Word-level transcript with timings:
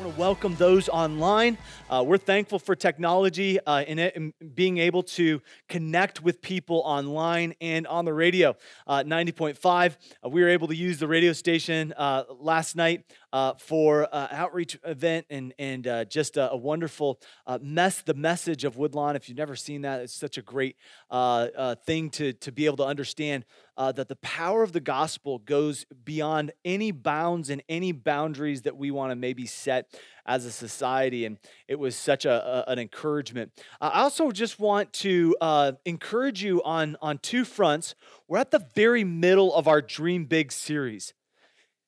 I 0.00 0.02
want 0.02 0.14
to 0.14 0.20
welcome 0.20 0.54
those 0.54 0.88
online. 0.88 1.58
Uh, 1.90 2.02
we're 2.06 2.16
thankful 2.16 2.58
for 2.58 2.74
technology 2.74 3.60
uh, 3.60 3.82
in 3.82 3.98
it 3.98 4.16
and 4.16 4.32
being 4.54 4.78
able 4.78 5.02
to 5.02 5.42
connect 5.68 6.22
with 6.22 6.40
people 6.40 6.80
online 6.86 7.54
and 7.60 7.86
on 7.86 8.06
the 8.06 8.14
radio. 8.14 8.56
Uh, 8.86 9.02
90.5, 9.02 9.96
uh, 10.24 10.28
we 10.30 10.40
were 10.40 10.48
able 10.48 10.68
to 10.68 10.74
use 10.74 10.98
the 10.98 11.06
radio 11.06 11.34
station 11.34 11.92
uh, 11.98 12.24
last 12.38 12.76
night 12.76 13.04
uh, 13.32 13.54
for 13.54 14.08
an 14.12 14.28
outreach 14.30 14.78
event 14.84 15.26
and, 15.30 15.54
and 15.58 16.08
just 16.10 16.36
a, 16.36 16.50
a 16.52 16.56
wonderful 16.56 17.20
mess, 17.60 18.02
the 18.02 18.14
message 18.14 18.64
of 18.64 18.76
Woodlawn. 18.76 19.16
If 19.16 19.28
you've 19.28 19.38
never 19.38 19.56
seen 19.56 19.82
that, 19.82 20.00
it's 20.00 20.14
such 20.14 20.38
a 20.38 20.42
great 20.42 20.76
thing 21.10 22.10
to, 22.10 22.32
to 22.32 22.52
be 22.52 22.66
able 22.66 22.78
to 22.78 22.86
understand 22.86 23.44
uh, 23.80 23.90
that 23.90 24.08
the 24.08 24.16
power 24.16 24.62
of 24.62 24.72
the 24.72 24.80
gospel 24.80 25.38
goes 25.38 25.86
beyond 26.04 26.52
any 26.66 26.90
bounds 26.90 27.48
and 27.48 27.62
any 27.66 27.92
boundaries 27.92 28.60
that 28.62 28.76
we 28.76 28.90
want 28.90 29.10
to 29.10 29.16
maybe 29.16 29.46
set 29.46 29.86
as 30.26 30.44
a 30.44 30.52
society. 30.52 31.24
And 31.24 31.38
it 31.66 31.78
was 31.78 31.96
such 31.96 32.26
a, 32.26 32.66
a 32.68 32.72
an 32.72 32.78
encouragement. 32.78 33.52
I 33.80 34.02
also 34.02 34.32
just 34.32 34.60
want 34.60 34.92
to 34.94 35.34
uh, 35.40 35.72
encourage 35.86 36.42
you 36.42 36.62
on, 36.62 36.98
on 37.00 37.18
two 37.18 37.46
fronts. 37.46 37.94
We're 38.28 38.38
at 38.38 38.50
the 38.50 38.66
very 38.74 39.02
middle 39.02 39.54
of 39.54 39.66
our 39.66 39.80
Dream 39.80 40.26
Big 40.26 40.52
series. 40.52 41.14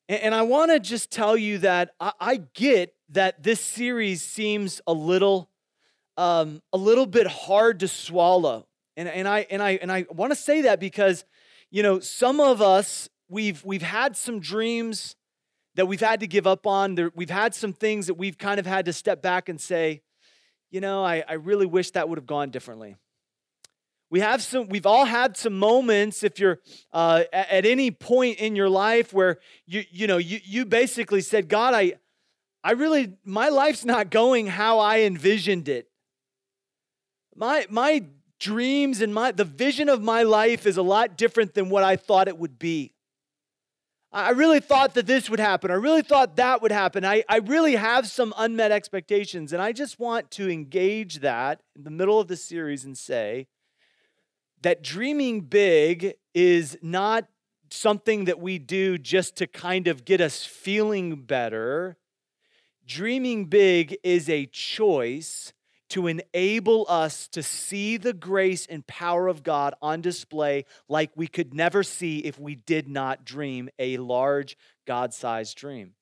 And, 0.09 0.35
I 0.35 0.41
want 0.41 0.71
to 0.71 0.79
just 0.79 1.11
tell 1.11 1.37
you 1.37 1.59
that 1.59 1.91
I, 1.99 2.41
get 2.53 2.93
that 3.09 3.41
this 3.41 3.61
series 3.61 4.21
seems 4.21 4.81
a 4.85 4.93
little, 4.93 5.49
um, 6.17 6.61
a 6.73 6.77
little 6.77 7.05
bit 7.05 7.25
hard 7.27 7.79
to 7.79 7.87
swallow. 7.87 8.67
And, 8.97 9.07
and 9.07 9.27
I 9.27 9.47
and 9.49 9.63
I 9.63 9.71
and 9.81 9.91
I 9.91 10.05
want 10.11 10.31
to 10.31 10.35
say 10.35 10.63
that 10.63 10.79
because 10.79 11.25
you 11.73 11.81
know, 11.81 11.99
some 11.99 12.39
of 12.39 12.61
us, 12.61 13.09
we've, 13.27 13.65
we've 13.65 13.81
had 13.81 14.15
some 14.15 14.39
dreams 14.39 15.15
that 15.73 15.87
we've 15.87 15.99
had 15.99 16.19
to 16.19 16.27
give 16.27 16.45
up 16.45 16.67
on. 16.67 16.95
We've 17.15 17.31
had 17.31 17.55
some 17.55 17.73
things 17.73 18.05
that 18.05 18.13
we've 18.13 18.37
kind 18.37 18.59
of 18.59 18.67
had 18.67 18.85
to 18.85 18.93
step 18.93 19.23
back 19.23 19.49
and 19.49 19.59
say, 19.59 20.03
you 20.69 20.81
know, 20.81 21.03
I, 21.03 21.23
I 21.27 21.33
really 21.33 21.65
wish 21.65 21.89
that 21.91 22.07
would 22.07 22.19
have 22.19 22.27
gone 22.27 22.51
differently. 22.51 22.95
We 24.13 24.19
have 24.19 24.43
some, 24.43 24.69
we've 24.69 24.85
all 24.85 25.05
had 25.05 25.35
some 25.37 25.57
moments, 25.57 26.21
if 26.21 26.37
you're 26.37 26.59
uh, 26.91 27.23
at, 27.33 27.65
any 27.65 27.89
point 27.89 28.37
in 28.37 28.55
your 28.55 28.69
life 28.69 29.11
where 29.11 29.39
you, 29.65 29.85
you 29.89 30.05
know, 30.05 30.17
you, 30.17 30.39
you 30.43 30.65
basically 30.65 31.21
said, 31.21 31.49
God, 31.49 31.73
I, 31.73 31.93
I 32.63 32.73
really, 32.73 33.17
my 33.25 33.49
life's 33.49 33.83
not 33.83 34.11
going 34.11 34.45
how 34.45 34.77
I 34.77 34.99
envisioned 34.99 35.67
it. 35.67 35.87
My, 37.35 37.65
my 37.71 38.05
dreams 38.39 39.01
and 39.01 39.15
my 39.15 39.31
the 39.31 39.45
vision 39.45 39.89
of 39.89 40.03
my 40.03 40.21
life 40.21 40.67
is 40.67 40.77
a 40.77 40.83
lot 40.83 41.17
different 41.17 41.55
than 41.55 41.69
what 41.69 41.83
I 41.83 41.95
thought 41.95 42.27
it 42.27 42.37
would 42.37 42.59
be. 42.59 42.93
I 44.11 44.29
really 44.29 44.59
thought 44.59 44.93
that 44.93 45.07
this 45.07 45.27
would 45.27 45.39
happen. 45.39 45.71
I 45.71 45.73
really 45.73 46.03
thought 46.03 46.35
that 46.35 46.61
would 46.61 46.71
happen. 46.71 47.03
I, 47.03 47.23
I 47.27 47.37
really 47.37 47.77
have 47.77 48.05
some 48.05 48.31
unmet 48.37 48.71
expectations. 48.71 49.53
And 49.53 49.59
I 49.59 49.71
just 49.71 49.99
want 49.99 50.29
to 50.31 50.51
engage 50.51 51.21
that 51.21 51.61
in 51.75 51.83
the 51.83 51.89
middle 51.89 52.19
of 52.19 52.27
the 52.27 52.37
series 52.37 52.85
and 52.85 52.95
say 52.95 53.47
that 54.63 54.81
dreaming 54.81 55.41
big 55.41 56.15
is 56.33 56.77
not 56.81 57.27
something 57.69 58.25
that 58.25 58.39
we 58.39 58.57
do 58.57 58.97
just 58.97 59.35
to 59.37 59.47
kind 59.47 59.87
of 59.87 60.05
get 60.05 60.21
us 60.21 60.45
feeling 60.45 61.15
better. 61.15 61.97
Dreaming 62.85 63.45
big 63.45 63.97
is 64.03 64.29
a 64.29 64.45
choice 64.47 65.53
to 65.89 66.07
enable 66.07 66.85
us 66.89 67.27
to 67.27 67.43
see 67.43 67.97
the 67.97 68.13
grace 68.13 68.65
and 68.65 68.87
power 68.87 69.27
of 69.27 69.43
God 69.43 69.75
on 69.81 70.01
display 70.01 70.65
like 70.87 71.11
we 71.15 71.27
could 71.27 71.53
never 71.53 71.83
see 71.83 72.19
if 72.19 72.39
we 72.39 72.55
did 72.55 72.87
not 72.87 73.25
dream 73.25 73.69
a 73.77 73.97
large 73.97 74.57
God 74.87 75.13
sized 75.13 75.57
dream. 75.57 75.93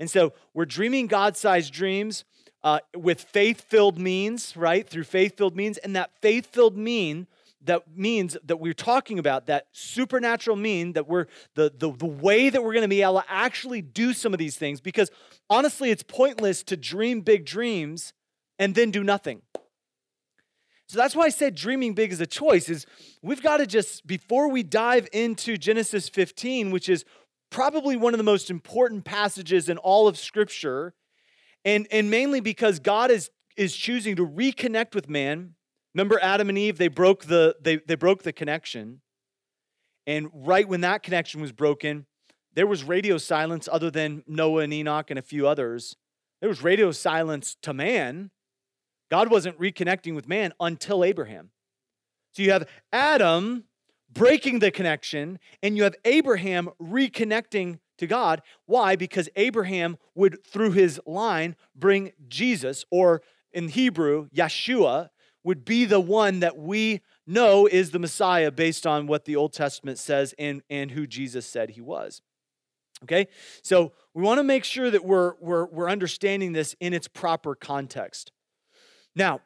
And 0.00 0.10
so 0.10 0.32
we're 0.54 0.66
dreaming 0.66 1.08
God 1.08 1.36
sized 1.36 1.72
dreams 1.72 2.24
uh, 2.62 2.80
with 2.96 3.20
faith 3.20 3.62
filled 3.62 3.98
means, 3.98 4.56
right? 4.56 4.88
Through 4.88 5.04
faith 5.04 5.36
filled 5.36 5.56
means. 5.56 5.78
And 5.78 5.96
that 5.96 6.10
faith 6.20 6.46
filled 6.46 6.76
mean 6.76 7.26
that 7.64 7.96
means 7.96 8.36
that 8.44 8.58
we're 8.58 8.72
talking 8.72 9.18
about 9.18 9.46
that 9.46 9.66
supernatural 9.72 10.56
mean 10.56 10.92
that 10.92 11.08
we're 11.08 11.26
the, 11.54 11.72
the, 11.76 11.92
the 11.92 12.06
way 12.06 12.50
that 12.50 12.62
we're 12.62 12.72
going 12.72 12.82
to 12.82 12.88
be 12.88 13.02
able 13.02 13.20
to 13.20 13.24
actually 13.28 13.82
do 13.82 14.12
some 14.12 14.32
of 14.32 14.38
these 14.38 14.56
things 14.56 14.80
because 14.80 15.10
honestly 15.50 15.90
it's 15.90 16.02
pointless 16.02 16.62
to 16.62 16.76
dream 16.76 17.20
big 17.20 17.44
dreams 17.44 18.12
and 18.58 18.74
then 18.74 18.90
do 18.90 19.02
nothing. 19.02 19.42
So 20.88 20.96
that's 20.96 21.14
why 21.14 21.24
I 21.24 21.28
said 21.28 21.54
dreaming 21.54 21.92
big 21.92 22.12
is 22.12 22.20
a 22.20 22.26
choice 22.26 22.68
is 22.70 22.86
we've 23.20 23.42
got 23.42 23.58
to 23.58 23.66
just 23.66 24.06
before 24.06 24.48
we 24.48 24.62
dive 24.62 25.06
into 25.12 25.58
Genesis 25.58 26.08
15, 26.08 26.70
which 26.70 26.88
is 26.88 27.04
probably 27.50 27.96
one 27.96 28.14
of 28.14 28.18
the 28.18 28.24
most 28.24 28.50
important 28.50 29.04
passages 29.04 29.68
in 29.68 29.76
all 29.78 30.08
of 30.08 30.16
scripture, 30.16 30.94
and, 31.64 31.86
and 31.90 32.10
mainly 32.10 32.40
because 32.40 32.78
God 32.78 33.10
is, 33.10 33.30
is 33.56 33.76
choosing 33.76 34.16
to 34.16 34.26
reconnect 34.26 34.94
with 34.94 35.10
man. 35.10 35.54
Remember 35.94 36.18
Adam 36.22 36.48
and 36.48 36.58
Eve, 36.58 36.78
they 36.78 36.88
broke 36.88 37.24
the 37.24 37.56
they, 37.60 37.76
they 37.76 37.94
broke 37.94 38.22
the 38.22 38.32
connection. 38.32 39.00
And 40.06 40.28
right 40.32 40.68
when 40.68 40.80
that 40.82 41.02
connection 41.02 41.40
was 41.40 41.52
broken, 41.52 42.06
there 42.54 42.66
was 42.66 42.84
radio 42.84 43.18
silence 43.18 43.68
other 43.70 43.90
than 43.90 44.24
Noah 44.26 44.62
and 44.62 44.72
Enoch 44.72 45.10
and 45.10 45.18
a 45.18 45.22
few 45.22 45.46
others. 45.46 45.96
There 46.40 46.48
was 46.48 46.62
radio 46.62 46.92
silence 46.92 47.56
to 47.62 47.74
man 47.74 48.30
God 49.10 49.30
wasn't 49.30 49.58
reconnecting 49.58 50.14
with 50.14 50.28
man 50.28 50.52
until 50.60 51.04
Abraham. 51.04 51.50
So 52.32 52.42
you 52.42 52.50
have 52.52 52.68
Adam 52.92 53.64
breaking 54.10 54.58
the 54.58 54.70
connection, 54.70 55.38
and 55.62 55.76
you 55.76 55.82
have 55.82 55.94
Abraham 56.04 56.70
reconnecting 56.80 57.78
to 57.98 58.06
God. 58.06 58.42
Why? 58.66 58.96
Because 58.96 59.28
Abraham 59.36 59.98
would, 60.14 60.44
through 60.46 60.72
his 60.72 61.00
line, 61.06 61.56
bring 61.74 62.12
Jesus, 62.26 62.84
or 62.90 63.22
in 63.52 63.68
Hebrew, 63.68 64.28
Yeshua, 64.30 65.10
would 65.44 65.64
be 65.64 65.84
the 65.84 66.00
one 66.00 66.40
that 66.40 66.56
we 66.56 67.00
know 67.26 67.66
is 67.66 67.90
the 67.90 67.98
Messiah 67.98 68.50
based 68.50 68.86
on 68.86 69.06
what 69.06 69.24
the 69.24 69.36
Old 69.36 69.52
Testament 69.52 69.98
says 69.98 70.34
and, 70.38 70.62
and 70.68 70.90
who 70.90 71.06
Jesus 71.06 71.46
said 71.46 71.70
he 71.70 71.80
was. 71.80 72.22
Okay? 73.04 73.28
So 73.62 73.92
we 74.14 74.22
want 74.22 74.38
to 74.38 74.44
make 74.44 74.64
sure 74.64 74.90
that 74.90 75.04
we're, 75.04 75.34
we're, 75.40 75.66
we're 75.66 75.88
understanding 75.90 76.52
this 76.52 76.74
in 76.80 76.92
its 76.92 77.08
proper 77.08 77.54
context. 77.54 78.32
Now, 79.14 79.40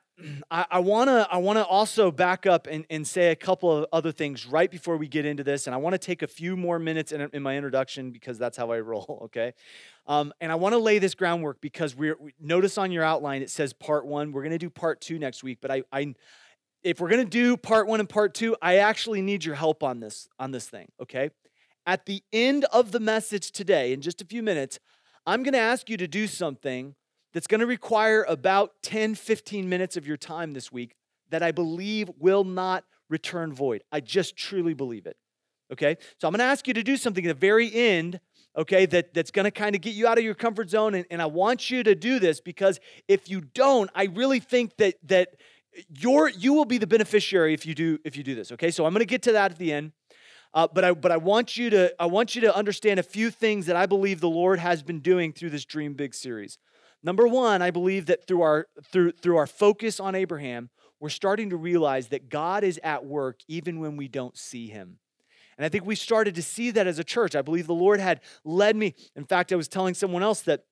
I, 0.51 0.79
want 0.79 1.09
to 1.09 1.27
I 1.31 1.39
want 1.39 1.59
to 1.59 1.65
also 1.65 2.11
back 2.11 2.47
up 2.47 2.67
and, 2.71 2.85
and 2.91 3.07
say 3.07 3.31
a 3.31 3.37
couple 3.37 3.77
of 3.77 3.87
other 3.93 4.13
things 4.13 4.47
right 4.47 4.71
before 4.71 4.97
we 4.97 5.09
get 5.09 5.25
into 5.25 5.43
this, 5.43 5.67
and 5.67 5.75
I 5.75 5.79
want 5.79 5.95
to 5.95 5.99
take 5.99 6.23
a 6.23 6.27
few 6.27 6.57
more 6.57 6.79
minutes 6.79 7.13
in, 7.13 7.29
in 7.33 7.43
my 7.43 7.57
introduction 7.57 8.11
because 8.11 8.39
that's 8.39 8.57
how 8.57 8.71
I 8.71 8.81
roll. 8.81 9.23
Okay, 9.25 9.55
um, 10.07 10.33
and 10.41 10.53
I 10.53 10.57
want 10.57 10.75
to 10.75 10.79
lay 10.79 10.99
this 10.99 11.15
groundwork 11.15 11.61
because 11.61 11.97
we're 11.97 12.17
we, 12.21 12.35
notice 12.41 12.79
on 12.79 12.93
your 12.93 13.05
outline 13.05 13.43
it 13.43 13.51
says 13.51 13.73
part 13.73 14.07
one. 14.07 14.33
We're 14.33 14.43
going 14.43 14.53
to 14.53 14.59
do 14.59 14.71
part 14.71 15.01
two 15.01 15.19
next 15.19 15.43
week, 15.43 15.59
but 15.61 15.71
I, 15.71 15.83
I 15.93 16.15
if 16.83 17.01
we're 17.01 17.09
going 17.09 17.25
to 17.25 17.31
do 17.31 17.57
part 17.57 17.87
one 17.87 18.01
and 18.01 18.09
part 18.09 18.35
two, 18.35 18.57
I 18.61 18.77
actually 18.77 19.23
need 19.23 19.45
your 19.45 19.55
help 19.55 19.83
on 19.83 20.01
this 20.01 20.29
on 20.39 20.51
this 20.51 20.69
thing. 20.69 20.89
Okay, 21.01 21.31
at 21.87 22.07
the 22.07 22.23
end 22.33 22.65
of 22.67 22.93
the 22.93 23.01
message 23.01 23.51
today, 23.51 23.93
in 23.93 24.03
just 24.03 24.21
a 24.21 24.27
few 24.27 24.43
minutes, 24.43 24.79
I'm 25.27 25.43
going 25.43 25.55
to 25.55 25.59
ask 25.59 25.89
you 25.89 25.97
to 25.97 26.07
do 26.07 26.27
something 26.27 26.95
that's 27.33 27.47
going 27.47 27.61
to 27.61 27.67
require 27.67 28.25
about 28.29 28.73
10, 28.83 29.15
15 29.15 29.69
minutes 29.69 29.97
of 29.97 30.07
your 30.07 30.17
time 30.17 30.53
this 30.53 30.71
week 30.71 30.95
that 31.31 31.43
I 31.43 31.53
believe 31.53 32.11
will 32.19 32.45
not 32.45 32.85
return 33.09 33.53
void. 33.53 33.83
I 33.91 34.01
just 34.01 34.37
truly 34.37 34.75
believe 34.75 35.07
it. 35.07 35.17
Okay? 35.73 35.97
So 36.19 36.29
I'm 36.29 36.33
going 36.33 36.41
to 36.41 36.45
ask 36.45 36.69
you 36.69 36.75
to 36.75 36.83
do 36.83 36.97
something 36.97 37.25
at 37.25 37.29
the 37.29 37.35
very 37.41 37.73
end, 37.73 38.21
okay, 38.57 38.87
that, 38.87 39.15
that's 39.15 39.31
going 39.31 39.45
to 39.45 39.51
kind 39.51 39.75
of 39.75 39.81
get 39.81 39.95
you 39.95 40.07
out 40.07 40.19
of 40.19 40.25
your 40.25 40.35
comfort 40.35 40.69
zone. 40.71 40.95
And, 40.95 41.07
and 41.11 41.23
I 41.23 41.27
want 41.27 41.71
you 41.71 41.83
to 41.83 41.95
do 41.95 42.19
this 42.19 42.41
because 42.41 42.79
if 43.09 43.31
you 43.31 43.41
don't, 43.41 43.91
I 43.95 44.05
really 44.05 44.41
think 44.41 44.77
that 44.77 44.95
that 45.05 45.29
you're 45.89 46.29
you 46.29 46.53
will 46.53 46.67
be 46.67 46.77
the 46.77 46.87
beneficiary 46.87 47.55
if 47.55 47.65
you 47.65 47.75
do 47.75 47.99
if 48.05 48.17
you 48.17 48.23
do 48.23 48.35
this. 48.35 48.53
Okay, 48.53 48.71
so 48.71 48.85
I'm 48.85 48.93
going 48.93 49.01
to 49.01 49.07
get 49.07 49.23
to 49.23 49.33
that 49.33 49.53
at 49.53 49.59
the 49.59 49.73
end. 49.73 49.93
Uh, 50.55 50.69
but 50.73 50.85
I 50.85 50.93
but 50.93 51.11
I 51.11 51.17
want 51.17 51.57
you 51.57 51.71
to 51.71 51.95
I 51.99 52.07
want 52.07 52.35
you 52.35 52.43
to 52.43 52.55
understand 52.55 53.01
a 53.01 53.03
few 53.03 53.31
things 53.31 53.67
that 53.67 53.77
I 53.77 53.87
believe 53.87 54.21
the 54.21 54.29
Lord 54.29 54.59
has 54.59 54.83
been 54.83 55.01
doing 55.01 55.33
through 55.33 55.51
this 55.51 55.65
Dream 55.65 55.95
Big 55.95 56.15
series. 56.15 56.59
Number 57.03 57.27
one, 57.27 57.63
I 57.63 57.71
believe 57.71 58.07
that 58.07 58.27
through 58.27 58.43
our 58.43 58.67
through 58.85 59.13
through 59.13 59.37
our 59.37 59.47
focus 59.47 59.99
on 59.99 60.15
Abraham, 60.15 60.71
we're 61.01 61.09
starting 61.09 61.51
to 61.51 61.57
realize 61.57 62.09
that 62.09 62.29
God 62.29 62.63
is 62.63 62.79
at 62.85 63.05
work 63.05 63.41
even 63.49 63.81
when 63.81 63.97
we 63.97 64.09
don't 64.09 64.37
see 64.37 64.69
him. 64.69 64.99
And 65.59 65.67
I 65.67 65.69
think 65.69 65.85
we 65.85 65.97
started 65.97 66.35
to 66.37 66.43
see 66.43 66.71
that 66.71 66.87
as 66.87 66.99
a 66.99 67.05
church. 67.05 67.35
I 67.35 67.43
believe 67.43 67.67
the 67.67 67.75
Lord 67.75 68.01
had 68.01 68.21
led 68.45 68.77
me. 68.77 68.95
In 69.17 69.25
fact, 69.25 69.53
I 69.53 69.57
was 69.57 69.69
telling 69.69 69.95
someone 69.95 70.23
else 70.23 70.43
that 70.43 70.65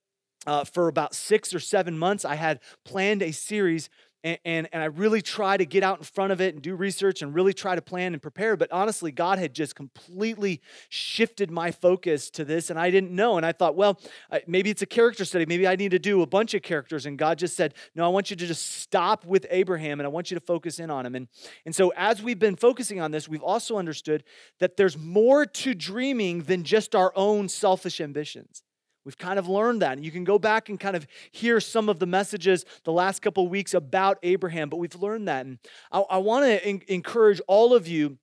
uh, 0.47 0.65
for 0.65 0.88
about 0.88 1.15
six 1.15 1.53
or 1.55 1.61
seven 1.61 1.99
months, 1.99 2.25
I 2.25 2.37
had 2.37 2.61
planned 2.85 3.23
a 3.23 3.33
series 3.33 3.91
and, 4.22 4.38
and, 4.44 4.69
and 4.72 4.82
I 4.82 4.87
really 4.87 5.22
try 5.22 5.56
to 5.56 5.64
get 5.64 5.82
out 5.82 5.99
in 5.99 6.05
front 6.05 6.32
of 6.32 6.40
it 6.40 6.55
and 6.55 6.62
do 6.62 6.75
research 6.75 7.22
and 7.22 7.34
really 7.34 7.55
try 7.55 7.75
to 7.75 7.82
plan 7.82 8.12
and 8.12 8.20
prepare. 8.20 8.56
But 8.56 8.70
honestly, 8.72 9.12
God 9.12 9.38
had 9.38 9.55
just 9.55 9.75
completely 9.75 10.61
shifted 10.88 11.50
my 11.50 11.70
focus 11.70 12.31
to 12.31 12.44
this, 12.44 12.70
and 12.70 12.78
I 12.78 12.90
didn't 12.90 13.12
know. 13.12 13.37
And 13.37 13.46
I 13.46 13.52
thought, 13.52 13.76
well, 13.76 13.99
maybe 14.46 14.70
it's 14.70 14.82
a 14.82 14.87
character 14.87 15.25
study. 15.25 15.46
Maybe 15.46 15.67
I 15.67 15.76
need 15.76 15.93
to 15.93 15.99
do 15.99 16.22
a 16.22 16.26
bunch 16.26 16.55
of 16.55 16.62
characters. 16.62 17.06
And 17.06 17.19
God 17.19 17.38
just 17.38 17.56
said, 17.56 17.75
no, 17.94 18.05
I 18.05 18.08
want 18.08 18.31
you 18.31 18.37
to 18.37 18.46
just 18.46 18.81
stop 18.81 19.25
with 19.25 19.46
Abraham 19.50 20.00
and 20.00 20.06
I 20.06 20.11
want 20.11 20.31
you 20.31 20.34
to 20.37 20.44
focus 20.44 20.78
in 20.78 20.90
on 20.90 21.06
him. 21.06 21.14
And, 21.14 21.28
and 21.64 21.75
so 21.75 21.93
as 21.96 22.23
we've 22.23 22.38
been 22.38 22.56
focusing 22.56 23.00
on 23.00 23.11
this, 23.11 23.28
we've 23.28 23.43
also 23.43 23.78
understood 23.78 24.25
that 24.58 24.76
there's 24.76 24.99
more 24.99 25.46
to 25.46 25.75
dreaming 25.75 26.43
than 26.43 26.64
just 26.64 26.94
our 26.94 27.12
own 27.16 27.49
selfish 27.49 28.00
ambitions. 28.00 28.62
We've 29.05 29.19
kind 29.19 29.38
of 29.38 29.49
learned 29.49 29.82
that. 29.82 29.93
And 29.93 30.05
you 30.05 30.11
can 30.11 30.25
go 30.25 30.38
back 30.38 30.69
and 30.69 30.79
kind 30.79 30.97
of 30.97 31.06
hear 31.31 31.61
some 31.61 31.88
of 31.88 31.99
the 31.99 32.06
messages 32.06 32.64
the 32.85 32.93
last 32.93 33.23
couple 33.23 33.44
of 33.44 33.50
weeks 33.50 33.75
about 33.75 34.19
Abraham, 34.23 34.69
but 34.69 34.76
we've 34.76 34.94
learned 34.94 35.29
that. 35.29 35.47
And 35.47 35.58
I, 35.91 36.00
I 36.00 36.19
want 36.19 36.44
to 36.44 36.64
en- 36.64 36.82
encourage 36.88 37.41
all 37.47 37.75
of 37.75 37.88
you. 37.88 38.19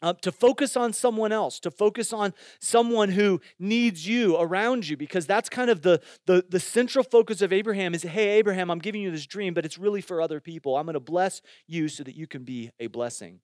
Uh, 0.00 0.12
to 0.12 0.30
focus 0.30 0.76
on 0.76 0.92
someone 0.92 1.32
else, 1.32 1.58
to 1.58 1.72
focus 1.72 2.12
on 2.12 2.32
someone 2.60 3.08
who 3.08 3.40
needs 3.58 4.06
you 4.06 4.36
around 4.38 4.88
you, 4.88 4.96
because 4.96 5.26
that's 5.26 5.48
kind 5.48 5.68
of 5.68 5.82
the, 5.82 6.00
the, 6.24 6.44
the 6.48 6.60
central 6.60 7.02
focus 7.02 7.42
of 7.42 7.52
Abraham 7.52 7.96
is 7.96 8.04
hey, 8.04 8.38
Abraham, 8.38 8.70
I'm 8.70 8.78
giving 8.78 9.02
you 9.02 9.10
this 9.10 9.26
dream, 9.26 9.54
but 9.54 9.64
it's 9.64 9.76
really 9.76 10.00
for 10.00 10.22
other 10.22 10.38
people. 10.38 10.76
I'm 10.76 10.86
going 10.86 10.94
to 10.94 11.00
bless 11.00 11.42
you 11.66 11.88
so 11.88 12.04
that 12.04 12.14
you 12.14 12.28
can 12.28 12.44
be 12.44 12.70
a 12.78 12.86
blessing 12.86 13.40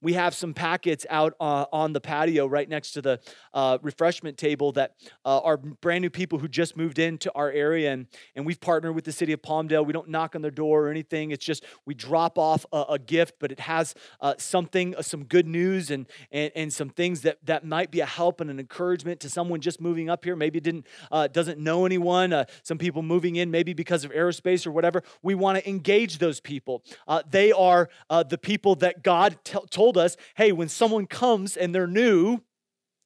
we 0.00 0.12
have 0.12 0.34
some 0.34 0.54
packets 0.54 1.04
out 1.10 1.34
uh, 1.40 1.66
on 1.72 1.92
the 1.92 2.00
patio 2.00 2.46
right 2.46 2.68
next 2.68 2.92
to 2.92 3.02
the 3.02 3.20
uh, 3.52 3.78
refreshment 3.82 4.38
table 4.38 4.72
that 4.72 4.94
uh, 5.24 5.40
are 5.40 5.56
brand 5.56 6.02
new 6.02 6.10
people 6.10 6.38
who 6.38 6.46
just 6.46 6.76
moved 6.76 6.98
into 6.98 7.32
our 7.34 7.50
area. 7.50 7.92
And, 7.92 8.06
and 8.36 8.46
we've 8.46 8.60
partnered 8.60 8.94
with 8.94 9.04
the 9.04 9.12
city 9.12 9.32
of 9.32 9.42
Palmdale. 9.42 9.84
We 9.84 9.92
don't 9.92 10.08
knock 10.08 10.36
on 10.36 10.42
their 10.42 10.52
door 10.52 10.86
or 10.86 10.90
anything. 10.90 11.32
It's 11.32 11.44
just 11.44 11.64
we 11.84 11.94
drop 11.94 12.38
off 12.38 12.64
a, 12.72 12.84
a 12.90 12.98
gift, 12.98 13.34
but 13.40 13.50
it 13.50 13.60
has 13.60 13.94
uh, 14.20 14.34
something, 14.38 14.94
uh, 14.94 15.02
some 15.02 15.24
good 15.24 15.48
news 15.48 15.90
and, 15.90 16.06
and, 16.30 16.52
and 16.54 16.72
some 16.72 16.90
things 16.90 17.22
that, 17.22 17.38
that 17.44 17.64
might 17.64 17.90
be 17.90 18.00
a 18.00 18.06
help 18.06 18.40
and 18.40 18.50
an 18.50 18.60
encouragement 18.60 19.18
to 19.20 19.30
someone 19.30 19.60
just 19.60 19.80
moving 19.80 20.08
up 20.08 20.24
here. 20.24 20.36
Maybe 20.36 20.60
didn't, 20.60 20.86
uh, 21.10 21.26
doesn't 21.26 21.58
know 21.58 21.86
anyone. 21.86 22.44
some 22.62 22.78
people 22.78 23.02
moving 23.02 23.36
in, 23.36 23.50
maybe 23.50 23.72
because 23.72 24.04
of 24.04 24.12
aerospace 24.12 24.66
or 24.66 24.70
whatever. 24.70 25.02
We 25.22 25.34
want 25.34 25.58
to 25.58 25.68
engage 25.68 26.18
those 26.18 26.40
people. 26.40 26.84
they 27.30 27.50
are 27.50 27.88
the 28.08 28.38
people 28.38 28.76
that 28.76 29.02
God 29.02 29.38
t- 29.42 29.58
told 29.70 29.87
told 29.88 30.04
us 30.04 30.16
hey, 30.36 30.52
when 30.52 30.68
someone 30.68 31.06
comes 31.06 31.56
and 31.56 31.74
they're 31.74 31.86
new, 31.86 32.40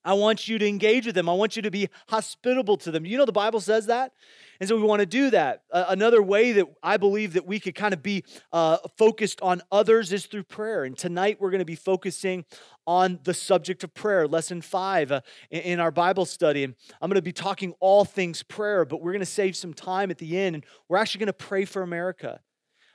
I 0.04 0.14
want 0.14 0.48
you 0.48 0.58
to 0.58 0.66
engage 0.66 1.06
with 1.06 1.14
them. 1.14 1.28
I 1.28 1.32
want 1.32 1.54
you 1.54 1.62
to 1.62 1.70
be 1.70 1.88
hospitable 2.08 2.76
to 2.78 2.90
them. 2.90 3.06
You 3.06 3.16
know, 3.18 3.24
the 3.24 3.30
Bible 3.30 3.60
says 3.60 3.86
that. 3.86 4.12
And 4.58 4.68
so 4.68 4.76
we 4.76 4.82
want 4.82 4.98
to 4.98 5.06
do 5.06 5.30
that. 5.30 5.62
Uh, 5.70 5.84
another 5.88 6.20
way 6.20 6.50
that 6.52 6.66
I 6.82 6.96
believe 6.96 7.34
that 7.34 7.46
we 7.46 7.60
could 7.60 7.76
kind 7.76 7.94
of 7.94 8.02
be 8.02 8.24
uh, 8.52 8.78
focused 8.98 9.40
on 9.42 9.62
others 9.70 10.12
is 10.12 10.26
through 10.26 10.42
prayer. 10.42 10.82
And 10.82 10.98
tonight 10.98 11.36
we're 11.40 11.50
going 11.50 11.60
to 11.60 11.64
be 11.64 11.76
focusing 11.76 12.44
on 12.84 13.20
the 13.22 13.34
subject 13.34 13.84
of 13.84 13.94
prayer, 13.94 14.26
lesson 14.26 14.60
five 14.60 15.12
uh, 15.12 15.20
in, 15.52 15.60
in 15.62 15.80
our 15.80 15.92
Bible 15.92 16.24
study. 16.24 16.64
And 16.64 16.74
I'm 17.00 17.08
going 17.08 17.14
to 17.14 17.22
be 17.22 17.32
talking 17.32 17.72
all 17.78 18.04
things 18.04 18.42
prayer, 18.42 18.84
but 18.84 19.00
we're 19.00 19.12
going 19.12 19.20
to 19.20 19.26
save 19.26 19.54
some 19.54 19.72
time 19.72 20.10
at 20.10 20.18
the 20.18 20.36
end 20.36 20.56
and 20.56 20.66
we're 20.88 20.98
actually 20.98 21.20
going 21.20 21.26
to 21.28 21.32
pray 21.32 21.64
for 21.64 21.82
America. 21.82 22.40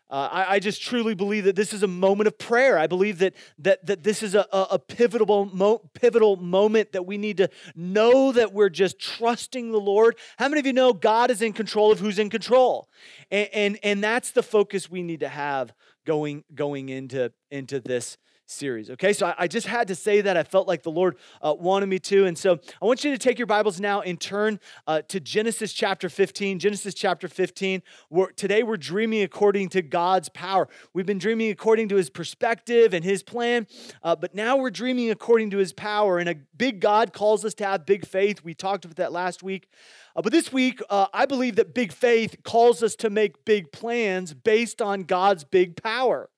Uh, 0.09 0.29
I, 0.31 0.55
I, 0.55 0.59
just 0.59 0.81
truly 0.81 1.15
believe 1.15 1.43
that 1.43 1.57
this 1.57 1.73
is 1.73 1.83
a 1.83 1.87
moment 1.87 2.27
of 2.27 2.37
prayer. 2.37 2.79
I 2.79 2.87
believe 2.87 3.19
that 3.19 3.33
that, 3.59 3.85
that 3.87 4.03
this 4.03 4.23
is 4.23 4.35
a, 4.35 4.47
a, 4.53 4.79
pivotal, 4.79 5.45
mo- 5.45 5.81
pivotal 5.93 6.37
moment 6.37 6.93
that 6.93 7.05
we 7.05 7.17
need 7.17 7.35
to 7.37 7.49
know 7.75 8.31
that 8.31 8.53
we're 8.53 8.69
just 8.69 8.99
trusting 8.99 9.69
the 9.71 9.79
Lord. 9.79 10.15
How 10.37 10.47
many 10.47 10.61
of 10.61 10.65
you 10.65 10.71
know 10.71 10.93
God 10.93 11.29
is 11.29 11.41
in 11.41 11.51
control 11.51 11.91
of 11.91 11.99
who's 11.99 12.19
in 12.19 12.29
control? 12.29 12.87
And, 13.31 13.49
and, 13.51 13.79
and 13.83 14.03
that's 14.03 14.31
the 14.31 14.43
focus 14.43 14.89
we 14.89 15.03
need 15.03 15.19
to 15.19 15.29
have 15.29 15.73
going, 16.05 16.45
going 16.55 16.87
into, 16.87 17.33
into 17.51 17.81
this 17.81 18.17
series. 18.49 18.89
Okay, 18.89 19.13
so 19.13 19.27
I, 19.27 19.35
I, 19.39 19.47
just 19.47 19.67
had 19.67 19.87
to 19.89 19.95
say 19.95 20.21
that. 20.21 20.37
I 20.37 20.43
felt 20.43 20.67
like 20.67 20.83
the 20.83 20.91
Lord 20.91 21.17
uh, 21.41 21.53
wanted 21.57 21.87
me 21.87 21.99
to. 21.99 22.25
And 22.25 22.37
so 22.37 22.59
I 22.81 22.85
want 22.85 23.03
you 23.03 23.11
to 23.11 23.17
take 23.17 23.37
your 23.37 23.45
Bibles 23.45 23.79
now 23.79 24.01
and 24.01 24.19
turn 24.19 24.59
uh, 24.87 25.01
to 25.09 25.19
Genesis 25.19 25.73
chapter 25.73 26.09
15. 26.09 26.59
Genesis 26.59 26.93
chapter 26.93 27.27
15. 27.27 27.83
We're, 28.09 28.31
today 28.31 28.63
we're 28.63 28.77
dreaming 28.77 29.21
according 29.21 29.69
to 29.69 29.81
God's 29.81 30.29
power. 30.29 30.67
We've 30.93 31.05
been 31.05 31.17
dreaming 31.17 31.51
according 31.51 31.89
to 31.89 31.95
his 31.95 32.09
perspective 32.09 32.93
and 32.93 33.03
his 33.03 33.21
plan, 33.21 33.67
uh, 34.01 34.15
but 34.15 34.33
now 34.33 34.57
we're 34.57 34.69
dreaming 34.69 35.11
according 35.11 35.49
to 35.51 35.57
his 35.57 35.73
power. 35.73 36.17
And 36.17 36.29
a 36.29 36.35
big 36.57 36.79
God 36.79 37.13
calls 37.13 37.43
us 37.43 37.53
to 37.55 37.65
have 37.65 37.85
big 37.85 38.05
faith. 38.05 38.43
We 38.43 38.53
talked 38.53 38.85
about 38.85 38.97
that 38.97 39.11
last 39.11 39.43
week. 39.43 39.67
Uh, 40.15 40.21
but 40.21 40.31
this 40.31 40.51
week, 40.51 40.81
uh, 40.89 41.07
I 41.13 41.25
believe 41.25 41.57
that 41.57 41.73
big 41.73 41.91
faith 41.91 42.37
calls 42.43 42.81
us 42.81 42.95
to 42.97 43.09
make 43.09 43.45
big 43.45 43.71
plans 43.71 44.33
based 44.33 44.81
on 44.81 45.03
God's 45.03 45.43
big 45.43 45.81
power. 45.81 46.29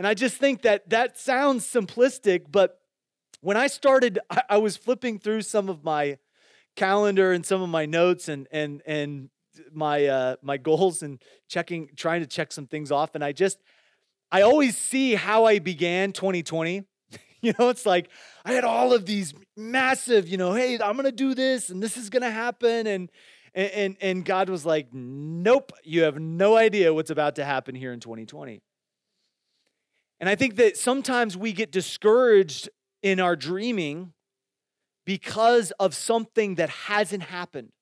And 0.00 0.06
I 0.06 0.14
just 0.14 0.38
think 0.38 0.62
that 0.62 0.88
that 0.88 1.18
sounds 1.18 1.66
simplistic, 1.66 2.44
but 2.50 2.80
when 3.42 3.58
I 3.58 3.66
started, 3.66 4.18
I, 4.30 4.42
I 4.48 4.56
was 4.56 4.78
flipping 4.78 5.18
through 5.18 5.42
some 5.42 5.68
of 5.68 5.84
my 5.84 6.16
calendar 6.74 7.32
and 7.32 7.44
some 7.44 7.60
of 7.60 7.68
my 7.68 7.84
notes 7.84 8.26
and 8.26 8.48
and 8.50 8.80
and 8.86 9.28
my 9.74 10.06
uh, 10.06 10.36
my 10.40 10.56
goals 10.56 11.02
and 11.02 11.20
checking, 11.48 11.90
trying 11.96 12.22
to 12.22 12.26
check 12.26 12.50
some 12.50 12.66
things 12.66 12.90
off. 12.90 13.14
And 13.14 13.22
I 13.22 13.32
just, 13.32 13.58
I 14.32 14.40
always 14.40 14.74
see 14.74 15.16
how 15.16 15.44
I 15.44 15.58
began 15.58 16.12
2020. 16.12 16.82
you 17.42 17.52
know, 17.58 17.68
it's 17.68 17.84
like 17.84 18.08
I 18.46 18.54
had 18.54 18.64
all 18.64 18.94
of 18.94 19.04
these 19.04 19.34
massive, 19.54 20.26
you 20.26 20.38
know, 20.38 20.54
hey, 20.54 20.78
I'm 20.82 20.96
gonna 20.96 21.12
do 21.12 21.34
this 21.34 21.68
and 21.68 21.82
this 21.82 21.98
is 21.98 22.08
gonna 22.08 22.30
happen, 22.30 22.86
and 22.86 23.10
and 23.54 23.98
and 24.00 24.24
God 24.24 24.48
was 24.48 24.64
like, 24.64 24.94
nope, 24.94 25.72
you 25.84 26.04
have 26.04 26.18
no 26.18 26.56
idea 26.56 26.94
what's 26.94 27.10
about 27.10 27.36
to 27.36 27.44
happen 27.44 27.74
here 27.74 27.92
in 27.92 28.00
2020. 28.00 28.62
And 30.20 30.28
I 30.28 30.34
think 30.34 30.56
that 30.56 30.76
sometimes 30.76 31.36
we 31.36 31.52
get 31.52 31.72
discouraged 31.72 32.68
in 33.02 33.20
our 33.20 33.34
dreaming 33.34 34.12
because 35.06 35.72
of 35.80 35.94
something 35.94 36.56
that 36.56 36.68
hasn't 36.68 37.22
happened. 37.22 37.72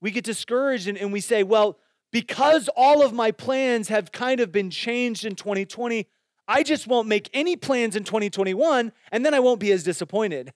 We 0.00 0.10
get 0.10 0.24
discouraged 0.24 0.88
and, 0.88 0.96
and, 0.96 1.12
we 1.12 1.20
say, 1.20 1.42
well, 1.42 1.78
because 2.10 2.70
all 2.74 3.04
of 3.04 3.12
my 3.12 3.30
plans 3.32 3.88
have 3.88 4.12
kind 4.12 4.40
of 4.40 4.50
been 4.50 4.70
changed 4.70 5.24
in 5.24 5.34
2020, 5.34 6.06
I 6.46 6.62
just 6.62 6.86
won't 6.86 7.06
make 7.06 7.28
any 7.34 7.56
plans 7.56 7.96
in 7.96 8.04
2021 8.04 8.92
and 9.12 9.26
then 9.26 9.34
I 9.34 9.40
won't 9.40 9.60
be 9.60 9.70
as 9.72 9.82
disappointed. 9.82 10.52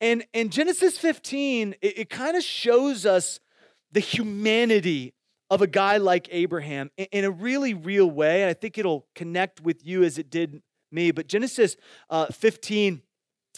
And, 0.00 0.24
and 0.34 0.52
Genesis 0.52 0.98
15, 0.98 1.76
it, 1.80 1.98
it 1.98 2.10
kind 2.10 2.36
of 2.36 2.42
shows 2.42 3.06
us 3.06 3.40
the 3.92 4.00
humanity 4.00 5.14
of 5.52 5.60
a 5.60 5.66
guy 5.66 5.98
like 5.98 6.28
Abraham 6.30 6.90
in 6.96 7.26
a 7.26 7.30
really 7.30 7.74
real 7.74 8.10
way. 8.10 8.40
And 8.40 8.48
I 8.48 8.54
think 8.54 8.78
it'll 8.78 9.06
connect 9.14 9.60
with 9.60 9.84
you 9.84 10.02
as 10.02 10.16
it 10.16 10.30
did 10.30 10.62
me. 10.90 11.10
But 11.10 11.26
Genesis 11.26 11.76
uh, 12.08 12.26
15 12.26 13.02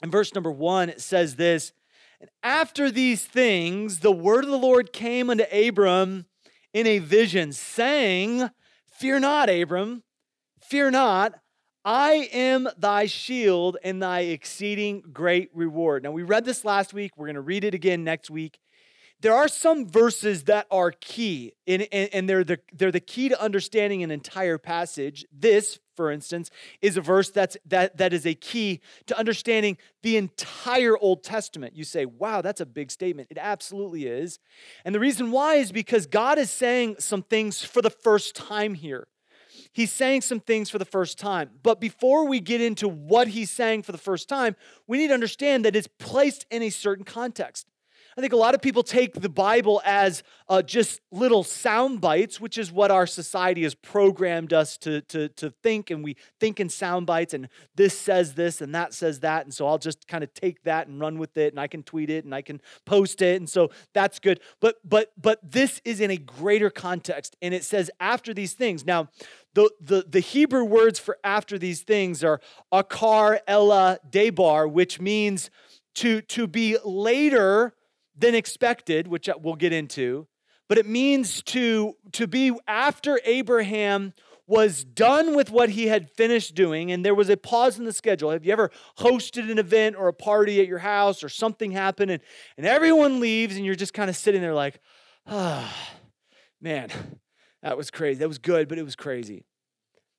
and 0.03 0.11
verse 0.11 0.35
number 0.35 0.51
one, 0.51 0.89
it 0.89 1.01
says 1.01 1.37
this 1.37 1.73
And 2.21 2.29
after 2.43 2.91
these 2.91 3.25
things, 3.25 4.01
the 4.01 4.11
word 4.11 4.43
of 4.43 4.51
the 4.51 4.59
Lord 4.59 4.93
came 4.93 5.31
unto 5.31 5.45
Abram 5.45 6.27
in 6.73 6.89
a 6.89 6.99
vision, 6.99 7.53
saying, 7.53 8.51
Fear 8.99 9.21
not, 9.21 9.49
Abram, 9.49 10.03
fear 10.61 10.91
not. 10.91 11.35
I 11.85 12.29
am 12.33 12.67
thy 12.77 13.07
shield 13.07 13.77
and 13.85 14.03
thy 14.03 14.21
exceeding 14.21 15.03
great 15.13 15.51
reward. 15.55 16.03
Now, 16.03 16.11
we 16.11 16.25
read 16.25 16.45
this 16.45 16.65
last 16.65 16.93
week. 16.93 17.13
We're 17.17 17.27
going 17.27 17.35
to 17.35 17.41
read 17.41 17.63
it 17.63 17.75
again 17.75 18.03
next 18.03 18.31
week 18.31 18.59
there 19.25 19.33
are 19.33 19.49
some 19.49 19.89
verses 19.89 20.45
that 20.45 20.67
are 20.71 20.91
key, 20.91 21.55
and, 21.67 21.89
and, 21.91 22.11
and, 22.13 22.29
they're, 22.29 22.45
the, 22.45 22.59
they're 22.75 22.93
the 22.93 23.01
key 23.01 23.31
to 23.31 23.41
understanding 23.41 24.03
an 24.03 24.11
entire 24.11 24.59
passage. 24.59 25.25
This, 25.33 25.79
for 25.97 26.11
instance, 26.11 26.51
is 26.83 26.99
a 26.99 27.01
verse 27.01 27.31
that's, 27.31 27.57
that, 27.65 27.97
that 27.97 28.13
is 28.13 28.27
a 28.27 28.35
key 28.35 28.83
to 29.07 29.19
understanding 29.19 29.79
the 30.03 30.19
entire 30.19 30.99
Old 30.99 31.25
Testament. 31.25 31.75
You 31.75 31.85
say, 31.85 32.05
wow, 32.05 32.43
that's 32.43 32.61
a 32.61 32.67
big 32.67 32.91
statement. 32.91 33.29
It 33.31 33.39
absolutely 33.41 34.05
is. 34.05 34.41
And 34.85 34.95
the 34.95 35.01
reason 35.01 35.31
why 35.31 35.55
is 35.55 35.73
because 35.73 36.05
God 36.07 36.39
is 36.39 36.51
saying 36.51 36.97
some 36.99 37.23
things 37.23 37.65
for 37.65 37.81
the 37.81 37.89
first 37.89 38.37
time 38.37 38.75
here. 38.75 39.09
He's 39.73 39.91
saying 39.91 40.21
some 40.21 40.41
things 40.41 40.69
for 40.69 40.79
the 40.79 40.85
first 40.85 41.19
time. 41.19 41.49
But 41.63 41.81
before 41.81 42.29
we 42.29 42.41
get 42.41 42.61
into 42.61 42.89
what 42.89 43.29
he's 43.29 43.51
saying 43.51 43.85
for 43.85 43.93
the 43.93 43.97
first 43.97 44.29
time, 44.29 44.55
we 44.87 44.99
need 44.99 45.09
to 45.09 45.15
understand 45.15 45.65
that 45.65 45.75
it's 45.75 45.89
placed 45.99 46.45
in 46.51 46.63
a 46.63 46.69
certain 46.69 47.07
context. 47.07 47.67
I 48.17 48.21
think 48.21 48.33
a 48.33 48.37
lot 48.37 48.55
of 48.55 48.63
people 48.63 48.85
take 48.85 49.15
the 49.15 49.29
Bible 49.29 49.83
as 49.85 50.23
uh, 50.49 50.63
just 50.63 51.01
little 51.11 51.43
sound 51.43 52.01
bites, 52.01 52.41
which 52.41 52.59
is 52.59 52.71
what 52.71 52.93
our 52.93 53.07
society 53.07 53.65
has 53.65 53.75
programmed 53.75 54.53
us 54.53 54.77
to, 54.79 55.01
to, 55.03 55.29
to 55.31 55.51
think. 55.63 55.91
And 55.91 56.05
we 56.05 56.17
think 56.39 56.61
in 56.61 56.69
sound 56.69 57.07
bites, 57.07 57.35
and 57.35 57.49
this 57.75 57.99
says 57.99 58.35
this, 58.35 58.61
and 58.61 58.73
that 58.75 58.95
says 58.95 59.21
that. 59.21 59.45
And 59.45 59.53
so 59.53 59.67
I'll 59.67 59.79
just 59.79 60.07
kind 60.07 60.23
of 60.23 60.33
take 60.33 60.63
that 60.63 60.87
and 60.87 61.01
run 61.01 61.19
with 61.19 61.37
it, 61.37 61.53
and 61.53 61.59
I 61.59 61.67
can 61.67 61.83
tweet 61.83 62.09
it, 62.09 62.25
and 62.25 62.33
I 62.33 62.43
can 62.43 62.61
post 62.85 63.21
it. 63.21 63.37
And 63.41 63.49
so 63.49 63.71
that's 63.93 64.21
good. 64.21 64.41
But, 64.61 64.77
but, 64.85 65.13
but 65.21 65.41
this 65.43 65.81
is 65.85 66.01
in 66.01 66.11
a 66.13 66.17
greater 66.17 66.71
context, 66.71 67.37
and 67.43 67.53
it 67.53 67.65
says 67.65 67.91
after 67.99 68.33
these 68.33 68.53
things. 68.53 68.87
Now, 68.87 69.09
the, 69.55 69.71
the, 69.81 70.05
the 70.09 70.21
Hebrew 70.21 70.65
words 70.65 70.99
for 70.99 71.19
after 71.25 71.59
these 71.59 71.83
things 71.83 72.23
are 72.23 72.41
akar 72.73 73.41
ella 73.49 73.99
debar, 74.09 74.69
which 74.69 75.01
means 75.01 75.51
to, 75.95 76.21
to 76.23 76.47
be 76.47 76.77
later 76.85 77.75
than 78.17 78.35
expected, 78.35 79.09
which 79.09 79.29
we'll 79.41 79.55
get 79.55 79.73
into, 79.73 80.27
but 80.69 80.79
it 80.79 80.87
means 80.87 81.43
to, 81.43 81.95
to 82.13 82.27
be 82.27 82.53
after 82.67 83.21
Abraham 83.25 84.13
was 84.47 84.85
done 84.85 85.35
with 85.35 85.51
what 85.51 85.71
he 85.71 85.87
had 85.87 86.11
finished 86.11 86.55
doing 86.55 86.93
and 86.93 87.05
there 87.05 87.15
was 87.15 87.31
a 87.31 87.37
pause 87.37 87.79
in 87.79 87.85
the 87.85 87.93
schedule. 87.93 88.31
Have 88.31 88.45
you 88.45 88.53
ever 88.53 88.71
hosted 88.99 89.51
an 89.51 89.59
event 89.59 89.97
or 89.97 90.09
a 90.09 90.13
party 90.13 90.61
at 90.61 90.67
your 90.67 90.79
house 90.79 91.25
or 91.25 91.29
something 91.29 91.71
happened 91.71 92.11
and, 92.11 92.23
and 92.59 92.67
everyone 92.67 93.21
leaves 93.21 93.57
and 93.57 93.65
you're 93.65 93.75
just 93.75 93.95
kind 93.95 94.11
of 94.11 94.17
sitting 94.17 94.43
there 94.43 94.55
like, 94.55 94.81
ah, 95.27 95.75
man, 96.61 96.91
that 97.63 97.77
was 97.77 97.91
crazy. 97.91 98.19
That 98.19 98.29
was 98.29 98.39
good, 98.39 98.69
but 98.69 98.77
it 98.77 98.85
was 98.85 98.97
crazy. 98.97 99.47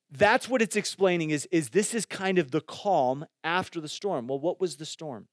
That's 0.10 0.50
what 0.50 0.62
it's 0.62 0.76
explaining 0.76 1.30
is, 1.30 1.48
is 1.52 1.70
this 1.70 1.94
is 1.94 2.06
kind 2.06 2.40
of 2.40 2.50
the 2.50 2.62
calm 2.62 3.26
after 3.44 3.80
the 3.80 3.90
storm. 3.90 4.28
Well, 4.28 4.40
what 4.40 4.60
was 4.60 4.78
the 4.78 4.86
storm? 4.86 5.28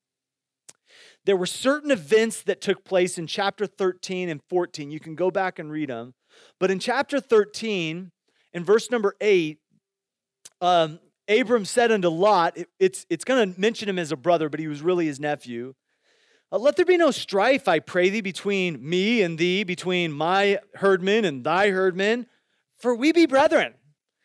There 1.25 1.37
were 1.37 1.47
certain 1.47 1.91
events 1.91 2.43
that 2.43 2.61
took 2.61 2.85
place 2.85 3.19
in 3.19 3.27
chapter 3.27 3.67
13 3.67 4.29
and 4.29 4.41
14. 4.49 4.91
You 4.91 5.01
can 5.01 5.15
go 5.15 5.31
back 5.31 5.59
and 5.59 5.71
read 5.71 5.89
them. 5.89 6.15
But 6.59 6.71
in 6.71 6.79
chapter 6.79 7.21
13, 7.21 8.11
in 8.53 8.65
verse 8.65 8.91
number 8.91 9.15
8, 9.21 9.59
um, 10.61 11.01
Abram 11.29 11.65
said 11.65 11.93
unto 11.93 12.09
Lot, 12.09 12.57
it, 12.57 12.69
it's, 12.79 13.07
it's 13.09 13.25
going 13.25 13.53
to 13.53 13.61
mention 13.61 13.89
him 13.89 13.99
as 13.99 14.13
a 14.13 14.17
brother, 14.17 14.49
but 14.49 14.61
he 14.61 14.69
was 14.69 14.83
really 14.83 15.07
his 15.07 15.21
nephew. 15.21 15.75
Uh, 16.51 16.59
Let 16.59 16.77
there 16.77 16.85
be 16.85 16.97
no 16.97 17.11
strife, 17.11 17.69
I 17.69 17.79
pray 17.79 18.11
thee, 18.11 18.21
between 18.21 18.87
me 18.87 19.23
and 19.23 19.39
thee, 19.39 19.65
between 19.65 20.13
my 20.13 20.59
herdmen 20.75 21.25
and 21.25 21.45
thy 21.45 21.71
herdmen, 21.71 22.27
for 22.77 22.95
we 22.95 23.13
be 23.13 23.27
brethren. 23.27 23.75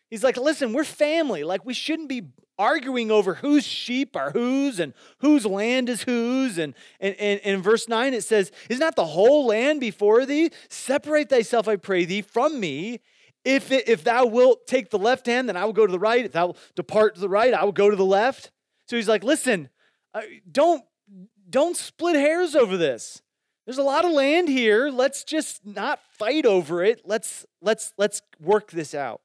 He's 0.10 0.24
like, 0.24 0.38
listen, 0.38 0.74
we're 0.74 0.84
family. 0.84 1.44
Like, 1.44 1.66
we 1.66 1.74
shouldn't 1.74 2.10
be 2.10 2.30
arguing 2.58 3.12
over 3.12 3.36
whose 3.36 3.66
sheep 3.66 4.16
are 4.16 4.32
whose 4.32 4.80
and 4.80 4.94
whose 5.20 5.46
land 5.46 5.90
is 5.90 6.04
whose. 6.04 6.58
And, 6.58 6.74
and, 7.00 7.16
and, 7.16 7.40
in 7.42 7.62
verse 7.62 7.88
9, 7.88 8.14
it 8.14 8.24
says, 8.24 8.52
Is 8.70 8.80
not 8.80 8.96
the 8.96 9.06
whole 9.06 9.46
land 9.46 9.80
before 9.80 10.26
thee? 10.26 10.52
Separate 10.70 11.30
thyself, 11.30 11.68
I 11.68 11.76
pray 11.76 12.06
thee, 12.06 12.22
from 12.22 12.60
me. 12.60 13.00
If, 13.46 13.72
it, 13.72 13.88
if 13.88 14.04
thou 14.04 14.26
wilt 14.26 14.68
take 14.68 14.90
the 14.90 15.00
left 15.00 15.26
hand, 15.26 15.48
then 15.48 15.56
I 15.56 15.66
will 15.66 15.74
go 15.74 15.86
to 15.86 15.92
the 15.92 16.00
right. 16.00 16.26
If 16.26 16.34
thou 16.34 16.56
depart 16.76 17.16
to 17.16 17.22
the 17.22 17.30
right, 17.30 17.54
I 17.54 17.64
will 17.64 17.72
go 17.72 17.90
to 17.90 17.96
the 17.96 18.06
left. 18.06 18.52
So 18.88 18.96
he's 18.96 19.08
like, 19.08 19.24
listen, 19.24 19.70
uh, 20.14 20.22
don't, 20.52 20.84
don't 21.50 21.78
split 21.78 22.16
hairs 22.16 22.56
over 22.56 22.76
this. 22.76 23.22
There's 23.66 23.78
a 23.78 23.84
lot 23.84 24.06
of 24.06 24.12
land 24.12 24.50
here. 24.50 24.90
Let's 24.90 25.24
just 25.24 25.66
not 25.66 26.00
fight 26.18 26.46
over 26.46 26.84
it. 26.84 27.02
Let's, 27.06 27.46
let's, 27.62 27.94
let's 27.98 28.22
work 28.40 28.72
this 28.72 28.96
out. 28.96 29.22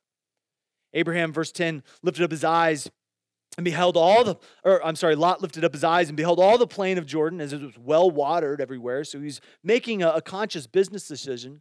Abraham, 0.92 1.32
verse 1.32 1.52
10, 1.52 1.82
lifted 2.02 2.24
up 2.24 2.30
his 2.30 2.44
eyes 2.44 2.90
and 3.56 3.64
beheld 3.64 3.96
all 3.96 4.24
the, 4.24 4.36
or 4.64 4.84
I'm 4.84 4.96
sorry, 4.96 5.14
Lot 5.14 5.42
lifted 5.42 5.64
up 5.64 5.72
his 5.72 5.84
eyes 5.84 6.08
and 6.08 6.16
beheld 6.16 6.38
all 6.38 6.56
the 6.56 6.66
plain 6.66 6.98
of 6.98 7.06
Jordan 7.06 7.40
as 7.40 7.52
it 7.52 7.60
was 7.60 7.78
well 7.78 8.10
watered 8.10 8.60
everywhere. 8.60 9.04
So 9.04 9.20
he's 9.20 9.40
making 9.62 10.02
a, 10.02 10.10
a 10.10 10.22
conscious 10.22 10.66
business 10.66 11.06
decision. 11.06 11.60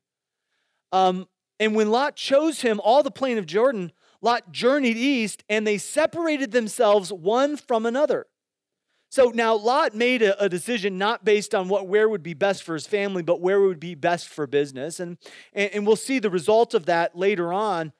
Um, 0.92 1.28
and 1.60 1.76
when 1.76 1.92
Lot 1.92 2.16
chose 2.16 2.62
him 2.62 2.80
all 2.84 3.04
the 3.04 3.12
plain 3.12 3.38
of 3.38 3.46
Jordan, 3.46 3.92
Lot 4.22 4.52
journeyed 4.52 4.98
east 4.98 5.44
and 5.50 5.66
they 5.66 5.78
separated 5.78 6.52
themselves 6.52 7.12
one 7.12 7.58
from 7.58 7.86
another. 7.86 8.28
So 9.10 9.32
now 9.36 9.56
Lot 9.56 9.94
made 9.94 10.22
a, 10.22 10.42
a, 10.42 10.48
decision 10.48 10.98
not 10.98 11.26
based 11.26 11.54
on 11.54 11.68
what 11.68 11.86
where 11.86 12.08
would 12.08 12.24
be 12.24 12.34
best 12.34 12.64
for 12.64 12.76
his 12.76 12.88
family, 12.88 13.22
but 13.22 13.42
where 13.42 13.60
would 13.60 13.80
be 13.80 13.94
best 13.94 14.30
for 14.30 14.48
business. 14.48 15.02
And, 15.02 15.18
and, 15.52 15.70
and 15.74 15.88
we'll 15.88 15.98
see 15.98 16.20
the 16.20 16.30
result 16.30 16.74
of 16.74 16.86
that 16.86 17.18
later 17.18 17.52
on. 17.52 17.92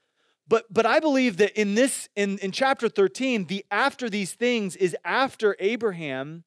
But, 0.52 0.66
but 0.70 0.86
I 0.86 1.00
believe 1.00 1.38
that 1.38 1.58
in 1.58 1.76
this, 1.76 2.10
in, 2.14 2.38
in 2.40 2.52
chapter 2.52 2.90
13, 2.90 3.46
the 3.46 3.64
after 3.72 4.10
these 4.10 4.34
things 4.34 4.76
is 4.76 4.98
after 5.06 5.56
Abraham 5.62 6.44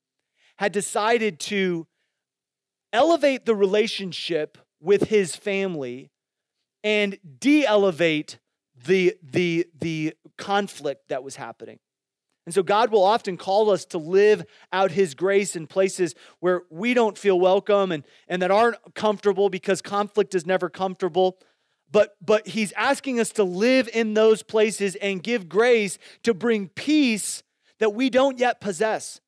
had 0.59 0.73
decided 0.73 1.41
to 1.41 1.87
elevate 2.93 3.47
the 3.47 3.55
relationship 3.55 4.59
with 4.79 5.05
his 5.05 5.35
family 5.35 6.11
and 6.83 7.17
de-elevate 7.39 8.39
the, 8.77 9.17
the, 9.23 9.67
the 9.81 10.13
conflict 10.37 11.09
that 11.09 11.25
was 11.25 11.37
happening. 11.37 11.79
And 12.45 12.55
so 12.55 12.63
God 12.63 12.93
will 12.93 13.05
often 13.05 13.39
call 13.39 13.71
us 13.71 13.87
to 13.87 13.97
live 13.97 14.45
out 14.71 14.91
his 14.91 15.15
grace 15.15 15.57
in 15.57 15.67
places 15.67 16.15
where 16.41 16.65
we 16.69 16.93
don't 16.93 17.17
feel 17.17 17.41
welcome 17.41 17.91
and, 17.91 18.05
and 18.29 18.43
that 18.43 18.51
aren't 18.51 18.77
comfortable 18.95 19.49
because 19.49 19.81
conflict 19.81 20.35
is 20.35 20.45
never 20.45 20.69
comfortable 20.69 21.39
but 21.95 22.17
but 22.21 22.49
he's 22.49 22.73
asking 22.73 23.21
us 23.21 23.31
to 23.31 23.45
live 23.45 23.89
in 23.95 24.15
those 24.15 24.43
places 24.43 24.97
and 24.97 25.23
give 25.23 25.49
grace 25.49 25.97
to 26.25 26.35
bring 26.35 26.69
peace 26.69 27.45
that 27.79 27.95
we 27.95 28.11
don't 28.11 28.37
yet 28.37 28.61
possess. 28.61 29.21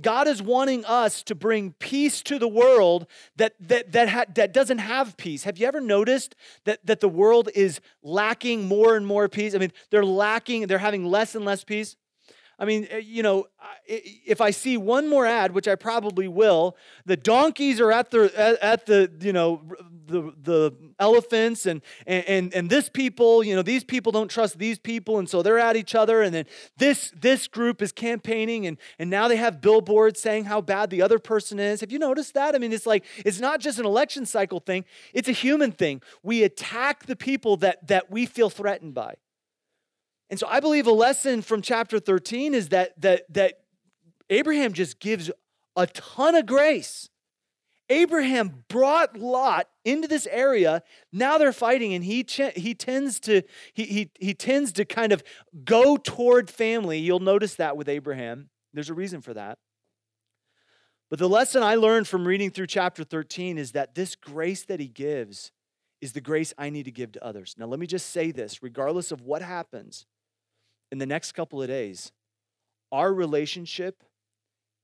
God 0.00 0.26
is 0.26 0.40
wanting 0.40 0.86
us 0.86 1.22
to 1.24 1.34
bring 1.34 1.74
peace 1.74 2.22
to 2.22 2.38
the 2.38 2.48
world 2.48 3.06
that 3.36 3.52
that 3.60 3.92
that, 3.92 4.08
ha- 4.08 4.24
that 4.34 4.54
doesn't 4.54 4.78
have 4.78 5.18
peace. 5.18 5.44
Have 5.44 5.58
you 5.58 5.66
ever 5.66 5.82
noticed 5.82 6.34
that 6.64 6.84
that 6.86 7.00
the 7.00 7.08
world 7.08 7.50
is 7.54 7.80
lacking 8.02 8.66
more 8.66 8.96
and 8.96 9.06
more 9.06 9.28
peace? 9.28 9.54
I 9.54 9.58
mean 9.58 9.72
they're 9.90 10.02
lacking 10.02 10.68
they're 10.68 10.78
having 10.78 11.04
less 11.04 11.34
and 11.34 11.44
less 11.44 11.64
peace 11.64 11.96
I 12.58 12.64
mean, 12.64 12.86
eh, 12.90 12.98
you 12.98 13.22
know, 13.22 13.46
if 13.86 14.40
I 14.40 14.50
see 14.50 14.76
one 14.76 15.08
more 15.08 15.26
ad, 15.26 15.52
which 15.52 15.68
I 15.68 15.74
probably 15.74 16.26
will, 16.26 16.76
the 17.04 17.16
donkeys 17.16 17.80
are 17.80 17.92
at 17.92 18.10
the 18.10 18.58
at 18.62 18.86
the 18.86 19.10
you 19.20 19.32
know 19.32 19.62
the 20.06 20.32
the 20.42 20.72
elephants 20.98 21.66
and 21.66 21.82
and 22.06 22.52
and 22.54 22.70
this 22.70 22.88
people, 22.88 23.44
you 23.44 23.54
know, 23.54 23.62
these 23.62 23.84
people 23.84 24.10
don't 24.10 24.30
trust 24.30 24.58
these 24.58 24.78
people, 24.78 25.18
and 25.18 25.28
so 25.28 25.42
they're 25.42 25.58
at 25.58 25.76
each 25.76 25.94
other. 25.94 26.22
And 26.22 26.34
then 26.34 26.46
this 26.78 27.12
this 27.20 27.46
group 27.46 27.82
is 27.82 27.92
campaigning, 27.92 28.66
and 28.66 28.78
and 28.98 29.10
now 29.10 29.28
they 29.28 29.36
have 29.36 29.60
billboards 29.60 30.20
saying 30.20 30.46
how 30.46 30.62
bad 30.62 30.88
the 30.88 31.02
other 31.02 31.18
person 31.18 31.58
is. 31.58 31.80
Have 31.80 31.92
you 31.92 31.98
noticed 31.98 32.34
that? 32.34 32.54
I 32.54 32.58
mean, 32.58 32.72
it's 32.72 32.86
like 32.86 33.04
it's 33.18 33.40
not 33.40 33.60
just 33.60 33.78
an 33.78 33.84
election 33.84 34.24
cycle 34.24 34.60
thing; 34.60 34.86
it's 35.12 35.28
a 35.28 35.32
human 35.32 35.72
thing. 35.72 36.00
We 36.22 36.42
attack 36.42 37.04
the 37.04 37.16
people 37.16 37.58
that 37.58 37.86
that 37.88 38.10
we 38.10 38.24
feel 38.24 38.48
threatened 38.48 38.94
by. 38.94 39.16
And 40.28 40.38
so 40.38 40.46
I 40.48 40.60
believe 40.60 40.86
a 40.86 40.92
lesson 40.92 41.42
from 41.42 41.62
chapter 41.62 42.00
13 42.00 42.54
is 42.54 42.70
that, 42.70 43.00
that, 43.00 43.32
that 43.32 43.60
Abraham 44.28 44.72
just 44.72 44.98
gives 44.98 45.30
a 45.76 45.86
ton 45.86 46.34
of 46.34 46.46
grace. 46.46 47.08
Abraham 47.88 48.64
brought 48.68 49.16
Lot 49.16 49.68
into 49.84 50.08
this 50.08 50.26
area. 50.30 50.82
Now 51.12 51.38
they're 51.38 51.52
fighting, 51.52 51.94
and 51.94 52.04
he, 52.04 52.26
he 52.56 52.74
tends 52.74 53.20
to 53.20 53.42
he, 53.74 53.84
he, 53.84 54.10
he 54.18 54.34
tends 54.34 54.72
to 54.72 54.84
kind 54.84 55.12
of 55.12 55.22
go 55.64 55.96
toward 55.96 56.50
family. 56.50 56.98
You'll 56.98 57.20
notice 57.20 57.54
that 57.56 57.76
with 57.76 57.88
Abraham. 57.88 58.50
There's 58.72 58.90
a 58.90 58.94
reason 58.94 59.20
for 59.20 59.34
that. 59.34 59.58
But 61.08 61.20
the 61.20 61.28
lesson 61.28 61.62
I 61.62 61.76
learned 61.76 62.08
from 62.08 62.26
reading 62.26 62.50
through 62.50 62.66
chapter 62.66 63.04
13 63.04 63.58
is 63.58 63.72
that 63.72 63.94
this 63.94 64.16
grace 64.16 64.64
that 64.64 64.80
he 64.80 64.88
gives 64.88 65.52
is 66.00 66.12
the 66.12 66.20
grace 66.20 66.52
I 66.58 66.70
need 66.70 66.84
to 66.84 66.90
give 66.90 67.12
to 67.12 67.24
others. 67.24 67.54
Now, 67.56 67.66
let 67.66 67.78
me 67.78 67.86
just 67.86 68.10
say 68.10 68.32
this 68.32 68.62
regardless 68.62 69.12
of 69.12 69.22
what 69.22 69.42
happens, 69.42 70.06
in 70.90 70.98
the 70.98 71.06
next 71.06 71.32
couple 71.32 71.62
of 71.62 71.68
days, 71.68 72.12
our 72.92 73.12
relationship 73.12 74.02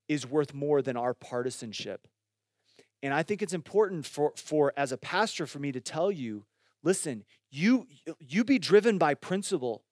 is 0.08 0.26
worth 0.26 0.52
more 0.52 0.82
than 0.82 0.96
our 0.96 1.14
partisanship. 1.14 2.08
And 3.02 3.12
I 3.12 3.22
think 3.22 3.42
it's 3.42 3.52
important 3.52 4.06
for, 4.06 4.32
for 4.36 4.72
as 4.76 4.92
a 4.92 4.96
pastor 4.96 5.46
for 5.46 5.58
me 5.58 5.72
to 5.72 5.80
tell 5.80 6.10
you, 6.10 6.44
listen, 6.82 7.24
you 7.50 7.86
you 8.18 8.44
be 8.44 8.58
driven 8.58 8.98
by 8.98 9.14
principle, 9.14 9.82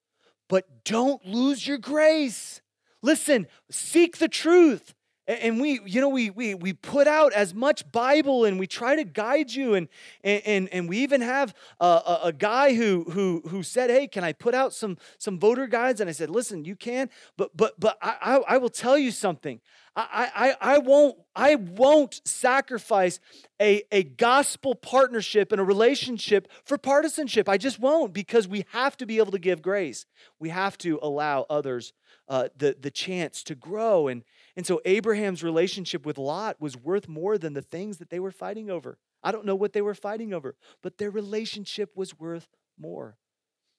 but 0.47 0.83
don't 0.83 1.25
lose 1.25 1.67
your 1.67 1.77
grace. 1.77 2.61
Listen, 3.01 3.47
seek 3.69 4.17
the 4.17 4.27
truth 4.27 4.93
and 5.41 5.61
we 5.61 5.79
you 5.85 6.01
know 6.01 6.09
we 6.09 6.29
we 6.29 6.53
we 6.55 6.73
put 6.73 7.07
out 7.07 7.31
as 7.33 7.53
much 7.53 7.89
bible 7.91 8.45
and 8.45 8.59
we 8.59 8.67
try 8.67 8.95
to 8.95 9.03
guide 9.03 9.51
you 9.51 9.75
and 9.75 9.87
and 10.23 10.69
and 10.69 10.89
we 10.89 10.97
even 10.97 11.21
have 11.21 11.53
a, 11.79 11.85
a, 11.85 12.19
a, 12.25 12.33
guy 12.33 12.73
who 12.73 13.05
who 13.11 13.41
who 13.47 13.63
said 13.63 13.89
hey 13.89 14.07
can 14.07 14.23
i 14.23 14.33
put 14.33 14.53
out 14.53 14.73
some 14.73 14.97
some 15.17 15.39
voter 15.39 15.67
guides 15.67 16.01
and 16.01 16.09
i 16.09 16.13
said 16.13 16.29
listen 16.29 16.65
you 16.65 16.75
can 16.75 17.09
but 17.37 17.55
but 17.55 17.79
but 17.79 17.97
i 18.01 18.17
i, 18.21 18.55
I 18.55 18.57
will 18.57 18.69
tell 18.69 18.97
you 18.97 19.11
something 19.11 19.61
I, 19.93 20.55
I, 20.61 20.75
I 20.75 20.77
won't 20.77 21.17
I 21.35 21.55
won't 21.55 22.21
sacrifice 22.23 23.19
a, 23.61 23.83
a 23.91 24.03
gospel 24.03 24.73
partnership 24.73 25.51
and 25.51 25.59
a 25.59 25.65
relationship 25.65 26.47
for 26.63 26.77
partisanship. 26.77 27.49
I 27.49 27.57
just 27.57 27.77
won't 27.77 28.13
because 28.13 28.47
we 28.47 28.65
have 28.71 28.95
to 28.97 29.05
be 29.05 29.17
able 29.17 29.33
to 29.33 29.39
give 29.39 29.61
grace. 29.61 30.05
We 30.39 30.47
have 30.47 30.77
to 30.79 30.97
allow 31.01 31.45
others 31.49 31.91
uh, 32.29 32.47
the, 32.57 32.77
the 32.79 32.89
chance 32.89 33.43
to 33.43 33.55
grow 33.55 34.07
and, 34.07 34.23
and 34.55 34.65
so 34.65 34.81
Abraham's 34.85 35.43
relationship 35.43 36.05
with 36.05 36.17
Lot 36.17 36.59
was 36.59 36.77
worth 36.77 37.07
more 37.07 37.37
than 37.37 37.53
the 37.53 37.61
things 37.61 37.97
that 37.97 38.09
they 38.09 38.19
were 38.19 38.31
fighting 38.31 38.69
over. 38.69 38.97
I 39.23 39.31
don't 39.31 39.45
know 39.45 39.55
what 39.55 39.73
they 39.73 39.81
were 39.81 39.93
fighting 39.93 40.33
over, 40.33 40.55
but 40.81 40.97
their 40.97 41.11
relationship 41.11 41.91
was 41.95 42.17
worth 42.19 42.47
more. 42.77 43.17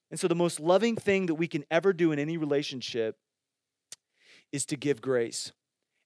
And 0.09 0.19
so 0.19 0.27
the 0.27 0.35
most 0.35 0.59
loving 0.59 0.95
thing 0.95 1.25
that 1.27 1.35
we 1.35 1.47
can 1.47 1.65
ever 1.71 1.93
do 1.93 2.11
in 2.11 2.19
any 2.19 2.37
relationship 2.37 3.17
is 4.51 4.65
to 4.67 4.77
give 4.77 5.01
grace. 5.01 5.51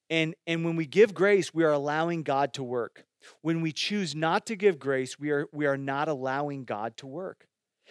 And, 0.09 0.36
and 0.45 0.63
when 0.63 0.75
we 0.75 0.86
give 0.86 1.13
grace, 1.13 1.53
we 1.53 1.63
are 1.63 1.74
allowing 1.74 2.24
God 2.24 2.53
to 2.53 2.63
work. 2.63 3.05
When 3.41 3.62
we 3.62 3.71
choose 3.74 4.15
not 4.15 4.45
to 4.45 4.55
give 4.55 4.79
grace, 4.79 5.19
we 5.19 5.31
are, 5.31 5.47
we 5.51 5.65
are 5.65 5.77
not 5.77 6.07
allowing 6.07 6.63
God 6.63 6.95
to 6.97 7.07
work. 7.07 7.47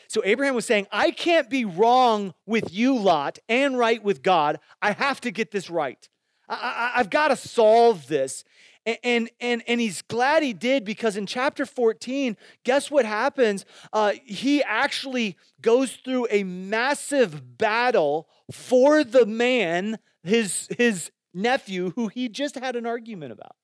So 0.08 0.22
Abraham 0.24 0.54
was 0.54 0.66
saying, 0.66 0.86
I 0.90 1.10
can't 1.10 1.50
be 1.50 1.64
wrong 1.64 2.34
with 2.46 2.72
you, 2.72 2.96
Lot, 2.96 3.38
and 3.48 3.78
right 3.78 4.02
with 4.02 4.22
God. 4.22 4.58
I 4.80 4.92
have 4.92 5.20
to 5.22 5.30
get 5.30 5.50
this 5.50 5.68
right. 5.68 6.08
I, 6.48 6.92
have 6.96 7.10
got 7.10 7.28
to 7.28 7.36
solve 7.36 8.06
this. 8.06 8.44
And, 8.84 8.98
and, 9.02 9.30
and, 9.40 9.62
and, 9.66 9.80
he's 9.80 10.02
glad 10.02 10.44
he 10.44 10.52
did 10.52 10.84
because 10.84 11.16
in 11.16 11.26
chapter 11.26 11.66
14, 11.66 12.36
guess 12.62 12.88
what 12.88 13.04
happens? 13.04 13.64
Uh, 13.92 14.12
he 14.24 14.62
actually 14.62 15.36
goes 15.60 15.96
through 15.96 16.28
a 16.30 16.44
massive 16.44 17.58
battle 17.58 18.28
for 18.52 19.02
the 19.02 19.26
man, 19.26 19.98
his, 20.22 20.68
his 20.78 21.10
nephew, 21.34 21.90
who 21.96 22.06
he 22.08 22.28
just 22.28 22.54
had 22.54 22.76
an 22.76 22.86
argument 22.86 23.32
about. 23.32 23.56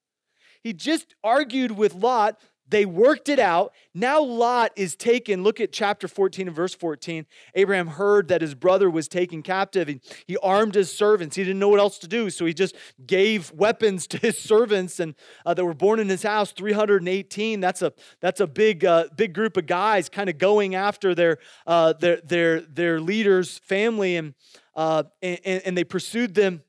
He 0.62 0.72
just 0.72 1.14
argued 1.22 1.72
with 1.72 1.94
Lot 1.94 2.40
they 2.72 2.86
worked 2.86 3.28
it 3.28 3.38
out. 3.38 3.74
Now 3.94 4.22
Lot 4.22 4.72
is 4.76 4.96
taken. 4.96 5.42
Look 5.42 5.60
at 5.60 5.72
chapter 5.72 6.08
14 6.08 6.48
and 6.48 6.56
verse 6.56 6.74
14. 6.74 7.26
Abraham 7.54 7.86
heard 7.86 8.28
that 8.28 8.40
his 8.40 8.54
brother 8.54 8.90
was 8.90 9.08
taken 9.08 9.42
captive. 9.42 9.88
He, 9.88 10.00
he 10.26 10.36
armed 10.38 10.74
his 10.74 10.92
servants. 10.92 11.36
He 11.36 11.44
didn't 11.44 11.58
know 11.58 11.68
what 11.68 11.80
else 11.80 11.98
to 11.98 12.08
do, 12.08 12.30
so 12.30 12.46
he 12.46 12.54
just 12.54 12.74
gave 13.06 13.52
weapons 13.52 14.06
to 14.08 14.16
his 14.16 14.38
servants 14.38 14.98
and 14.98 15.14
uh, 15.44 15.52
that 15.54 15.64
were 15.64 15.74
born 15.74 16.00
in 16.00 16.08
his 16.08 16.22
house. 16.22 16.50
318. 16.52 17.60
That's 17.60 17.82
a 17.82 17.92
that's 18.20 18.40
a 18.40 18.46
big 18.46 18.84
uh, 18.84 19.04
big 19.14 19.34
group 19.34 19.58
of 19.58 19.66
guys, 19.66 20.08
kind 20.08 20.30
of 20.30 20.38
going 20.38 20.74
after 20.74 21.14
their 21.14 21.38
uh, 21.66 21.92
their 21.92 22.20
their 22.24 22.62
their 22.62 23.00
leader's 23.00 23.58
family, 23.58 24.16
and 24.16 24.34
uh, 24.74 25.04
and, 25.20 25.38
and 25.44 25.76
they 25.76 25.84
pursued 25.84 26.34
them 26.34 26.62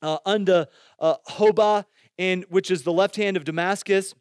uh, 0.00 0.18
unto 0.24 0.64
uh, 0.98 1.16
Hobah, 1.28 1.84
and 2.18 2.46
which 2.48 2.70
is 2.70 2.82
the 2.82 2.92
left 2.92 3.16
hand 3.16 3.36
of 3.36 3.44
Damascus 3.44 4.14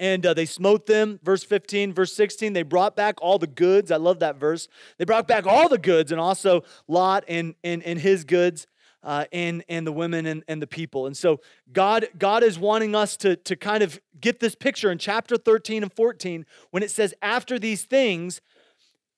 and 0.00 0.24
uh, 0.24 0.34
they 0.34 0.46
smote 0.46 0.86
them. 0.86 1.20
Verse 1.22 1.44
15, 1.44 1.92
verse 1.92 2.14
16, 2.14 2.54
they 2.54 2.62
brought 2.62 2.96
back 2.96 3.22
all 3.22 3.38
the 3.38 3.46
goods. 3.46 3.92
I 3.92 3.96
love 3.96 4.18
that 4.20 4.40
verse. 4.40 4.66
They 4.96 5.04
brought 5.04 5.28
back 5.28 5.46
all 5.46 5.68
the 5.68 5.78
goods 5.78 6.10
and 6.10 6.20
also 6.20 6.64
Lot 6.88 7.24
and, 7.28 7.54
and, 7.62 7.82
and 7.84 8.00
his 8.00 8.24
goods. 8.24 8.66
Uh, 9.02 9.24
and 9.32 9.64
and 9.70 9.86
the 9.86 9.92
women 9.92 10.26
and, 10.26 10.44
and 10.46 10.60
the 10.60 10.66
people 10.66 11.06
and 11.06 11.16
so 11.16 11.40
god 11.72 12.06
god 12.18 12.42
is 12.42 12.58
wanting 12.58 12.94
us 12.94 13.16
to 13.16 13.34
to 13.34 13.56
kind 13.56 13.82
of 13.82 13.98
get 14.20 14.40
this 14.40 14.54
picture 14.54 14.90
in 14.90 14.98
chapter 14.98 15.38
13 15.38 15.82
and 15.82 15.90
14 15.94 16.44
when 16.70 16.82
it 16.82 16.90
says 16.90 17.14
after 17.22 17.58
these 17.58 17.84
things 17.84 18.42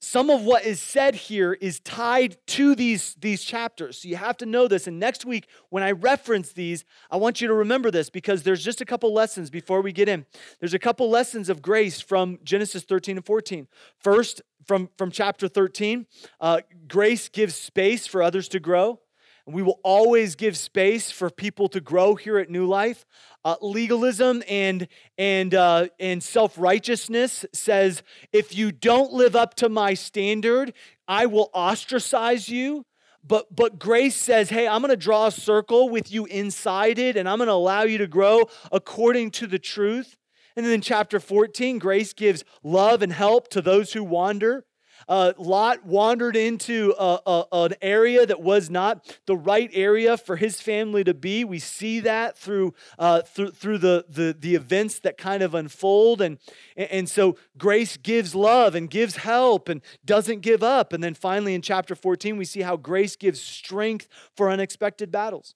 some 0.04 0.30
of 0.30 0.42
what 0.42 0.64
is 0.64 0.80
said 0.80 1.14
here 1.14 1.52
is 1.52 1.78
tied 1.78 2.37
to 2.49 2.75
these, 2.75 3.14
these 3.21 3.44
chapters. 3.44 3.99
So 3.99 4.09
you 4.09 4.16
have 4.16 4.37
to 4.38 4.47
know 4.47 4.66
this. 4.66 4.88
And 4.88 4.99
next 4.99 5.25
week, 5.25 5.47
when 5.68 5.85
I 5.85 5.92
reference 5.92 6.52
these, 6.52 6.85
I 7.09 7.18
want 7.18 7.40
you 7.40 7.47
to 7.47 7.54
remember 7.54 7.88
this 7.88 8.11
because 8.11 8.42
there's 8.42 8.64
just 8.64 8.80
a 8.80 8.85
couple 8.85 9.14
lessons 9.14 9.49
before 9.49 9.80
we 9.80 9.92
get 9.92 10.09
in. 10.09 10.26
There's 10.59 10.75
a 10.75 10.78
couple 10.80 11.09
lessons 11.09 11.49
of 11.49 11.62
grace 11.62 12.00
from 12.00 12.40
Genesis 12.42 12.82
13 12.82 13.18
and 13.18 13.25
14. 13.25 13.68
First, 13.97 14.42
from, 14.66 14.90
from 14.99 15.12
chapter 15.12 15.47
13, 15.47 16.06
uh, 16.40 16.62
grace 16.88 17.28
gives 17.28 17.54
space 17.54 18.04
for 18.09 18.25
others 18.25 18.49
to 18.49 18.59
grow. 18.59 18.99
We 19.47 19.63
will 19.63 19.81
always 19.83 20.37
give 20.37 20.57
space 20.57 21.11
for 21.11 21.29
people 21.29 21.69
to 21.71 21.81
grow 21.81 22.15
here 22.15 22.39
at 22.39 22.49
New 22.49 22.67
Life. 22.67 23.05
Uh, 23.45 23.57
legalism 23.61 24.43
and 24.49 24.87
and 25.19 25.55
uh, 25.55 25.89
and 25.99 26.23
self 26.23 26.57
righteousness 26.57 27.45
says 27.53 28.03
if 28.33 28.55
you 28.55 28.71
don't 28.71 29.13
live 29.13 29.35
up 29.35 29.55
to 29.55 29.69
my 29.69 29.95
standard, 29.95 30.73
I 31.09 31.27
will 31.27 31.51
ostracize 31.55 32.49
you. 32.49 32.87
But 33.25 33.55
but 33.55 33.79
grace 33.79 34.17
says, 34.17 34.51
hey, 34.51 34.69
I'm 34.69 34.81
going 34.81 34.91
to 34.91 34.97
draw 34.97 35.27
a 35.27 35.33
circle 35.33 35.89
with 35.89 36.13
you 36.13 36.25
inside 36.27 36.99
it, 36.99 37.17
and 37.17 37.29
I'm 37.29 37.39
going 37.39 37.49
to 37.49 37.53
allow 37.53 37.83
you 37.83 37.99
to 37.99 38.07
grow 38.07 38.49
according 38.71 39.33
to 39.33 39.47
the 39.47 39.59
truth. 39.59 40.17
And 40.55 40.67
then 40.67 40.73
in 40.73 40.81
chapter 40.83 41.19
14, 41.19 41.79
grace 41.79 42.13
gives 42.13 42.45
love 42.63 43.03
and 43.03 43.13
help 43.13 43.49
to 43.49 43.63
those 43.63 43.93
who 43.93 44.05
wander. 44.05 44.65
Uh, 45.12 45.35
Lot 45.37 45.85
wandered 45.85 46.37
into 46.37 46.95
a, 46.99 47.21
a, 47.26 47.45
an 47.52 47.75
area 47.83 48.25
that 48.25 48.40
was 48.40 48.71
not 48.71 49.14
the 49.26 49.37
right 49.37 49.69
area 49.75 50.16
for 50.16 50.37
his 50.37 50.59
family 50.59 51.04
to 51.04 51.12
be. 51.12 51.45
We 51.45 51.59
see 51.59 52.00
that 52.00 52.38
through, 52.38 52.73
uh, 52.99 53.21
through, 53.21 53.50
through 53.50 53.76
the, 53.76 54.07
the, 54.09 54.35
the 54.40 54.54
events 54.54 55.00
that 55.00 55.19
kind 55.19 55.42
of 55.42 55.54
unfold. 55.54 56.23
And, 56.23 56.38
and 56.78 57.11
so 57.11 57.37
grace 57.59 57.99
gives 57.99 58.35
love 58.35 58.75
and 58.75 58.88
gives 58.88 59.16
help 59.16 59.69
and 59.69 59.83
doesn't 60.02 60.40
give 60.40 60.62
up. 60.62 60.95
And 60.95 61.04
then 61.04 61.12
finally 61.12 61.52
in 61.52 61.61
chapter 61.61 61.95
14, 61.95 62.38
we 62.38 62.47
see 62.47 62.62
how 62.62 62.78
grace 62.78 63.14
gives 63.14 63.38
strength 63.38 64.09
for 64.35 64.49
unexpected 64.49 65.12
battles. 65.12 65.54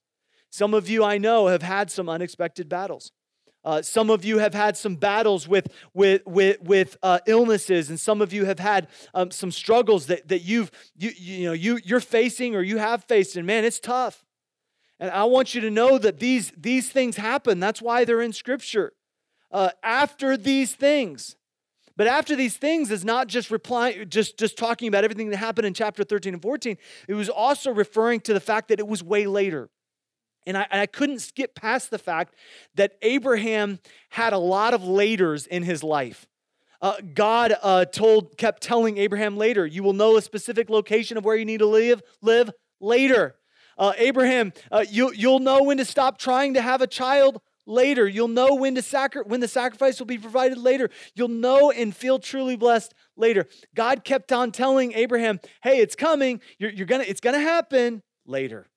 Some 0.51 0.75
of 0.75 0.87
you 0.87 1.03
I 1.03 1.17
know 1.17 1.47
have 1.47 1.63
had 1.63 1.91
some 1.91 2.11
unexpected 2.11 2.69
battles. 2.69 3.11
Uh, 3.67 3.83
some 3.83 4.11
of 4.11 4.25
you 4.25 4.39
have 4.39 4.55
had 4.55 4.77
some 4.77 4.95
battles 4.95 5.49
with, 5.49 5.67
with, 5.93 6.23
with, 6.25 6.63
with 6.63 6.97
uh, 7.03 7.19
illnesses, 7.27 7.91
and 7.91 7.99
some 7.99 8.23
of 8.23 8.33
you 8.33 8.45
have 8.45 8.61
had 8.61 8.87
um, 9.13 9.33
some 9.33 9.51
struggles 9.51 10.07
that, 10.07 10.29
that 10.29 10.43
you've, 10.43 10.71
you, 10.97 11.11
you 11.17 11.47
know, 11.49 11.53
you, 11.53 11.81
you're 11.85 11.99
facing 11.99 12.55
or 12.55 12.63
you 12.63 12.79
have 12.79 13.03
faced, 13.03 13.35
and 13.35 13.45
man, 13.45 13.65
it's 13.65 13.81
tough. 13.81 14.25
And 15.01 15.11
I 15.11 15.25
want 15.25 15.53
you 15.53 15.61
to 15.63 15.71
know 15.71 15.99
that 15.99 16.21
these, 16.21 16.53
these 16.57 16.91
things 16.91 17.17
happen. 17.17 17.59
That's 17.59 17.83
why 17.83 18.05
they're 18.05 18.23
in 18.23 18.33
Scripture. 18.33 18.93
Uh, 19.51 19.71
after 19.83 20.37
these 20.37 20.73
things, 20.77 21.35
but 21.97 22.07
after 22.07 22.37
these 22.37 22.57
things 22.57 22.93
is 22.93 23.05
not 23.05 23.27
just 23.27 23.51
replying, 23.51 24.09
just, 24.09 24.39
just 24.39 24.57
talking 24.57 24.87
about 24.87 25.03
everything 25.03 25.31
that 25.31 25.39
happened 25.39 25.67
in 25.67 25.75
chapter 25.75 26.05
13 26.05 26.35
and 26.35 26.43
14. 26.43 26.77
It 27.09 27.15
was 27.15 27.29
also 27.29 27.73
referring 27.73 28.21
to 28.21 28.33
the 28.33 28.41
fact 28.41 28.69
that 28.69 28.79
it 28.79 28.87
was 28.87 29.03
way 29.03 29.27
later. 29.27 29.71
And 30.47 30.57
I, 30.57 30.67
I, 30.71 30.87
couldn't 30.87 31.19
skip 31.19 31.55
past 31.55 31.91
the 31.91 31.99
fact 31.99 32.35
that 32.77 32.93
Abraham 33.03 33.81
had 34.11 34.33
a 34.33 34.39
lot 34.39 34.75
of 34.75 34.83
laters 34.83 35.47
in 35.47 35.65
his 35.65 35.83
life. 35.83 36.27
Uh, 36.81 36.95
God 37.15 37.55
uh, 37.63 37.85
told, 37.87 38.37
kept 38.37 38.63
telling 38.63 38.99
Abraham 38.99 39.37
later, 39.37 39.67
you 39.67 39.83
will 39.83 39.93
know 39.93 40.17
a 40.17 40.23
specific 40.23 40.71
location 40.71 41.17
of 41.17 41.25
where 41.25 41.37
you 41.37 41.45
need 41.45 41.59
to 41.59 41.67
live, 41.67 42.03
live 42.23 42.51
later. 42.81 43.35
Uh, 43.79 43.93
Abraham, 43.97 44.53
uh, 44.71 44.85
you, 44.89 45.13
you'll 45.13 45.41
know 45.41 45.65
when 45.65 45.79
to 45.79 45.85
stop 45.85 46.19
trying 46.19 46.55
to 46.55 46.63
have 46.63 46.81
a 46.81 46.87
child 46.87 47.41
later. 47.67 48.09
You'll 48.09 48.29
know 48.29 48.55
when 48.55 48.75
to 48.77 48.83
sacri- 48.83 49.25
when 49.27 49.41
the 49.41 49.49
sacrifice 49.49 49.99
will 49.99 50.07
be 50.07 50.19
provided 50.19 50.59
later. 50.59 50.91
You'll 51.15 51.29
know 51.29 51.71
and 51.71 51.95
feel 51.95 52.19
truly 52.19 52.57
blessed 52.57 52.95
later. 53.17 53.47
God 53.75 54.05
kept 54.05 54.33
on 54.33 54.53
telling 54.53 54.93
Abraham, 54.93 55.41
"Hey, 55.63 55.81
it's 55.81 55.97
coming. 55.97 56.41
You're, 56.59 56.71
you're 56.71 56.87
gonna. 56.87 57.05
It's 57.07 57.21
gonna 57.21 57.41
happen 57.41 58.03
later." 58.25 58.69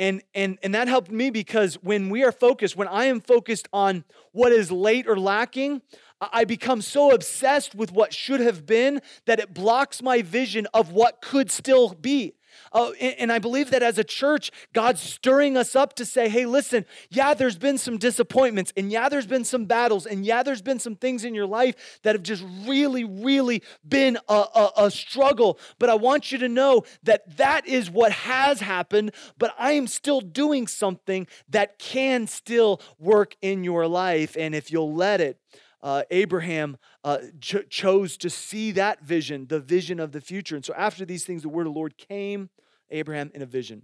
And, 0.00 0.22
and, 0.34 0.58
and 0.62 0.74
that 0.74 0.88
helped 0.88 1.10
me 1.10 1.28
because 1.28 1.74
when 1.74 2.08
we 2.08 2.24
are 2.24 2.32
focused, 2.32 2.74
when 2.74 2.88
I 2.88 3.04
am 3.04 3.20
focused 3.20 3.68
on 3.70 4.04
what 4.32 4.50
is 4.50 4.72
late 4.72 5.06
or 5.06 5.20
lacking, 5.20 5.82
I 6.22 6.46
become 6.46 6.80
so 6.80 7.12
obsessed 7.12 7.74
with 7.74 7.92
what 7.92 8.14
should 8.14 8.40
have 8.40 8.64
been 8.64 9.02
that 9.26 9.40
it 9.40 9.52
blocks 9.52 10.02
my 10.02 10.22
vision 10.22 10.66
of 10.72 10.90
what 10.90 11.20
could 11.20 11.50
still 11.50 11.92
be. 11.92 12.32
Uh, 12.72 12.92
and, 13.00 13.14
and 13.18 13.32
I 13.32 13.38
believe 13.38 13.70
that 13.70 13.82
as 13.82 13.98
a 13.98 14.04
church, 14.04 14.50
God's 14.72 15.00
stirring 15.00 15.56
us 15.56 15.74
up 15.76 15.94
to 15.96 16.04
say, 16.04 16.28
hey, 16.28 16.46
listen, 16.46 16.84
yeah, 17.10 17.34
there's 17.34 17.58
been 17.58 17.78
some 17.78 17.98
disappointments, 17.98 18.72
and 18.76 18.90
yeah, 18.90 19.08
there's 19.08 19.26
been 19.26 19.44
some 19.44 19.64
battles, 19.64 20.06
and 20.06 20.24
yeah, 20.24 20.42
there's 20.42 20.62
been 20.62 20.78
some 20.78 20.96
things 20.96 21.24
in 21.24 21.34
your 21.34 21.46
life 21.46 22.00
that 22.02 22.14
have 22.14 22.22
just 22.22 22.44
really, 22.66 23.04
really 23.04 23.62
been 23.86 24.18
a, 24.28 24.32
a, 24.54 24.70
a 24.76 24.90
struggle. 24.90 25.58
But 25.78 25.90
I 25.90 25.94
want 25.94 26.32
you 26.32 26.38
to 26.38 26.48
know 26.48 26.84
that 27.02 27.36
that 27.36 27.66
is 27.66 27.90
what 27.90 28.12
has 28.12 28.60
happened, 28.60 29.12
but 29.38 29.54
I 29.58 29.72
am 29.72 29.86
still 29.86 30.20
doing 30.20 30.66
something 30.66 31.26
that 31.48 31.78
can 31.78 32.26
still 32.26 32.80
work 32.98 33.36
in 33.42 33.64
your 33.64 33.86
life. 33.86 34.36
And 34.38 34.54
if 34.54 34.70
you'll 34.70 34.94
let 34.94 35.20
it, 35.20 35.38
uh, 35.82 36.02
Abraham 36.10 36.76
uh, 37.04 37.18
ch- 37.40 37.68
chose 37.68 38.16
to 38.18 38.30
see 38.30 38.72
that 38.72 39.02
vision, 39.02 39.46
the 39.46 39.60
vision 39.60 40.00
of 40.00 40.12
the 40.12 40.20
future. 40.20 40.56
And 40.56 40.64
so 40.64 40.74
after 40.76 41.04
these 41.04 41.24
things, 41.24 41.42
the 41.42 41.48
word 41.48 41.66
of 41.66 41.72
the 41.72 41.78
Lord 41.78 41.96
came 41.96 42.50
Abraham 42.90 43.30
in 43.34 43.42
a 43.42 43.46
vision. 43.46 43.82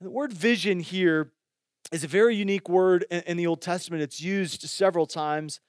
And 0.00 0.06
the 0.06 0.10
word 0.10 0.32
vision 0.32 0.80
here 0.80 1.32
is 1.92 2.04
a 2.04 2.08
very 2.08 2.36
unique 2.36 2.68
word 2.68 3.04
in, 3.10 3.22
in 3.26 3.36
the 3.36 3.46
Old 3.46 3.60
Testament. 3.60 4.02
It's 4.02 4.20
used 4.20 4.62
several 4.62 5.06
times. 5.06 5.60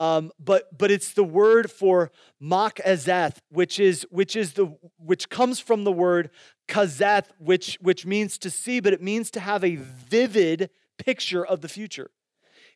Um, 0.00 0.32
but 0.40 0.76
but 0.76 0.90
it's 0.90 1.12
the 1.12 1.22
word 1.22 1.70
for 1.70 2.10
makazeth, 2.42 3.36
which 3.50 3.78
is 3.78 4.04
which 4.10 4.34
is 4.34 4.54
the 4.54 4.76
which 4.98 5.28
comes 5.28 5.60
from 5.60 5.84
the 5.84 5.92
word 5.92 6.30
kazeth, 6.66 7.26
which 7.38 7.78
which 7.80 8.04
means 8.04 8.36
to 8.38 8.50
see, 8.50 8.80
but 8.80 8.92
it 8.92 9.00
means 9.00 9.30
to 9.32 9.40
have 9.40 9.62
a 9.62 9.76
vivid 9.76 10.70
picture 10.98 11.46
of 11.46 11.60
the 11.60 11.68
future. 11.68 12.10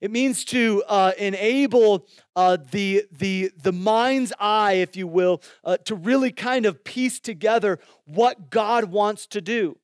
It 0.01 0.11
means 0.11 0.45
to 0.47 0.85
uh, 0.87 1.13
enable 1.19 2.07
uh, 2.37 2.59
the, 2.71 3.05
the, 3.11 3.51
the 3.61 3.73
mind's 3.73 4.33
eye, 4.39 4.75
if 4.75 4.97
you 4.97 5.09
will, 5.09 5.43
uh, 5.65 5.77
to 5.85 5.97
really 5.97 6.31
kind 6.31 6.67
of 6.67 6.85
piece 6.85 7.19
together 7.19 7.81
what 8.05 8.51
God 8.51 8.87
wants 8.87 9.27
to 9.29 9.41
do. 9.41 9.77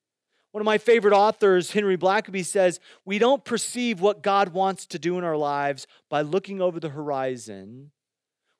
One 0.53 0.61
of 0.61 0.67
my 0.67 0.79
favorite 0.79 1.15
authors, 1.15 1.73
Henry 1.73 1.99
Blackaby, 1.99 2.45
says, 2.45 2.79
We 3.05 3.19
don't 3.19 3.45
perceive 3.45 4.01
what 4.01 4.23
God 4.23 4.51
wants 4.51 4.87
to 4.87 5.01
do 5.01 5.19
in 5.19 5.25
our 5.25 5.37
lives 5.37 5.89
by 6.09 6.21
looking 6.21 6.61
over 6.61 6.79
the 6.79 6.91
horizon. 6.91 7.91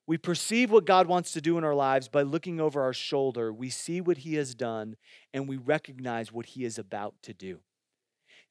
We 0.05 0.17
perceive 0.17 0.71
what 0.71 0.85
God 0.85 1.07
wants 1.07 1.31
to 1.31 1.41
do 1.41 1.57
in 1.57 1.63
our 1.63 1.73
lives 1.73 2.09
by 2.09 2.23
looking 2.23 2.59
over 2.59 2.81
our 2.81 2.93
shoulder. 2.93 3.53
We 3.53 3.69
see 3.69 4.01
what 4.01 4.17
He 4.17 4.35
has 4.35 4.53
done 4.53 4.97
and 5.33 5.47
we 5.47 5.55
recognize 5.55 6.33
what 6.33 6.47
He 6.47 6.65
is 6.65 6.77
about 6.77 7.15
to 7.23 7.33
do. 7.33 7.61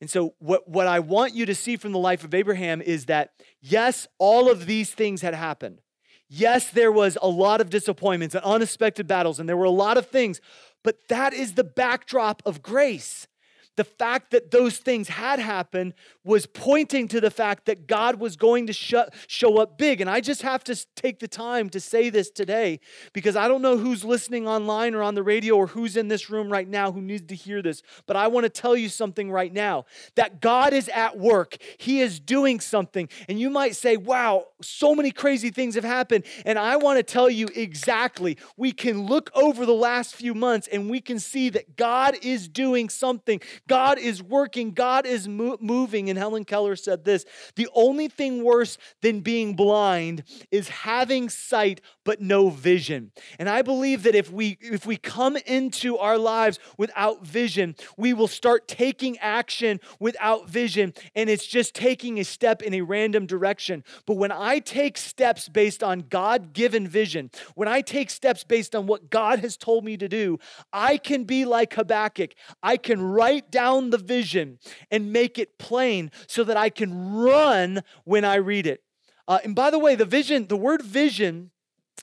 And 0.00 0.10
so, 0.10 0.34
what, 0.38 0.68
what 0.68 0.86
I 0.86 1.00
want 1.00 1.34
you 1.34 1.46
to 1.46 1.54
see 1.54 1.76
from 1.76 1.92
the 1.92 1.98
life 1.98 2.24
of 2.24 2.34
Abraham 2.34 2.82
is 2.82 3.06
that, 3.06 3.30
yes, 3.60 4.06
all 4.18 4.50
of 4.50 4.66
these 4.66 4.90
things 4.90 5.22
had 5.22 5.34
happened. 5.34 5.80
Yes, 6.28 6.70
there 6.70 6.92
was 6.92 7.16
a 7.22 7.28
lot 7.28 7.60
of 7.60 7.70
disappointments 7.70 8.34
and 8.34 8.44
unexpected 8.44 9.06
battles, 9.06 9.38
and 9.38 9.48
there 9.48 9.56
were 9.56 9.64
a 9.64 9.70
lot 9.70 9.96
of 9.96 10.08
things, 10.08 10.40
but 10.82 11.08
that 11.08 11.32
is 11.32 11.54
the 11.54 11.64
backdrop 11.64 12.42
of 12.44 12.62
grace. 12.62 13.28
The 13.76 13.84
fact 13.84 14.30
that 14.30 14.50
those 14.50 14.78
things 14.78 15.08
had 15.08 15.38
happened 15.38 15.94
was 16.22 16.46
pointing 16.46 17.08
to 17.08 17.20
the 17.20 17.30
fact 17.30 17.66
that 17.66 17.86
God 17.86 18.20
was 18.20 18.36
going 18.36 18.66
to 18.66 18.72
sh- 18.72 18.94
show 19.26 19.58
up 19.58 19.76
big. 19.76 20.00
And 20.00 20.08
I 20.08 20.20
just 20.20 20.42
have 20.42 20.64
to 20.64 20.86
take 20.94 21.18
the 21.18 21.28
time 21.28 21.68
to 21.70 21.80
say 21.80 22.08
this 22.10 22.30
today 22.30 22.80
because 23.12 23.36
I 23.36 23.48
don't 23.48 23.62
know 23.62 23.76
who's 23.76 24.04
listening 24.04 24.46
online 24.46 24.94
or 24.94 25.02
on 25.02 25.14
the 25.14 25.22
radio 25.22 25.56
or 25.56 25.66
who's 25.66 25.96
in 25.96 26.08
this 26.08 26.30
room 26.30 26.50
right 26.50 26.68
now 26.68 26.92
who 26.92 27.00
needs 27.00 27.26
to 27.28 27.34
hear 27.34 27.62
this. 27.62 27.82
But 28.06 28.16
I 28.16 28.28
want 28.28 28.44
to 28.44 28.50
tell 28.50 28.76
you 28.76 28.88
something 28.88 29.30
right 29.30 29.52
now 29.52 29.86
that 30.14 30.40
God 30.40 30.72
is 30.72 30.88
at 30.88 31.18
work, 31.18 31.56
He 31.78 32.00
is 32.00 32.20
doing 32.20 32.60
something. 32.60 33.08
And 33.28 33.38
you 33.38 33.50
might 33.50 33.76
say, 33.76 33.96
wow, 33.96 34.46
so 34.62 34.94
many 34.94 35.10
crazy 35.10 35.50
things 35.50 35.74
have 35.74 35.84
happened. 35.84 36.24
And 36.46 36.58
I 36.58 36.76
want 36.76 36.98
to 36.98 37.02
tell 37.02 37.28
you 37.28 37.48
exactly. 37.54 38.38
We 38.56 38.72
can 38.72 39.06
look 39.06 39.30
over 39.34 39.66
the 39.66 39.74
last 39.74 40.14
few 40.14 40.34
months 40.34 40.68
and 40.68 40.90
we 40.90 41.00
can 41.00 41.18
see 41.18 41.50
that 41.50 41.76
God 41.76 42.16
is 42.22 42.48
doing 42.48 42.88
something. 42.88 43.40
God 43.68 43.98
is 43.98 44.22
working. 44.22 44.72
God 44.72 45.06
is 45.06 45.26
mo- 45.26 45.56
moving. 45.60 46.10
And 46.10 46.18
Helen 46.18 46.44
Keller 46.44 46.76
said 46.76 47.04
this 47.04 47.24
the 47.56 47.68
only 47.74 48.08
thing 48.08 48.44
worse 48.44 48.76
than 49.00 49.20
being 49.20 49.54
blind 49.54 50.24
is 50.50 50.68
having 50.68 51.28
sight 51.28 51.80
but 52.04 52.20
no 52.20 52.50
vision. 52.50 53.12
And 53.38 53.48
I 53.48 53.62
believe 53.62 54.02
that 54.02 54.14
if 54.14 54.30
we 54.30 54.58
if 54.60 54.86
we 54.86 54.96
come 54.96 55.36
into 55.36 55.96
our 55.98 56.18
lives 56.18 56.58
without 56.76 57.26
vision, 57.26 57.74
we 57.96 58.12
will 58.12 58.28
start 58.28 58.68
taking 58.68 59.18
action 59.18 59.80
without 59.98 60.48
vision 60.48 60.92
and 61.14 61.30
it's 61.30 61.46
just 61.46 61.74
taking 61.74 62.18
a 62.18 62.24
step 62.24 62.62
in 62.62 62.74
a 62.74 62.82
random 62.82 63.26
direction. 63.26 63.84
But 64.06 64.16
when 64.16 64.32
I 64.32 64.58
take 64.58 64.98
steps 64.98 65.48
based 65.48 65.82
on 65.82 66.00
God-given 66.10 66.88
vision, 66.88 67.30
when 67.54 67.68
I 67.68 67.80
take 67.80 68.10
steps 68.10 68.44
based 68.44 68.74
on 68.74 68.86
what 68.86 69.10
God 69.10 69.38
has 69.40 69.56
told 69.56 69.84
me 69.84 69.96
to 69.96 70.08
do, 70.08 70.38
I 70.72 70.98
can 70.98 71.24
be 71.24 71.44
like 71.44 71.72
Habakkuk. 71.74 72.32
I 72.62 72.76
can 72.76 73.00
write 73.00 73.50
down 73.54 73.90
the 73.90 73.98
vision 73.98 74.58
and 74.90 75.12
make 75.12 75.38
it 75.38 75.58
plain 75.58 76.10
so 76.26 76.42
that 76.42 76.56
I 76.56 76.70
can 76.70 77.14
run 77.14 77.82
when 78.02 78.24
I 78.24 78.34
read 78.34 78.66
it. 78.66 78.82
Uh, 79.28 79.38
and 79.44 79.54
by 79.54 79.70
the 79.70 79.78
way, 79.78 79.94
the 79.94 80.04
vision, 80.04 80.48
the 80.48 80.56
word 80.56 80.82
vision 80.82 81.52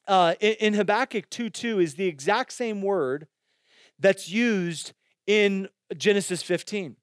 uh, 0.07 0.35
in, 0.39 0.53
in 0.53 0.73
Habakkuk 0.75 1.29
2 1.29 1.49
2 1.49 1.79
is 1.79 1.95
the 1.95 2.07
exact 2.07 2.53
same 2.53 2.81
word 2.81 3.27
that's 3.99 4.29
used 4.29 4.93
in 5.27 5.67
Genesis 5.95 6.41
15. 6.41 6.95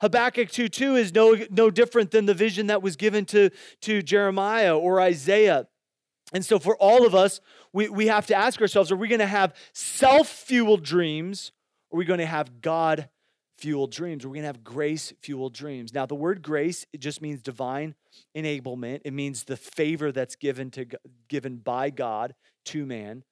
Habakkuk 0.00 0.50
2 0.50 0.68
2 0.68 0.96
is 0.96 1.14
no, 1.14 1.36
no 1.50 1.70
different 1.70 2.10
than 2.10 2.26
the 2.26 2.34
vision 2.34 2.66
that 2.66 2.82
was 2.82 2.96
given 2.96 3.24
to, 3.26 3.50
to 3.82 4.02
Jeremiah 4.02 4.76
or 4.76 5.00
Isaiah. 5.00 5.68
And 6.32 6.44
so, 6.44 6.58
for 6.58 6.76
all 6.76 7.06
of 7.06 7.14
us, 7.14 7.40
we, 7.72 7.88
we 7.88 8.08
have 8.08 8.26
to 8.26 8.34
ask 8.34 8.60
ourselves 8.60 8.90
are 8.90 8.96
we 8.96 9.06
going 9.06 9.20
to 9.20 9.26
have 9.26 9.54
self 9.72 10.26
fueled 10.26 10.82
dreams 10.82 11.52
or 11.90 11.96
are 11.96 12.00
we 12.00 12.04
going 12.04 12.18
to 12.18 12.26
have 12.26 12.60
God 12.60 13.08
fueled 13.58 13.92
dreams? 13.92 14.24
We're 14.24 14.32
going 14.32 14.42
to 14.42 14.48
have 14.48 14.64
grace 14.64 15.12
fueled 15.20 15.54
dreams. 15.54 15.92
Now, 15.92 16.06
the 16.06 16.14
word 16.14 16.42
grace, 16.42 16.86
it 16.92 17.00
just 17.00 17.22
means 17.22 17.42
divine 17.42 17.94
enablement. 18.34 19.00
It 19.04 19.12
means 19.12 19.44
the 19.44 19.56
favor 19.56 20.12
that's 20.12 20.36
given 20.36 20.70
to 20.72 20.86
given 21.28 21.56
by 21.56 21.90
God 21.90 22.34
to 22.66 22.86
man. 22.86 23.24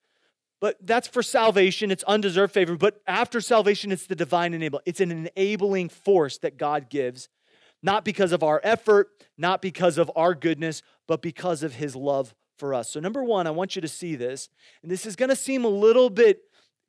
But 0.60 0.78
that's 0.80 1.08
for 1.08 1.22
salvation. 1.22 1.90
It's 1.90 2.04
undeserved 2.04 2.54
favor. 2.54 2.76
But 2.76 3.02
after 3.06 3.40
salvation, 3.40 3.92
it's 3.92 4.06
the 4.06 4.14
divine 4.14 4.52
enablement. 4.52 4.80
It's 4.86 5.00
an 5.00 5.10
enabling 5.10 5.90
force 5.90 6.38
that 6.38 6.56
God 6.56 6.88
gives, 6.88 7.28
not 7.82 8.04
because 8.04 8.32
of 8.32 8.42
our 8.42 8.60
effort, 8.64 9.08
not 9.36 9.60
because 9.60 9.98
of 9.98 10.10
our 10.16 10.34
goodness, 10.34 10.82
but 11.06 11.20
because 11.20 11.62
of 11.62 11.74
his 11.74 11.94
love 11.94 12.34
for 12.56 12.72
us. 12.72 12.90
So, 12.90 13.00
number 13.00 13.22
one, 13.22 13.46
I 13.46 13.50
want 13.50 13.76
you 13.76 13.82
to 13.82 13.88
see 13.88 14.14
this. 14.14 14.48
And 14.82 14.90
this 14.90 15.04
is 15.04 15.16
going 15.16 15.28
to 15.28 15.36
seem 15.36 15.64
a 15.64 15.68
little 15.68 16.08
bit 16.08 16.42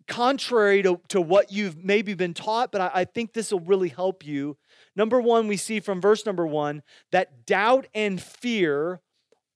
contrary 0.08 0.84
to, 0.84 1.00
to 1.10 1.20
what 1.20 1.52
you've 1.52 1.84
maybe 1.84 2.14
been 2.14 2.34
taught, 2.34 2.72
but 2.72 2.82
I, 2.82 2.92
I 2.94 3.06
think 3.06 3.34
this 3.34 3.52
will 3.52 3.60
really 3.62 3.90
help 3.90 4.26
you. 4.26 4.58
Number 4.96 5.20
one, 5.20 5.48
we 5.48 5.58
see 5.58 5.80
from 5.80 6.02
verse 6.02 6.26
number 6.26 6.46
one 6.46 6.84
that 7.12 7.46
doubt 7.46 7.88
and 7.94 8.22
fear 8.22 9.02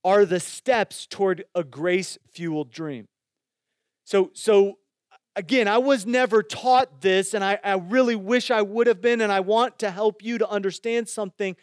are 0.04 0.26
the 0.26 0.40
steps 0.40 1.06
toward 1.06 1.46
a 1.54 1.64
grace 1.64 2.18
fueled 2.32 2.72
dream. 2.72 3.08
So, 4.06 4.32
so 4.34 4.80
again, 5.36 5.68
I 5.68 5.78
was 5.78 6.06
never 6.06 6.42
taught 6.42 7.02
this, 7.02 7.34
and 7.34 7.44
I, 7.44 7.60
I 7.64 7.76
really 7.76 8.16
wish 8.16 8.50
I 8.50 8.62
would 8.62 8.88
have 8.88 9.02
been, 9.02 9.22
and 9.22 9.32
I 9.32 9.42
want 9.42 9.80
to 9.80 9.92
help 9.92 10.24
you 10.24 10.38
to 10.38 10.50
understand 10.50 11.08
something 11.08 11.56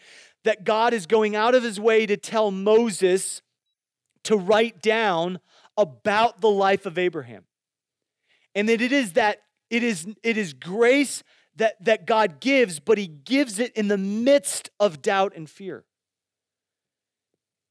that 0.44 0.64
God 0.64 0.92
is 0.94 1.06
going 1.06 1.34
out 1.34 1.54
of 1.54 1.62
his 1.62 1.80
way 1.80 2.06
to 2.06 2.16
tell 2.16 2.50
Moses 2.50 3.42
to 4.24 4.36
write 4.36 4.80
down 4.80 5.40
about 5.76 6.40
the 6.40 6.50
life 6.50 6.86
of 6.86 6.98
Abraham 6.98 7.44
and 8.56 8.68
that 8.70 8.80
it 8.80 8.90
is 8.90 9.12
that 9.12 9.42
it 9.70 9.84
is 9.84 10.08
it 10.24 10.36
is 10.36 10.54
grace 10.54 11.22
that 11.56 11.76
that 11.84 12.06
God 12.06 12.40
gives, 12.40 12.80
but 12.80 12.98
He 12.98 13.06
gives 13.06 13.60
it 13.60 13.72
in 13.74 13.86
the 13.86 13.98
midst 13.98 14.70
of 14.80 15.02
doubt 15.02 15.34
and 15.36 15.48
fear. 15.48 15.84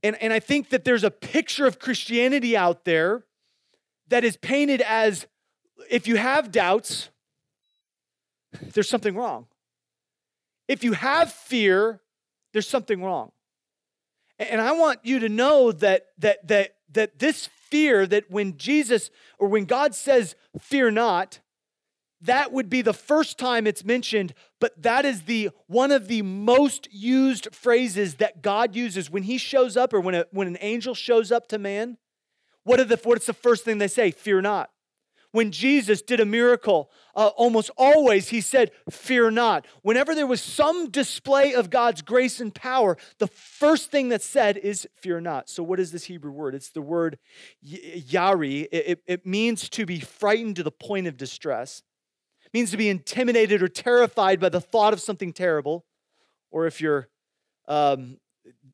And, 0.04 0.16
and 0.22 0.32
I 0.32 0.40
think 0.40 0.70
that 0.70 0.86
there's 0.86 1.04
a 1.04 1.10
picture 1.10 1.66
of 1.66 1.80
Christianity 1.80 2.56
out 2.56 2.86
there 2.86 3.26
that 4.08 4.24
is 4.24 4.38
painted 4.38 4.82
as 4.82 5.26
if 5.90 6.08
you 6.08 6.16
have 6.16 6.52
doubts, 6.52 7.10
there's 8.62 8.88
something 8.88 9.16
wrong. 9.16 9.48
If 10.68 10.84
you 10.84 10.94
have 10.94 11.32
fear, 11.32 12.02
there's 12.54 12.68
something 12.68 13.02
wrong. 13.02 13.32
And 14.38 14.62
I 14.62 14.74
want 14.74 15.00
you 15.04 15.20
to 15.20 15.30
know 15.30 15.72
that 15.72 16.08
that 16.20 16.48
that 16.48 16.75
that 16.96 17.20
this 17.20 17.48
fear 17.70 18.06
that 18.08 18.30
when 18.30 18.58
Jesus 18.58 19.10
or 19.40 19.48
when 19.48 19.66
God 19.66 19.96
says, 19.96 20.36
fear 20.60 20.92
not, 20.92 21.40
that 22.22 22.52
would 22.52 22.70
be 22.70 22.82
the 22.82 22.94
first 22.94 23.38
time 23.38 23.68
it's 23.68 23.86
mentioned, 23.86 24.34
but 24.60 24.82
that 24.82 25.06
is 25.06 25.24
the 25.24 25.52
one 25.68 25.92
of 25.92 26.08
the 26.08 26.24
most 26.24 26.88
used 26.92 27.48
phrases 27.54 28.16
that 28.16 28.42
God 28.42 28.76
uses 28.76 29.10
when 29.10 29.24
he 29.24 29.38
shows 29.38 29.78
up 29.78 29.94
or 29.94 30.02
when, 30.02 30.16
a, 30.16 30.26
when 30.32 30.48
an 30.48 30.58
angel 30.60 30.96
shows 30.96 31.32
up 31.32 31.48
to 31.50 31.58
man. 31.58 31.98
What 32.64 32.80
are 32.80 32.86
the, 32.86 33.00
what's 33.04 33.28
the 33.28 33.34
first 33.34 33.64
thing 33.64 33.78
they 33.78 33.88
say? 33.88 34.12
Fear 34.12 34.42
not 34.42 34.72
when 35.36 35.52
Jesus 35.52 36.02
did 36.02 36.22
a 36.22 36.26
miracle, 36.26 36.90
uh, 37.14 37.28
almost 37.36 37.70
always 37.78 38.30
he 38.30 38.40
said, 38.40 38.72
Fear 38.90 39.32
not. 39.32 39.68
Whenever 39.82 40.16
there 40.16 40.26
was 40.26 40.42
some 40.42 40.90
display 40.90 41.54
of 41.54 41.70
God's 41.70 42.02
grace 42.02 42.40
and 42.40 42.56
power, 42.56 42.96
the 43.18 43.28
first 43.28 43.92
thing 43.92 44.08
that's 44.08 44.26
said 44.26 44.56
is, 44.56 44.88
Fear 44.96 45.20
not. 45.20 45.50
So, 45.50 45.62
what 45.62 45.78
is 45.78 45.92
this 45.92 46.06
Hebrew 46.06 46.32
word? 46.32 46.56
It's 46.56 46.70
the 46.70 46.82
word 46.82 47.20
yari. 47.62 48.68
It, 48.72 49.04
it, 49.06 49.26
means 49.26 49.68
to 49.72 49.86
be 49.86 50.00
frightened 50.00 50.56
to 50.56 50.64
the 50.64 50.72
point 50.72 51.06
of 51.06 51.18
distress, 51.18 51.84
it 52.46 52.54
means 52.54 52.72
to 52.72 52.78
be 52.78 52.88
intimidated 52.88 53.62
or 53.62 53.68
terrified 53.68 54.40
by 54.40 54.48
the 54.48 54.62
thought 54.62 54.94
of 54.94 55.02
something 55.02 55.34
terrible. 55.34 55.86
Or 56.50 56.66
if 56.66 56.80
you're, 56.80 57.10
um, 57.68 58.20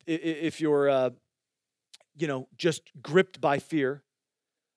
if 0.06 0.60
you're, 0.60 0.88
uh, 0.88 1.10
you 2.14 2.28
know, 2.28 2.46
just 2.56 2.82
gripped 3.02 3.40
by 3.40 3.58
fear 3.58 4.04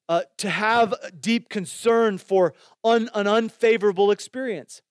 uh, 0.07 0.23
to 0.37 0.49
have 0.49 0.93
deep 1.19 1.49
concern 1.49 2.17
for 2.17 2.53
un, 2.83 3.09
an 3.13 3.27
unfavorable 3.27 4.11
experience. 4.11 4.81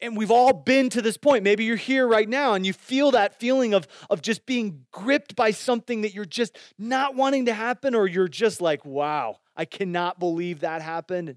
And 0.00 0.16
we've 0.16 0.30
all 0.30 0.52
been 0.52 0.88
to 0.90 1.02
this 1.02 1.16
point. 1.16 1.44
Maybe 1.44 1.64
you're 1.64 1.76
here 1.76 2.06
right 2.06 2.28
now 2.28 2.54
and 2.54 2.64
you 2.64 2.72
feel 2.72 3.10
that 3.10 3.38
feeling 3.38 3.74
of, 3.74 3.86
of 4.08 4.22
just 4.22 4.46
being 4.46 4.84
gripped 4.92 5.36
by 5.36 5.50
something 5.50 6.02
that 6.02 6.14
you're 6.14 6.24
just 6.24 6.56
not 6.78 7.14
wanting 7.14 7.46
to 7.46 7.54
happen, 7.54 7.94
or 7.94 8.06
you're 8.06 8.28
just 8.28 8.60
like, 8.60 8.84
wow, 8.84 9.38
I 9.56 9.64
cannot 9.64 10.18
believe 10.18 10.60
that 10.60 10.80
happened. 10.80 11.36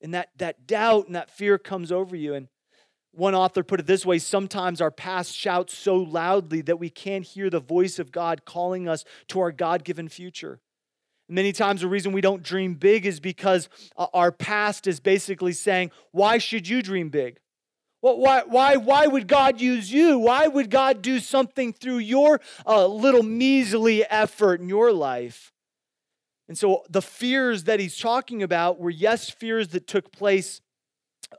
And 0.00 0.14
that, 0.14 0.28
that 0.36 0.66
doubt 0.66 1.06
and 1.06 1.16
that 1.16 1.30
fear 1.30 1.58
comes 1.58 1.90
over 1.90 2.14
you. 2.14 2.34
And 2.34 2.48
one 3.12 3.34
author 3.34 3.62
put 3.62 3.80
it 3.80 3.86
this 3.86 4.04
way 4.04 4.18
sometimes 4.18 4.80
our 4.80 4.90
past 4.90 5.34
shouts 5.34 5.76
so 5.76 5.96
loudly 5.96 6.60
that 6.62 6.78
we 6.78 6.90
can't 6.90 7.24
hear 7.24 7.48
the 7.48 7.60
voice 7.60 7.98
of 7.98 8.12
God 8.12 8.44
calling 8.44 8.88
us 8.88 9.04
to 9.28 9.40
our 9.40 9.52
God 9.52 9.84
given 9.84 10.08
future. 10.08 10.60
Many 11.28 11.52
times, 11.52 11.80
the 11.80 11.88
reason 11.88 12.12
we 12.12 12.20
don't 12.20 12.42
dream 12.42 12.74
big 12.74 13.06
is 13.06 13.18
because 13.18 13.68
our 13.96 14.30
past 14.30 14.86
is 14.86 15.00
basically 15.00 15.52
saying, 15.52 15.90
Why 16.10 16.38
should 16.38 16.68
you 16.68 16.82
dream 16.82 17.08
big? 17.08 17.38
Well, 18.02 18.18
why, 18.18 18.42
why, 18.42 18.76
why 18.76 19.06
would 19.06 19.26
God 19.26 19.62
use 19.62 19.90
you? 19.90 20.18
Why 20.18 20.46
would 20.46 20.68
God 20.68 21.00
do 21.00 21.18
something 21.20 21.72
through 21.72 21.98
your 21.98 22.42
uh, 22.66 22.86
little 22.86 23.22
measly 23.22 24.04
effort 24.04 24.60
in 24.60 24.68
your 24.68 24.92
life? 24.92 25.50
And 26.46 26.58
so, 26.58 26.84
the 26.90 27.00
fears 27.00 27.64
that 27.64 27.80
he's 27.80 27.96
talking 27.96 28.42
about 28.42 28.78
were, 28.78 28.90
yes, 28.90 29.30
fears 29.30 29.68
that 29.68 29.86
took 29.86 30.12
place 30.12 30.60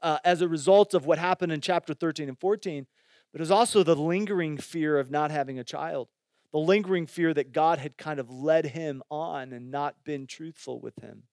uh, 0.02 0.18
as 0.26 0.42
a 0.42 0.48
result 0.48 0.96
of 0.96 1.06
what 1.06 1.20
happened 1.20 1.52
in 1.52 1.62
chapter 1.62 1.94
13 1.94 2.28
and 2.28 2.40
14, 2.40 2.88
but 3.32 3.40
it 3.40 3.44
was 3.44 3.52
also 3.52 3.84
the 3.84 3.96
lingering 3.96 4.58
fear 4.58 4.98
of 4.98 5.12
not 5.12 5.30
having 5.30 5.60
a 5.60 5.64
child 5.64 6.08
the 6.56 6.62
lingering 6.62 7.06
fear 7.06 7.34
that 7.34 7.52
God 7.52 7.80
had 7.80 7.98
kind 7.98 8.18
of 8.18 8.30
led 8.30 8.68
him 8.68 9.04
on 9.12 9.52
and 9.52 9.70
not 9.72 10.06
been 10.06 10.26
truthful 10.26 10.80
with 10.80 10.98
him. 11.02 11.24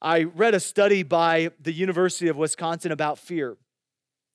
I 0.00 0.22
read 0.22 0.54
a 0.54 0.60
study 0.60 1.02
by 1.02 1.50
the 1.60 1.72
University 1.72 2.28
of 2.28 2.36
Wisconsin 2.36 2.92
about 2.92 3.18
fear. 3.18 3.56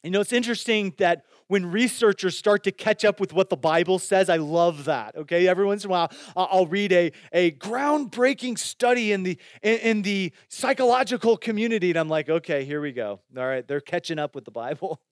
You 0.04 0.12
know, 0.12 0.20
it's 0.20 0.34
interesting 0.34 0.94
that 0.98 1.24
when 1.48 1.72
researchers 1.72 2.38
start 2.38 2.66
to 2.66 2.72
catch 2.74 3.06
up 3.06 3.22
with 3.22 3.32
what 3.32 3.50
the 3.50 3.56
Bible 3.56 3.98
says, 3.98 4.30
I 4.30 4.36
love 4.36 4.84
that. 4.86 5.16
Okay, 5.16 5.48
every 5.48 5.66
once 5.66 5.86
in 5.86 5.90
a 5.90 5.92
while, 5.92 6.12
I'll 6.36 6.68
read 6.68 6.92
a, 6.92 7.14
a 7.32 7.52
groundbreaking 7.52 8.60
study 8.60 9.14
in 9.14 9.24
the 9.24 9.38
in, 9.64 9.78
in 9.78 10.02
the 10.02 10.34
psychological 10.50 11.38
community, 11.38 11.92
and 11.92 11.98
I'm 11.98 12.10
like, 12.10 12.30
okay, 12.30 12.66
here 12.66 12.82
we 12.82 12.92
go. 12.92 13.22
All 13.38 13.48
right, 13.48 13.66
they're 13.66 13.80
catching 13.80 14.20
up 14.20 14.36
with 14.36 14.44
the 14.44 14.52
Bible. 14.52 15.00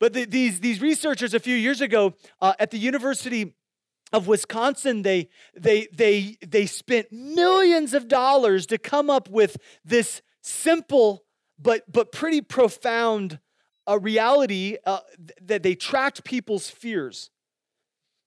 But 0.00 0.12
the, 0.12 0.24
these, 0.24 0.60
these 0.60 0.80
researchers 0.80 1.34
a 1.34 1.40
few 1.40 1.56
years 1.56 1.80
ago 1.80 2.14
uh, 2.40 2.54
at 2.58 2.70
the 2.70 2.78
University 2.78 3.54
of 4.12 4.26
Wisconsin, 4.26 5.02
they, 5.02 5.28
they, 5.56 5.88
they, 5.92 6.36
they 6.46 6.66
spent 6.66 7.12
millions 7.12 7.94
of 7.94 8.08
dollars 8.08 8.66
to 8.66 8.78
come 8.78 9.10
up 9.10 9.28
with 9.28 9.56
this 9.84 10.22
simple 10.42 11.24
but, 11.58 11.90
but 11.90 12.12
pretty 12.12 12.40
profound 12.40 13.38
uh, 13.88 13.98
reality 13.98 14.76
uh, 14.86 15.00
that 15.42 15.62
they 15.62 15.74
tracked 15.74 16.24
people's 16.24 16.70
fears. 16.70 17.30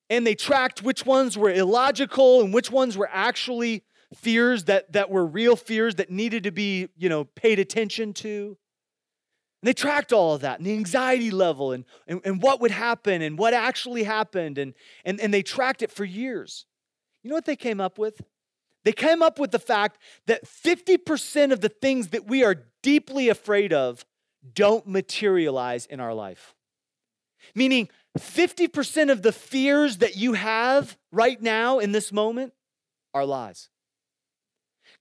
And 0.10 0.26
they 0.26 0.36
tracked 0.36 0.84
which 0.84 1.06
ones 1.06 1.38
were 1.38 1.50
illogical 1.50 2.42
and 2.42 2.54
which 2.54 2.72
ones 2.72 2.98
were 2.98 3.10
actually 3.12 3.84
fears 4.16 4.66
that, 4.66 4.94
that 4.94 5.10
were 5.10 5.26
real 5.26 5.58
fears 5.58 5.96
that 5.96 6.10
needed 6.10 6.44
to 6.44 6.52
be, 6.52 6.88
you 6.96 7.10
know, 7.10 7.26
paid 7.26 7.60
attention 7.60 8.14
to. 8.14 8.58
And 9.62 9.68
they 9.68 9.74
tracked 9.74 10.14
all 10.14 10.36
of 10.36 10.42
that 10.42 10.60
and 10.60 10.68
the 10.68 10.74
anxiety 10.74 11.32
level 11.32 11.72
and, 11.72 11.84
and, 12.08 12.22
and 12.24 12.42
what 12.42 12.62
would 12.62 12.72
happen 12.72 13.22
and 13.22 13.38
what 13.38 13.54
actually 13.54 14.04
happened. 14.04 14.58
And, 14.58 14.74
and, 15.04 15.20
and 15.20 15.34
they 15.34 15.42
tracked 15.42 15.82
it 15.82 15.92
for 15.92 16.06
years. 16.06 16.66
You 17.24 17.30
know 17.30 17.36
what 17.36 17.46
they 17.46 17.56
came 17.56 17.82
up 17.82 17.98
with? 17.98 18.22
They 18.84 18.94
came 18.94 19.22
up 19.22 19.40
with 19.40 19.52
the 19.52 19.60
fact 19.60 19.98
that 20.28 20.46
50% 20.46 21.52
of 21.52 21.62
the 21.62 21.70
things 21.70 22.10
that 22.10 22.28
we 22.28 22.44
are 22.44 22.64
deeply 22.84 23.30
afraid 23.30 23.74
of 23.74 24.06
don't 24.54 24.88
materialize 24.88 25.86
in 25.86 26.00
our 26.00 26.14
life. 26.14 26.56
Meaning, 27.56 27.90
50% 28.18 29.12
of 29.12 29.22
the 29.22 29.32
fears 29.32 29.98
that 29.98 30.16
you 30.16 30.34
have 30.34 30.98
right 31.12 31.42
now 31.42 31.80
in 31.80 31.92
this 31.92 32.12
moment 32.12 32.54
are 33.14 33.26
lies. 33.26 33.70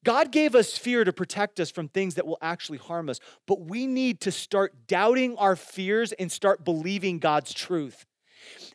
God 0.06 0.30
gave 0.30 0.54
us 0.54 0.78
fear 0.78 1.02
to 1.02 1.12
protect 1.12 1.58
us 1.58 1.68
from 1.68 1.88
things 1.88 2.14
that 2.14 2.28
will 2.28 2.38
actually 2.40 2.78
harm 2.78 3.08
us, 3.08 3.18
but 3.44 3.62
we 3.62 3.88
need 3.88 4.20
to 4.20 4.30
start 4.30 4.86
doubting 4.86 5.36
our 5.36 5.56
fears 5.56 6.12
and 6.12 6.30
start 6.30 6.64
believing 6.64 7.18
God's 7.18 7.52
truth. 7.52 8.06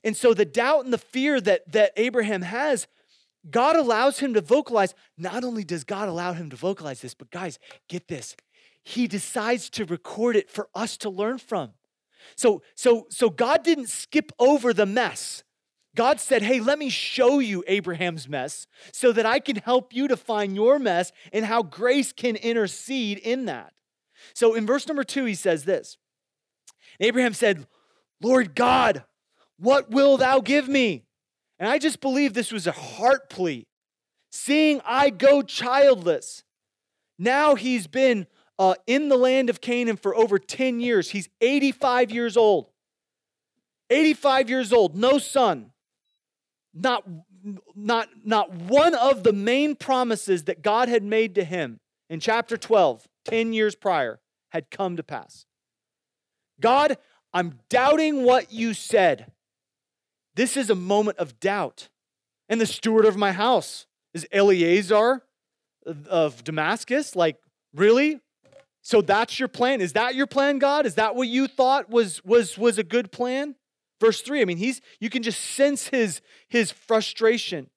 And 0.04 0.18
so 0.18 0.34
the 0.34 0.44
doubt 0.44 0.84
and 0.84 0.92
the 0.92 0.98
fear 0.98 1.40
that, 1.40 1.72
that 1.72 1.94
Abraham 1.96 2.42
has, 2.42 2.86
God 3.50 3.78
allows 3.78 4.20
him 4.20 4.34
to 4.34 4.42
vocalize. 4.42 4.94
Not 5.18 5.46
only 5.46 5.64
does 5.64 5.86
God 5.86 6.10
allow 6.10 6.34
him 6.34 6.50
to 6.50 6.58
vocalize 6.58 7.00
this, 7.00 7.14
but 7.14 7.32
guys, 7.32 7.60
get 7.88 8.10
this. 8.10 8.36
He 8.84 9.08
decides 9.08 9.70
to 9.70 9.86
record 9.86 10.36
it 10.36 10.50
for 10.50 10.68
us 10.76 10.98
to 10.98 11.10
learn 11.10 11.38
from. 11.38 11.72
So, 12.36 12.62
so, 12.76 13.08
so 13.10 13.30
God 13.30 13.64
didn't 13.64 13.88
skip 13.88 14.34
over 14.38 14.74
the 14.74 14.86
mess. 14.86 15.46
God 15.96 16.20
said, 16.20 16.42
Hey, 16.42 16.60
let 16.60 16.80
me 16.80 16.90
show 16.90 17.40
you 17.40 17.64
Abraham's 17.68 18.30
mess 18.30 18.68
so 18.94 19.12
that 19.12 19.26
I 19.26 19.40
can 19.40 19.58
help 19.58 19.94
you 19.94 20.08
to 20.08 20.16
find 20.16 20.56
your 20.56 20.80
mess 20.80 21.12
and 21.34 21.46
how 21.46 21.64
grace 21.64 22.14
can 22.14 22.36
intercede 22.38 23.18
in 23.18 23.46
that. 23.46 23.74
So 24.34 24.54
in 24.54 24.66
verse 24.66 24.88
number 24.88 25.04
two, 25.04 25.26
he 25.26 25.36
says 25.36 25.66
this 25.66 25.98
Abraham 27.00 27.34
said, 27.34 27.68
Lord 28.22 28.56
God, 28.56 29.04
what 29.58 29.92
will 29.92 30.18
thou 30.18 30.40
give 30.40 30.70
me? 30.70 31.04
And 31.60 31.70
I 31.70 31.78
just 31.78 32.00
believe 32.00 32.34
this 32.34 32.52
was 32.52 32.68
a 32.68 32.72
heart 32.72 33.30
plea. 33.30 33.68
Seeing 34.32 34.82
I 34.86 35.10
go 35.10 35.42
childless. 35.42 36.44
Now 37.20 37.56
he's 37.56 37.86
been 37.86 38.28
uh, 38.58 38.76
in 38.88 39.10
the 39.10 39.18
land 39.18 39.50
of 39.50 39.60
Canaan 39.60 39.98
for 39.98 40.16
over 40.16 40.40
10 40.40 40.80
years. 40.80 41.10
He's 41.10 41.28
85 41.42 42.12
years 42.12 42.38
old. 42.38 42.70
85 43.90 44.50
years 44.50 44.72
old, 44.72 44.96
no 44.96 45.18
son 45.18 45.71
not, 46.74 47.04
not, 47.76 48.10
not 48.24 48.52
one 48.54 48.96
of 48.96 49.24
the 49.24 49.34
main 49.34 49.76
promises 49.76 50.46
that 50.46 50.62
God 50.62 50.90
had 50.90 51.04
made 51.04 51.36
to 51.36 51.44
him 51.44 51.80
in 52.10 52.20
chapter 52.20 52.58
12, 52.58 53.08
10 53.26 53.54
years 53.54 53.76
prior, 53.76 54.20
had 54.50 54.70
come 54.70 54.98
to 54.98 55.04
pass. 55.04 55.46
God, 56.60 56.98
I'm 57.34 57.60
doubting 57.70 58.24
what 58.24 58.52
you 58.52 58.74
said. 58.74 59.32
This 60.36 60.56
is 60.56 60.70
a 60.70 60.76
moment 60.76 61.18
of 61.18 61.40
doubt. 61.40 61.90
And 62.50 62.60
the 62.60 62.66
steward 62.66 63.06
of 63.06 63.18
my 63.18 63.32
house 63.32 63.88
is 64.14 64.28
Eliezer 64.34 65.24
of 65.86 66.44
Damascus. 66.44 67.16
Like, 67.16 67.38
really? 67.74 68.20
So 68.82 69.02
that's 69.02 69.40
your 69.40 69.48
plan? 69.48 69.82
Is 69.82 69.94
that 69.94 70.16
your 70.16 70.28
plan, 70.28 70.60
God? 70.60 70.86
Is 70.86 70.96
that 70.96 71.16
what 71.16 71.28
you 71.28 71.48
thought 71.48 71.90
was, 71.90 72.24
was, 72.26 72.58
was 72.58 72.78
a 72.78 72.84
good 72.84 73.12
plan? 73.12 73.56
Verse 74.02 74.22
3, 74.22 74.42
I 74.42 74.46
mean, 74.46 74.58
he's 74.58 74.82
you 75.00 75.12
can 75.12 75.22
just 75.22 75.40
sense 75.40 75.88
his 75.90 76.22
his 76.50 76.72
frustration. 76.72 77.70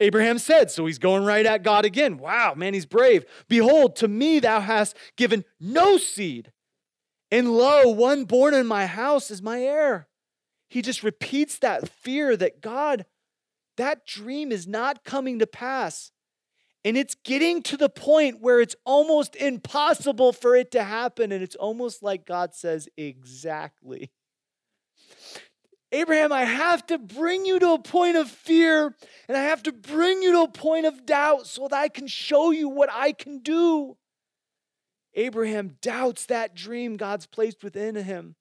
Abraham 0.00 0.38
said, 0.38 0.70
so 0.70 0.86
he's 0.86 0.98
going 0.98 1.24
right 1.24 1.46
at 1.46 1.62
God 1.62 1.84
again. 1.84 2.18
Wow, 2.18 2.54
man, 2.56 2.74
he's 2.74 2.86
brave. 2.86 3.24
Behold, 3.48 3.96
to 3.96 4.08
me 4.08 4.40
thou 4.40 4.60
hast 4.60 4.96
given 5.16 5.44
no 5.60 5.96
seed, 5.96 6.52
and 7.30 7.52
lo, 7.52 7.88
one 7.88 8.24
born 8.24 8.52
in 8.52 8.66
my 8.66 8.86
house 8.86 9.30
is 9.30 9.40
my 9.40 9.60
heir. 9.60 10.08
He 10.68 10.82
just 10.82 11.04
repeats 11.04 11.58
that 11.60 11.88
fear 11.88 12.36
that 12.36 12.60
God, 12.60 13.06
that 13.76 14.06
dream 14.06 14.50
is 14.50 14.66
not 14.66 15.04
coming 15.04 15.38
to 15.38 15.46
pass. 15.46 16.10
And 16.84 16.96
it's 16.96 17.14
getting 17.14 17.62
to 17.64 17.76
the 17.76 17.88
point 17.88 18.40
where 18.40 18.60
it's 18.60 18.76
almost 18.84 19.36
impossible 19.36 20.32
for 20.32 20.56
it 20.56 20.70
to 20.72 20.82
happen. 20.82 21.32
And 21.32 21.42
it's 21.42 21.56
almost 21.56 22.02
like 22.02 22.26
God 22.26 22.54
says, 22.54 22.88
Exactly. 22.96 24.10
Abraham, 25.90 26.32
I 26.32 26.44
have 26.44 26.84
to 26.86 26.98
bring 26.98 27.46
you 27.46 27.58
to 27.58 27.72
a 27.72 27.78
point 27.78 28.16
of 28.16 28.30
fear 28.30 28.94
and 29.26 29.36
I 29.36 29.44
have 29.44 29.62
to 29.62 29.72
bring 29.72 30.22
you 30.22 30.32
to 30.32 30.42
a 30.42 30.48
point 30.48 30.84
of 30.84 31.06
doubt 31.06 31.46
so 31.46 31.68
that 31.68 31.78
I 31.78 31.88
can 31.88 32.06
show 32.06 32.50
you 32.50 32.68
what 32.68 32.90
I 32.92 33.12
can 33.12 33.38
do. 33.38 33.96
Abraham 35.14 35.76
doubts 35.80 36.26
that 36.26 36.54
dream 36.54 36.96
God's 36.96 37.26
placed 37.26 37.64
within 37.64 37.94
him. 37.96 38.36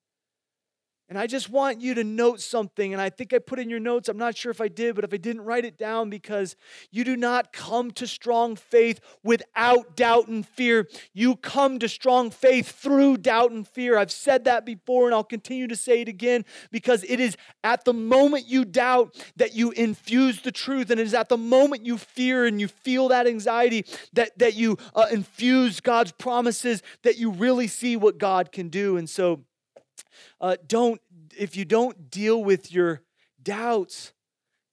And 1.09 1.17
I 1.17 1.25
just 1.25 1.49
want 1.49 1.79
you 1.79 1.93
to 1.93 2.03
note 2.03 2.41
something, 2.41 2.91
and 2.91 3.01
I 3.01 3.09
think 3.09 3.33
I 3.33 3.39
put 3.39 3.59
in 3.59 3.69
your 3.69 3.79
notes. 3.79 4.09
I'm 4.09 4.17
not 4.17 4.35
sure 4.35 4.51
if 4.51 4.59
I 4.59 4.67
did, 4.67 4.93
but 4.93 5.05
if 5.05 5.13
I 5.13 5.17
didn't 5.17 5.45
write 5.45 5.63
it 5.63 5.77
down, 5.77 6.09
because 6.09 6.57
you 6.91 7.05
do 7.05 7.15
not 7.15 7.53
come 7.53 7.91
to 7.91 8.05
strong 8.05 8.57
faith 8.57 8.99
without 9.23 9.95
doubt 9.95 10.27
and 10.27 10.45
fear. 10.45 10.85
You 11.13 11.37
come 11.37 11.79
to 11.79 11.87
strong 11.87 12.29
faith 12.29 12.69
through 12.69 13.17
doubt 13.17 13.51
and 13.51 13.65
fear. 13.65 13.97
I've 13.97 14.11
said 14.11 14.43
that 14.43 14.65
before, 14.65 15.05
and 15.05 15.15
I'll 15.15 15.23
continue 15.23 15.67
to 15.67 15.77
say 15.77 16.01
it 16.01 16.09
again, 16.09 16.43
because 16.71 17.05
it 17.07 17.21
is 17.21 17.37
at 17.63 17.85
the 17.85 17.93
moment 17.93 18.45
you 18.47 18.65
doubt 18.65 19.15
that 19.37 19.55
you 19.55 19.71
infuse 19.71 20.41
the 20.41 20.51
truth, 20.51 20.89
and 20.89 20.99
it 20.99 21.07
is 21.07 21.13
at 21.13 21.29
the 21.29 21.37
moment 21.37 21.85
you 21.85 21.97
fear 21.97 22.45
and 22.45 22.59
you 22.59 22.67
feel 22.67 23.07
that 23.07 23.27
anxiety 23.27 23.85
that, 24.11 24.37
that 24.39 24.55
you 24.55 24.77
uh, 24.93 25.05
infuse 25.09 25.79
God's 25.79 26.11
promises, 26.11 26.83
that 27.03 27.17
you 27.17 27.31
really 27.31 27.67
see 27.67 27.95
what 27.95 28.17
God 28.17 28.51
can 28.51 28.67
do. 28.67 28.97
And 28.97 29.09
so, 29.09 29.45
uh, 30.41 30.57
don't, 30.67 31.01
if 31.37 31.55
you 31.55 31.65
don't 31.65 32.09
deal 32.09 32.43
with 32.43 32.71
your 32.71 33.01
doubts, 33.41 34.13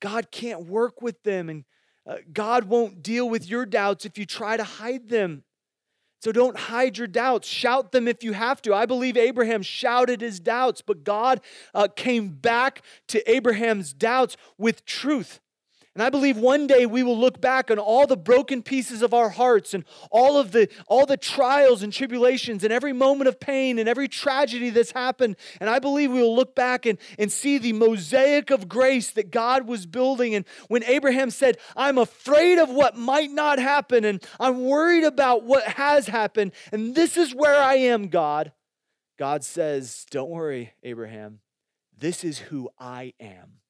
God 0.00 0.30
can't 0.30 0.66
work 0.66 1.02
with 1.02 1.22
them. 1.22 1.48
And 1.48 1.64
uh, 2.06 2.16
God 2.32 2.64
won't 2.64 3.02
deal 3.02 3.28
with 3.28 3.48
your 3.48 3.66
doubts 3.66 4.04
if 4.04 4.18
you 4.18 4.26
try 4.26 4.56
to 4.56 4.64
hide 4.64 5.08
them. 5.08 5.44
So 6.24 6.32
don't 6.32 6.56
hide 6.56 6.96
your 6.96 7.06
doubts. 7.06 7.46
Shout 7.46 7.92
them 7.92 8.08
if 8.08 8.24
you 8.24 8.32
have 8.32 8.62
to. 8.62 8.74
I 8.74 8.86
believe 8.86 9.16
Abraham 9.16 9.62
shouted 9.62 10.22
his 10.22 10.40
doubts, 10.40 10.80
but 10.80 11.04
God 11.04 11.42
uh, 11.74 11.88
came 11.94 12.28
back 12.28 12.82
to 13.08 13.30
Abraham's 13.30 13.92
doubts 13.92 14.38
with 14.56 14.86
truth. 14.86 15.40
And 15.94 16.02
I 16.02 16.10
believe 16.10 16.36
one 16.36 16.66
day 16.66 16.86
we 16.86 17.04
will 17.04 17.16
look 17.16 17.40
back 17.40 17.70
on 17.70 17.78
all 17.78 18.06
the 18.06 18.16
broken 18.16 18.62
pieces 18.62 19.00
of 19.00 19.14
our 19.14 19.28
hearts 19.28 19.74
and 19.74 19.84
all 20.10 20.38
of 20.38 20.50
the 20.50 20.68
all 20.88 21.06
the 21.06 21.16
trials 21.16 21.84
and 21.84 21.92
tribulations 21.92 22.64
and 22.64 22.72
every 22.72 22.92
moment 22.92 23.28
of 23.28 23.38
pain 23.38 23.78
and 23.78 23.88
every 23.88 24.08
tragedy 24.08 24.70
that's 24.70 24.90
happened. 24.90 25.36
And 25.60 25.70
I 25.70 25.78
believe 25.78 26.10
we 26.10 26.20
will 26.20 26.34
look 26.34 26.56
back 26.56 26.84
and, 26.84 26.98
and 27.16 27.30
see 27.30 27.58
the 27.58 27.72
mosaic 27.72 28.50
of 28.50 28.68
grace 28.68 29.12
that 29.12 29.30
God 29.30 29.68
was 29.68 29.86
building. 29.86 30.34
And 30.34 30.44
when 30.66 30.82
Abraham 30.82 31.30
said, 31.30 31.58
I'm 31.76 31.98
afraid 31.98 32.58
of 32.58 32.70
what 32.70 32.96
might 32.96 33.30
not 33.30 33.60
happen, 33.60 34.04
and 34.04 34.20
I'm 34.40 34.64
worried 34.64 35.04
about 35.04 35.44
what 35.44 35.62
has 35.64 36.08
happened, 36.08 36.52
and 36.72 36.96
this 36.96 37.16
is 37.16 37.32
where 37.32 37.60
I 37.60 37.74
am, 37.74 38.08
God. 38.08 38.52
God 39.16 39.44
says, 39.44 40.06
Don't 40.10 40.30
worry, 40.30 40.72
Abraham. 40.82 41.38
This 41.96 42.24
is 42.24 42.38
who 42.38 42.68
I 42.80 43.12
am. 43.20 43.60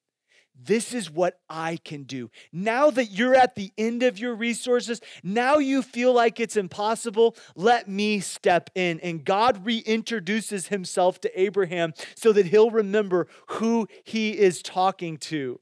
This 0.61 0.93
is 0.93 1.11
what 1.11 1.39
I 1.49 1.77
can 1.83 2.03
do. 2.03 2.29
Now 2.51 2.89
that 2.91 3.11
you're 3.11 3.35
at 3.35 3.55
the 3.55 3.71
end 3.77 4.03
of 4.03 4.17
your 4.17 4.35
resources, 4.35 5.01
now 5.23 5.57
you 5.57 5.81
feel 5.81 6.13
like 6.13 6.39
it's 6.39 6.57
impossible, 6.57 7.35
let 7.55 7.87
me 7.87 8.19
step 8.19 8.69
in. 8.73 8.99
And 9.01 9.23
God 9.23 9.65
reintroduces 9.65 10.67
himself 10.67 11.19
to 11.21 11.39
Abraham 11.39 11.93
so 12.15 12.31
that 12.31 12.47
he'll 12.47 12.71
remember 12.71 13.27
who 13.47 13.87
he 14.03 14.37
is 14.37 14.61
talking 14.61 15.17
to. 15.17 15.59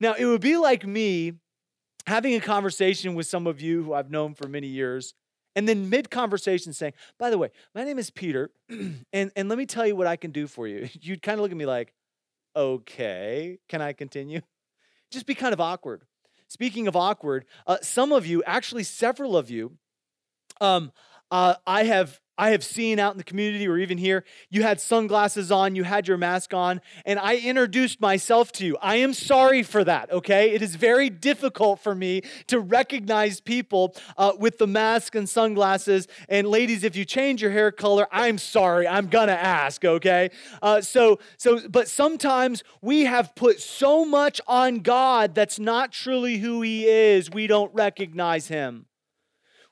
Now, 0.00 0.14
it 0.14 0.26
would 0.26 0.42
be 0.42 0.56
like 0.56 0.86
me 0.86 1.34
having 2.06 2.34
a 2.34 2.40
conversation 2.40 3.14
with 3.14 3.26
some 3.26 3.46
of 3.46 3.60
you 3.60 3.82
who 3.82 3.94
I've 3.94 4.10
known 4.10 4.34
for 4.34 4.48
many 4.48 4.66
years, 4.66 5.14
and 5.54 5.68
then 5.68 5.88
mid 5.88 6.10
conversation 6.10 6.72
saying, 6.72 6.92
By 7.18 7.30
the 7.30 7.38
way, 7.38 7.50
my 7.74 7.84
name 7.84 7.98
is 7.98 8.10
Peter, 8.10 8.50
and, 8.68 9.32
and 9.34 9.48
let 9.48 9.56
me 9.56 9.66
tell 9.66 9.86
you 9.86 9.96
what 9.96 10.06
I 10.06 10.16
can 10.16 10.30
do 10.30 10.46
for 10.46 10.68
you. 10.68 10.88
You'd 11.00 11.22
kind 11.22 11.38
of 11.38 11.42
look 11.42 11.50
at 11.50 11.56
me 11.56 11.66
like, 11.66 11.94
okay, 12.56 13.58
can 13.68 13.82
I 13.82 13.92
continue? 13.92 14.40
Just 15.10 15.26
be 15.26 15.34
kind 15.34 15.52
of 15.52 15.60
awkward. 15.60 16.02
Speaking 16.48 16.88
of 16.88 16.96
awkward, 16.96 17.44
uh, 17.66 17.78
some 17.82 18.12
of 18.12 18.26
you, 18.26 18.42
actually 18.44 18.84
several 18.84 19.36
of 19.36 19.50
you, 19.50 19.76
um, 20.60 20.92
uh, 21.30 21.54
I 21.66 21.84
have 21.84 22.20
I 22.38 22.50
have 22.50 22.62
seen 22.62 22.98
out 22.98 23.12
in 23.12 23.18
the 23.18 23.24
community 23.24 23.66
or 23.66 23.78
even 23.78 23.96
here, 23.96 24.24
you 24.50 24.62
had 24.62 24.78
sunglasses 24.80 25.50
on, 25.50 25.74
you 25.74 25.84
had 25.84 26.06
your 26.06 26.18
mask 26.18 26.52
on, 26.52 26.82
and 27.06 27.18
I 27.18 27.36
introduced 27.36 28.00
myself 28.00 28.52
to 28.52 28.66
you. 28.66 28.76
I 28.82 28.96
am 28.96 29.14
sorry 29.14 29.62
for 29.62 29.82
that, 29.84 30.12
okay? 30.12 30.50
It 30.50 30.60
is 30.60 30.76
very 30.76 31.08
difficult 31.08 31.80
for 31.80 31.94
me 31.94 32.22
to 32.48 32.60
recognize 32.60 33.40
people 33.40 33.94
uh, 34.18 34.32
with 34.38 34.58
the 34.58 34.66
mask 34.66 35.14
and 35.14 35.26
sunglasses. 35.26 36.08
And 36.28 36.46
ladies, 36.46 36.84
if 36.84 36.94
you 36.94 37.06
change 37.06 37.40
your 37.40 37.52
hair 37.52 37.72
color, 37.72 38.06
I'm 38.12 38.36
sorry, 38.36 38.86
I'm 38.86 39.06
gonna 39.06 39.32
ask, 39.32 39.82
okay? 39.84 40.30
Uh, 40.60 40.82
so, 40.82 41.18
so, 41.38 41.66
but 41.70 41.88
sometimes 41.88 42.62
we 42.82 43.04
have 43.04 43.34
put 43.34 43.60
so 43.60 44.04
much 44.04 44.42
on 44.46 44.80
God 44.80 45.34
that's 45.34 45.58
not 45.58 45.90
truly 45.90 46.36
who 46.36 46.60
He 46.60 46.86
is, 46.86 47.30
we 47.30 47.46
don't 47.46 47.72
recognize 47.74 48.48
Him. 48.48 48.86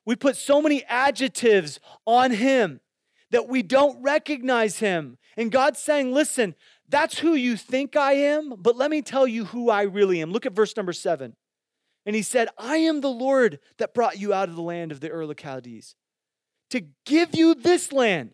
We 0.06 0.16
put 0.16 0.36
so 0.36 0.60
many 0.60 0.84
adjectives 0.84 1.80
on 2.06 2.32
him 2.32 2.80
that 3.30 3.48
we 3.48 3.62
don't 3.62 4.02
recognize 4.02 4.78
him. 4.78 5.18
And 5.36 5.50
God's 5.50 5.80
saying, 5.80 6.12
listen, 6.12 6.54
that's 6.88 7.18
who 7.18 7.34
you 7.34 7.56
think 7.56 7.96
I 7.96 8.12
am, 8.12 8.54
but 8.58 8.76
let 8.76 8.90
me 8.90 9.02
tell 9.02 9.26
you 9.26 9.46
who 9.46 9.70
I 9.70 9.82
really 9.82 10.20
am. 10.20 10.30
Look 10.30 10.46
at 10.46 10.52
verse 10.52 10.76
number 10.76 10.92
seven. 10.92 11.34
And 12.06 12.14
he 12.14 12.22
said, 12.22 12.48
I 12.58 12.76
am 12.76 13.00
the 13.00 13.08
Lord 13.08 13.58
that 13.78 13.94
brought 13.94 14.18
you 14.18 14.34
out 14.34 14.48
of 14.48 14.56
the 14.56 14.62
land 14.62 14.92
of 14.92 15.00
the 15.00 15.10
Ur 15.10 15.22
of 15.22 15.40
Chaldees 15.40 15.96
to 16.70 16.84
give 17.06 17.34
you 17.34 17.54
this 17.54 17.92
land. 17.92 18.32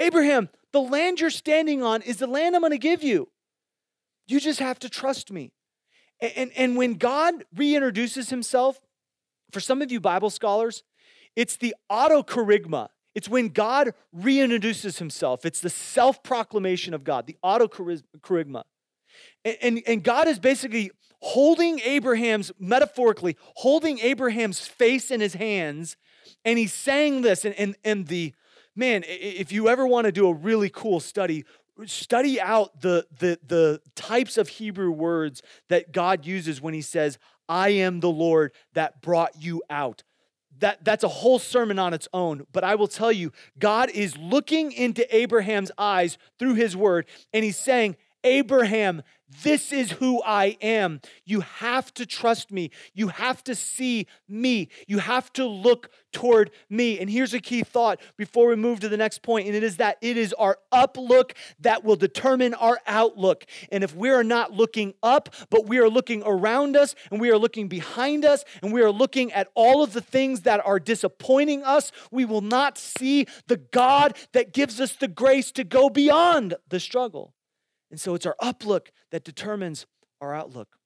Abraham, 0.00 0.48
the 0.72 0.80
land 0.80 1.20
you're 1.20 1.30
standing 1.30 1.82
on 1.82 2.02
is 2.02 2.16
the 2.16 2.26
land 2.26 2.56
I'm 2.56 2.62
going 2.62 2.72
to 2.72 2.78
give 2.78 3.02
you. 3.02 3.28
You 4.26 4.40
just 4.40 4.58
have 4.58 4.78
to 4.80 4.88
trust 4.88 5.30
me. 5.30 5.52
And, 6.20 6.32
and, 6.36 6.52
and 6.56 6.76
when 6.76 6.94
God 6.94 7.44
reintroduces 7.54 8.30
himself, 8.30 8.80
for 9.52 9.60
some 9.60 9.82
of 9.82 9.92
you 9.92 10.00
Bible 10.00 10.30
scholars, 10.30 10.82
it's 11.36 11.56
the 11.56 11.74
autokerygma. 11.90 12.88
It's 13.14 13.28
when 13.28 13.48
God 13.48 13.92
reintroduces 14.16 14.98
himself. 14.98 15.44
It's 15.44 15.60
the 15.60 15.70
self 15.70 16.22
proclamation 16.22 16.94
of 16.94 17.04
God, 17.04 17.26
the 17.26 17.36
autokerygma. 17.44 18.62
And, 19.44 19.56
and, 19.60 19.82
and 19.86 20.02
God 20.02 20.28
is 20.28 20.38
basically 20.38 20.90
holding 21.20 21.78
Abraham's, 21.80 22.50
metaphorically, 22.58 23.36
holding 23.56 23.98
Abraham's 24.00 24.66
face 24.66 25.10
in 25.10 25.20
his 25.20 25.34
hands. 25.34 25.96
And 26.44 26.58
he's 26.58 26.72
saying 26.72 27.22
this. 27.22 27.44
And, 27.44 27.54
and, 27.56 27.76
and 27.84 28.06
the, 28.06 28.34
man, 28.74 29.04
if 29.06 29.52
you 29.52 29.68
ever 29.68 29.86
want 29.86 30.06
to 30.06 30.12
do 30.12 30.26
a 30.28 30.34
really 30.34 30.70
cool 30.70 30.98
study, 30.98 31.44
study 31.86 32.40
out 32.40 32.80
the, 32.80 33.06
the, 33.18 33.38
the 33.46 33.80
types 33.94 34.38
of 34.38 34.48
Hebrew 34.48 34.90
words 34.90 35.42
that 35.68 35.92
God 35.92 36.24
uses 36.24 36.60
when 36.60 36.74
he 36.74 36.82
says, 36.82 37.18
I 37.48 37.70
am 37.70 38.00
the 38.00 38.10
Lord 38.10 38.52
that 38.72 39.02
brought 39.02 39.42
you 39.42 39.62
out 39.68 40.02
that, 40.60 40.84
that's 40.84 41.04
a 41.04 41.08
whole 41.08 41.38
sermon 41.38 41.78
on 41.78 41.94
its 41.94 42.08
own. 42.12 42.46
But 42.52 42.64
I 42.64 42.74
will 42.74 42.88
tell 42.88 43.12
you, 43.12 43.32
God 43.58 43.90
is 43.90 44.16
looking 44.16 44.72
into 44.72 45.14
Abraham's 45.14 45.70
eyes 45.76 46.18
through 46.38 46.54
his 46.54 46.76
word, 46.76 47.06
and 47.32 47.44
he's 47.44 47.58
saying, 47.58 47.96
Abraham, 48.24 49.02
this 49.42 49.72
is 49.72 49.92
who 49.92 50.22
I 50.22 50.56
am. 50.60 51.00
You 51.24 51.40
have 51.40 51.92
to 51.94 52.04
trust 52.04 52.50
me. 52.50 52.70
You 52.92 53.08
have 53.08 53.42
to 53.44 53.54
see 53.54 54.06
me. 54.28 54.68
You 54.86 54.98
have 54.98 55.32
to 55.34 55.46
look 55.46 55.90
toward 56.12 56.50
me. 56.68 56.98
And 56.98 57.08
here's 57.08 57.32
a 57.32 57.40
key 57.40 57.62
thought 57.62 58.00
before 58.16 58.48
we 58.48 58.56
move 58.56 58.80
to 58.80 58.88
the 58.88 58.96
next 58.96 59.22
point, 59.22 59.46
and 59.46 59.56
it 59.56 59.62
is 59.62 59.78
that 59.78 59.96
it 60.02 60.16
is 60.16 60.34
our 60.34 60.58
uplook 60.72 61.32
that 61.60 61.84
will 61.84 61.96
determine 61.96 62.54
our 62.54 62.78
outlook. 62.86 63.44
And 63.70 63.82
if 63.82 63.94
we 63.96 64.10
are 64.10 64.24
not 64.24 64.52
looking 64.52 64.94
up, 65.02 65.34
but 65.48 65.66
we 65.66 65.78
are 65.78 65.88
looking 65.88 66.22
around 66.26 66.76
us 66.76 66.94
and 67.10 67.20
we 67.20 67.30
are 67.30 67.38
looking 67.38 67.68
behind 67.68 68.24
us 68.24 68.44
and 68.62 68.72
we 68.72 68.82
are 68.82 68.92
looking 68.92 69.32
at 69.32 69.48
all 69.54 69.82
of 69.82 69.94
the 69.94 70.02
things 70.02 70.42
that 70.42 70.64
are 70.64 70.78
disappointing 70.78 71.62
us, 71.62 71.90
we 72.10 72.24
will 72.24 72.42
not 72.42 72.76
see 72.76 73.26
the 73.46 73.56
God 73.56 74.16
that 74.32 74.52
gives 74.52 74.80
us 74.80 74.94
the 74.94 75.08
grace 75.08 75.52
to 75.52 75.64
go 75.64 75.88
beyond 75.88 76.54
the 76.68 76.80
struggle. 76.80 77.32
And 77.92 78.00
so 78.00 78.14
it's 78.14 78.26
our 78.26 78.34
uplook 78.42 78.88
that 79.12 79.22
determines 79.22 79.86
our 80.20 80.34
outlook. 80.34 80.78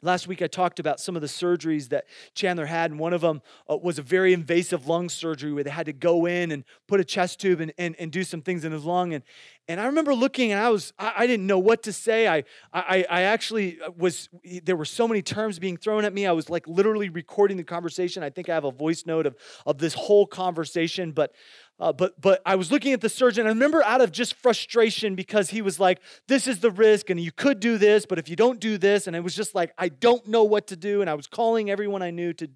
Last 0.00 0.28
week, 0.28 0.42
I 0.42 0.46
talked 0.46 0.78
about 0.78 1.00
some 1.00 1.16
of 1.16 1.22
the 1.22 1.28
surgeries 1.28 1.88
that 1.88 2.04
Chandler 2.32 2.66
had, 2.66 2.92
and 2.92 3.00
one 3.00 3.12
of 3.12 3.20
them 3.20 3.42
uh, 3.68 3.76
was 3.76 3.98
a 3.98 4.02
very 4.02 4.32
invasive 4.32 4.86
lung 4.86 5.08
surgery 5.08 5.52
where 5.52 5.64
they 5.64 5.70
had 5.70 5.86
to 5.86 5.92
go 5.92 6.24
in 6.24 6.52
and 6.52 6.64
put 6.86 7.00
a 7.00 7.04
chest 7.04 7.40
tube 7.40 7.60
and, 7.60 7.72
and, 7.78 7.96
and 7.98 8.12
do 8.12 8.22
some 8.22 8.40
things 8.40 8.64
in 8.64 8.70
his 8.70 8.84
lung. 8.84 9.12
And, 9.12 9.24
and 9.66 9.80
I 9.80 9.86
remember 9.86 10.14
looking, 10.14 10.52
and 10.52 10.60
I 10.60 10.70
was 10.70 10.92
I, 11.00 11.14
I 11.18 11.26
didn't 11.26 11.48
know 11.48 11.58
what 11.58 11.82
to 11.82 11.92
say. 11.92 12.28
I, 12.28 12.44
I 12.72 13.04
I 13.10 13.22
actually 13.22 13.78
was 13.96 14.28
there 14.62 14.76
were 14.76 14.84
so 14.84 15.08
many 15.08 15.20
terms 15.20 15.58
being 15.58 15.76
thrown 15.76 16.04
at 16.04 16.14
me. 16.14 16.26
I 16.26 16.32
was 16.32 16.48
like 16.48 16.66
literally 16.68 17.08
recording 17.08 17.56
the 17.56 17.64
conversation. 17.64 18.22
I 18.22 18.30
think 18.30 18.48
I 18.48 18.54
have 18.54 18.64
a 18.64 18.70
voice 18.70 19.04
note 19.04 19.26
of 19.26 19.36
of 19.66 19.78
this 19.78 19.94
whole 19.94 20.26
conversation, 20.26 21.10
but 21.10 21.32
uh, 21.80 21.92
but 21.92 22.20
but 22.20 22.42
I 22.44 22.56
was 22.56 22.72
looking 22.72 22.92
at 22.92 23.00
the 23.00 23.08
surgeon. 23.08 23.46
I 23.46 23.50
remember 23.50 23.84
out 23.84 24.00
of 24.00 24.10
just 24.10 24.34
frustration 24.34 25.14
because 25.14 25.50
he 25.50 25.62
was 25.62 25.78
like, 25.78 26.00
"This 26.26 26.48
is 26.48 26.58
the 26.58 26.72
risk, 26.72 27.08
and 27.08 27.20
you 27.20 27.30
could 27.30 27.60
do 27.60 27.78
this, 27.78 28.04
but 28.04 28.18
if 28.18 28.28
you 28.28 28.34
don't 28.34 28.58
do 28.58 28.78
this," 28.78 29.06
and 29.06 29.14
it 29.14 29.20
was 29.20 29.36
just 29.36 29.54
like, 29.54 29.72
I 29.78 29.88
don't 29.88 30.26
know 30.26 30.42
what 30.42 30.66
to 30.68 30.76
do. 30.76 31.00
And 31.00 31.08
I 31.08 31.14
was 31.14 31.28
calling 31.28 31.70
everyone 31.70 32.02
I 32.02 32.10
knew 32.10 32.32
to 32.32 32.50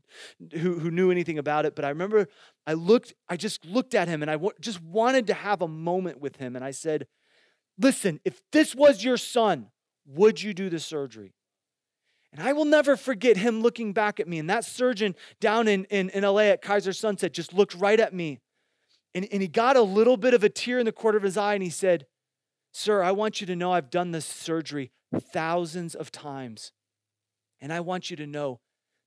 who 0.59 0.81
who 0.81 0.91
knew 0.91 1.13
anything 1.13 1.39
about 1.39 1.67
it. 1.67 1.77
But 1.77 1.85
I 1.85 1.91
remember 1.91 2.27
I 2.67 2.73
looked, 2.73 3.15
I 3.29 3.37
just 3.37 3.65
looked 3.65 3.95
at 3.95 4.09
him, 4.09 4.23
and 4.23 4.31
I 4.31 4.35
w- 4.35 4.53
just 4.61 4.83
wanted 4.83 5.29
to 5.29 5.35
have 5.35 5.63
a 5.63 5.69
moment 5.69 6.21
with 6.21 6.37
him. 6.37 6.57
And 6.57 6.65
I 6.65 6.73
said, 6.73 7.07
"Listen, 7.79 8.19
if 8.25 8.43
this 8.51 8.75
was 8.75 9.05
your 9.05 9.17
son, 9.17 9.69
would 10.05 10.43
you 10.43 10.53
do 10.53 10.69
the 10.69 10.81
surgery?" 10.81 11.33
And 12.33 12.43
I 12.43 12.55
will 12.55 12.65
never 12.65 12.97
forget 12.97 13.37
him 13.37 13.61
looking 13.61 13.93
back 13.93 14.19
at 14.19 14.27
me. 14.27 14.39
And 14.39 14.49
that 14.51 14.65
surgeon 14.65 15.15
down 15.39 15.69
in, 15.69 15.85
in, 15.85 16.09
in 16.11 16.25
LA 16.25 16.45
at 16.45 16.63
Kaiser 16.63 16.95
Sunset 16.95 17.35
just 17.35 17.53
looked 17.53 17.75
right 17.75 18.01
at 18.01 18.15
me 18.15 18.41
and, 19.15 19.29
and 19.31 19.43
he 19.43 19.49
got 19.49 19.77
a 19.77 19.83
little 19.83 20.17
bit 20.17 20.35
of 20.35 20.43
a 20.43 20.49
tear 20.49 20.79
in 20.79 20.87
the 20.87 20.93
corner 20.93 21.19
of 21.19 21.23
his 21.23 21.37
eye 21.37 21.55
and 21.55 21.63
he 21.63 21.71
said, 21.71 22.07
Sir, 22.73 23.03
I 23.03 23.13
want 23.13 23.41
you 23.41 23.47
to 23.47 23.57
know 23.57 23.73
I've 23.73 23.91
done 23.91 24.13
this 24.13 24.25
surgery 24.25 24.93
thousands 25.21 25.95
of 25.95 26.11
times. 26.11 26.73
And 27.61 27.73
I 27.73 27.81
want 27.81 28.11
you 28.11 28.17
to 28.17 28.27
know 28.27 28.61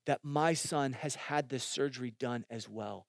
that 0.06 0.20
my 0.24 0.54
son 0.54 0.94
has 0.94 1.16
had 1.16 1.50
this 1.50 1.64
surgery 1.64 2.14
done 2.20 2.46
as 2.50 2.70
well. 2.70 3.08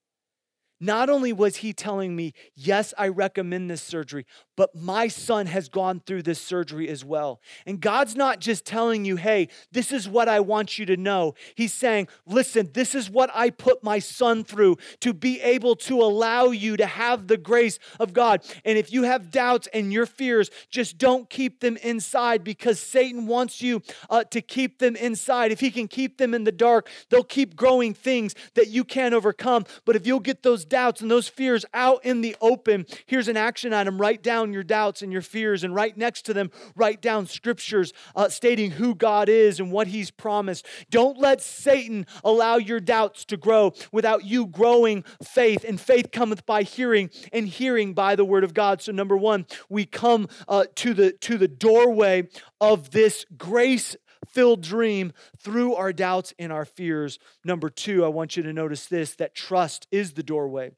Not 0.78 1.08
only 1.08 1.32
was 1.32 1.56
he 1.56 1.72
telling 1.72 2.14
me, 2.14 2.34
yes, 2.54 2.92
I 2.98 3.08
recommend 3.08 3.70
this 3.70 3.80
surgery, 3.80 4.26
but 4.56 4.74
my 4.74 5.08
son 5.08 5.46
has 5.46 5.68
gone 5.68 6.02
through 6.06 6.22
this 6.22 6.40
surgery 6.40 6.88
as 6.88 7.04
well. 7.04 7.40
And 7.64 7.80
God's 7.80 8.14
not 8.14 8.40
just 8.40 8.66
telling 8.66 9.04
you, 9.04 9.16
hey, 9.16 9.48
this 9.72 9.90
is 9.90 10.08
what 10.08 10.28
I 10.28 10.40
want 10.40 10.78
you 10.78 10.84
to 10.86 10.96
know. 10.96 11.34
He's 11.54 11.72
saying, 11.72 12.08
listen, 12.26 12.70
this 12.74 12.94
is 12.94 13.08
what 13.08 13.30
I 13.34 13.50
put 13.50 13.82
my 13.82 13.98
son 13.98 14.44
through 14.44 14.76
to 15.00 15.14
be 15.14 15.40
able 15.40 15.76
to 15.76 16.00
allow 16.02 16.46
you 16.46 16.76
to 16.76 16.86
have 16.86 17.26
the 17.26 17.38
grace 17.38 17.78
of 17.98 18.12
God. 18.12 18.42
And 18.64 18.76
if 18.76 18.92
you 18.92 19.04
have 19.04 19.30
doubts 19.30 19.68
and 19.72 19.92
your 19.92 20.06
fears, 20.06 20.50
just 20.70 20.98
don't 20.98 21.30
keep 21.30 21.60
them 21.60 21.78
inside 21.78 22.44
because 22.44 22.78
Satan 22.78 23.26
wants 23.26 23.62
you 23.62 23.82
uh, 24.10 24.24
to 24.24 24.42
keep 24.42 24.78
them 24.78 24.94
inside. 24.96 25.52
If 25.52 25.60
he 25.60 25.70
can 25.70 25.88
keep 25.88 26.18
them 26.18 26.34
in 26.34 26.44
the 26.44 26.52
dark, 26.52 26.88
they'll 27.08 27.24
keep 27.24 27.56
growing 27.56 27.94
things 27.94 28.34
that 28.54 28.68
you 28.68 28.84
can't 28.84 29.14
overcome. 29.14 29.64
But 29.86 29.96
if 29.96 30.06
you'll 30.06 30.20
get 30.20 30.42
those 30.42 30.65
doubts 30.68 31.00
and 31.00 31.10
those 31.10 31.28
fears 31.28 31.64
out 31.74 32.04
in 32.04 32.20
the 32.20 32.36
open, 32.40 32.86
here's 33.06 33.28
an 33.28 33.36
action 33.36 33.72
item 33.72 34.00
write 34.00 34.22
down 34.22 34.52
your 34.52 34.62
doubts 34.62 35.02
and 35.02 35.12
your 35.12 35.22
fears, 35.22 35.64
and 35.64 35.74
right 35.74 35.96
next 35.96 36.22
to 36.26 36.34
them, 36.34 36.50
write 36.74 37.00
down 37.00 37.26
scriptures 37.26 37.92
uh, 38.14 38.28
stating 38.28 38.72
who 38.72 38.94
God 38.94 39.28
is 39.28 39.60
and 39.60 39.70
what 39.72 39.86
He's 39.86 40.10
promised. 40.10 40.66
Don't 40.90 41.18
let 41.18 41.40
Satan 41.40 42.06
allow 42.24 42.56
your 42.56 42.80
doubts 42.80 43.24
to 43.26 43.36
grow 43.36 43.72
without 43.92 44.24
you 44.24 44.46
growing 44.46 45.04
faith, 45.22 45.64
and 45.64 45.80
faith 45.80 46.10
cometh 46.12 46.46
by 46.46 46.62
hearing, 46.62 47.10
and 47.32 47.48
hearing 47.48 47.94
by 47.94 48.16
the 48.16 48.24
word 48.24 48.44
of 48.44 48.54
God. 48.54 48.82
So, 48.82 48.92
number 48.92 49.16
one, 49.16 49.46
we 49.68 49.86
come 49.86 50.28
uh, 50.48 50.64
to, 50.76 50.94
the, 50.94 51.12
to 51.12 51.38
the 51.38 51.48
doorway 51.48 52.28
of 52.60 52.90
this 52.90 53.24
grace 53.36 53.96
filled 54.30 54.62
dream 54.62 55.12
through 55.38 55.74
our 55.74 55.92
doubts 55.92 56.34
and 56.38 56.52
our 56.52 56.64
fears. 56.64 57.18
Number 57.44 57.68
two, 57.68 58.04
I 58.04 58.08
want 58.08 58.36
you 58.36 58.42
to 58.42 58.52
notice 58.52 58.86
this 58.86 59.14
that 59.16 59.34
trust 59.34 59.86
is 59.90 60.12
the 60.12 60.22
doorway. 60.22 60.72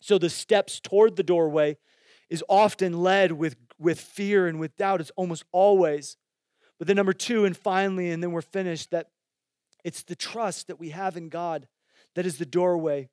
So 0.00 0.18
the 0.18 0.30
steps 0.30 0.80
toward 0.80 1.16
the 1.16 1.22
doorway 1.22 1.76
is 2.28 2.44
often 2.48 3.02
led 3.02 3.32
with, 3.32 3.56
with 3.78 4.00
fear 4.00 4.46
and 4.46 4.60
with 4.60 4.76
doubt. 4.76 5.00
It's 5.00 5.12
almost 5.16 5.44
always. 5.52 6.16
But 6.78 6.86
then, 6.86 6.96
number 6.96 7.12
two, 7.12 7.44
and 7.44 7.56
finally, 7.56 8.10
and 8.10 8.22
then 8.22 8.32
we're 8.32 8.40
finished, 8.40 8.90
that 8.90 9.08
it's 9.84 10.02
the 10.02 10.16
trust 10.16 10.68
that 10.68 10.80
we 10.80 10.90
have 10.90 11.16
in 11.16 11.28
God 11.28 11.68
that 12.14 12.24
is 12.24 12.38
the 12.38 12.46
doorway. 12.46 13.08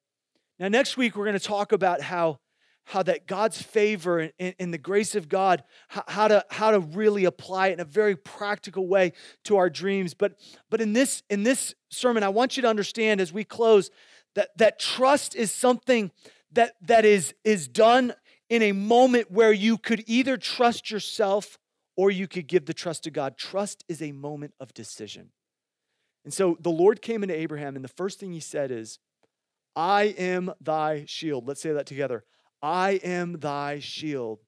Now, 0.60 0.70
next 0.70 0.98
week, 0.98 1.16
we're 1.16 1.26
going 1.26 1.38
to 1.38 1.46
talk 1.46 1.72
about 1.72 2.02
how 2.02 2.40
how 2.88 3.04
that 3.04 3.28
God's 3.28 3.62
favor 3.62 4.32
and, 4.40 4.56
and, 4.58 4.74
the 4.74 4.78
grace 4.78 5.14
of 5.14 5.28
God, 5.28 5.62
how, 5.90 6.30
to, 6.30 6.46
how 6.50 6.72
to 6.72 6.80
really 6.80 7.26
apply 7.26 7.68
it 7.68 7.74
in 7.74 7.80
a 7.82 7.86
very 7.86 8.16
practical 8.16 8.88
way 8.88 9.12
to 9.44 9.58
our 9.58 9.70
dreams. 9.70 10.14
But, 10.14 10.40
but 10.70 10.80
in, 10.80 10.94
this, 10.94 11.22
in 11.30 11.44
this 11.44 11.76
sermon, 11.90 12.24
I 12.24 12.30
want 12.30 12.56
you 12.56 12.62
to 12.62 12.70
understand 12.70 13.20
as 13.20 13.34
we 13.34 13.44
close 13.44 13.92
that, 14.36 14.58
that 14.58 14.80
trust 14.80 15.36
is 15.36 15.52
something 15.52 16.12
that, 16.54 16.76
that 16.82 17.04
is, 17.04 17.34
is 17.44 17.68
done 17.68 18.14
in 18.50 18.62
a 18.62 18.72
moment 18.72 19.30
where 19.30 19.52
you 19.52 19.78
could 19.78 20.06
either 20.08 20.38
trust 20.38 20.90
yourself 20.90 21.60
or 21.98 22.10
you 22.10 22.26
could 22.26 22.48
give 22.48 22.68
the 22.68 22.74
trust 22.74 23.04
to 23.04 23.12
God. 23.12 23.36
Trust 23.36 23.84
is 23.90 24.02
a 24.02 24.14
moment 24.14 24.54
of 24.62 24.74
decision. 24.74 25.32
And 26.24 26.34
so 26.34 26.56
the 26.62 26.72
Lord 26.72 27.02
came 27.02 27.22
into 27.22 27.36
Abraham, 27.36 27.76
and 27.76 27.84
the 27.84 27.90
first 27.90 28.18
thing 28.18 28.32
he 28.32 28.40
said 28.40 28.72
is, 28.72 29.00
I 29.76 30.04
am 30.18 30.54
thy 30.62 31.04
shield. 31.06 31.50
Let's 31.50 31.62
say 31.62 31.74
that 31.74 31.86
together. 31.86 32.24
I 32.62 33.00
am 33.04 33.40
thy 33.40 33.80
shield. 33.80 34.40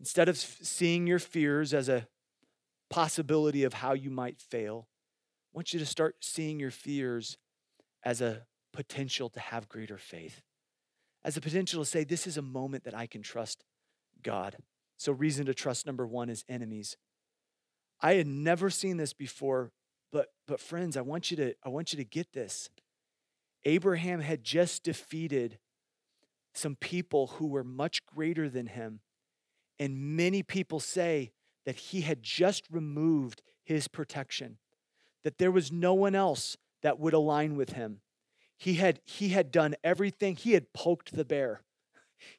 Instead 0.00 0.28
of 0.28 0.36
seeing 0.36 1.06
your 1.06 1.18
fears 1.18 1.74
as 1.74 1.88
a 1.88 2.06
possibility 2.90 3.64
of 3.64 3.74
how 3.74 3.92
you 3.94 4.10
might 4.10 4.40
fail, 4.40 4.88
I 5.52 5.58
want 5.58 5.72
you 5.72 5.78
to 5.78 5.86
start 5.86 6.16
seeing 6.20 6.60
your 6.60 6.70
fears 6.70 7.36
as 8.04 8.20
a 8.20 8.46
potential 8.72 9.28
to 9.30 9.40
have 9.40 9.68
greater 9.68 9.98
faith, 9.98 10.42
as 11.24 11.36
a 11.36 11.40
potential 11.40 11.82
to 11.82 11.88
say, 11.88 12.04
This 12.04 12.26
is 12.26 12.36
a 12.36 12.42
moment 12.42 12.84
that 12.84 12.94
I 12.94 13.06
can 13.06 13.22
trust 13.22 13.64
God. 14.22 14.56
So, 14.98 15.12
reason 15.12 15.46
to 15.46 15.54
trust 15.54 15.86
number 15.86 16.06
one 16.06 16.28
is 16.28 16.44
enemies. 16.48 16.96
I 18.00 18.14
had 18.14 18.26
never 18.26 18.70
seen 18.70 18.96
this 18.96 19.12
before, 19.12 19.72
but, 20.12 20.28
but 20.46 20.60
friends, 20.60 20.96
I 20.96 21.00
want, 21.00 21.30
you 21.30 21.36
to, 21.38 21.54
I 21.64 21.68
want 21.68 21.92
you 21.92 21.96
to 21.96 22.04
get 22.04 22.32
this. 22.32 22.70
Abraham 23.64 24.20
had 24.20 24.44
just 24.44 24.84
defeated 24.84 25.58
some 26.54 26.76
people 26.76 27.28
who 27.38 27.46
were 27.46 27.64
much 27.64 28.04
greater 28.06 28.48
than 28.48 28.66
him. 28.66 29.00
And 29.78 30.16
many 30.16 30.42
people 30.42 30.80
say 30.80 31.32
that 31.64 31.76
he 31.76 32.00
had 32.00 32.22
just 32.22 32.64
removed 32.70 33.42
his 33.64 33.88
protection, 33.88 34.58
that 35.24 35.38
there 35.38 35.52
was 35.52 35.70
no 35.70 35.94
one 35.94 36.14
else 36.14 36.56
that 36.82 36.98
would 36.98 37.14
align 37.14 37.56
with 37.56 37.72
him. 37.72 38.00
He 38.56 38.74
had, 38.74 39.00
he 39.04 39.28
had 39.28 39.52
done 39.52 39.76
everything, 39.84 40.36
he 40.36 40.52
had 40.52 40.72
poked 40.72 41.14
the 41.14 41.24
bear. 41.24 41.62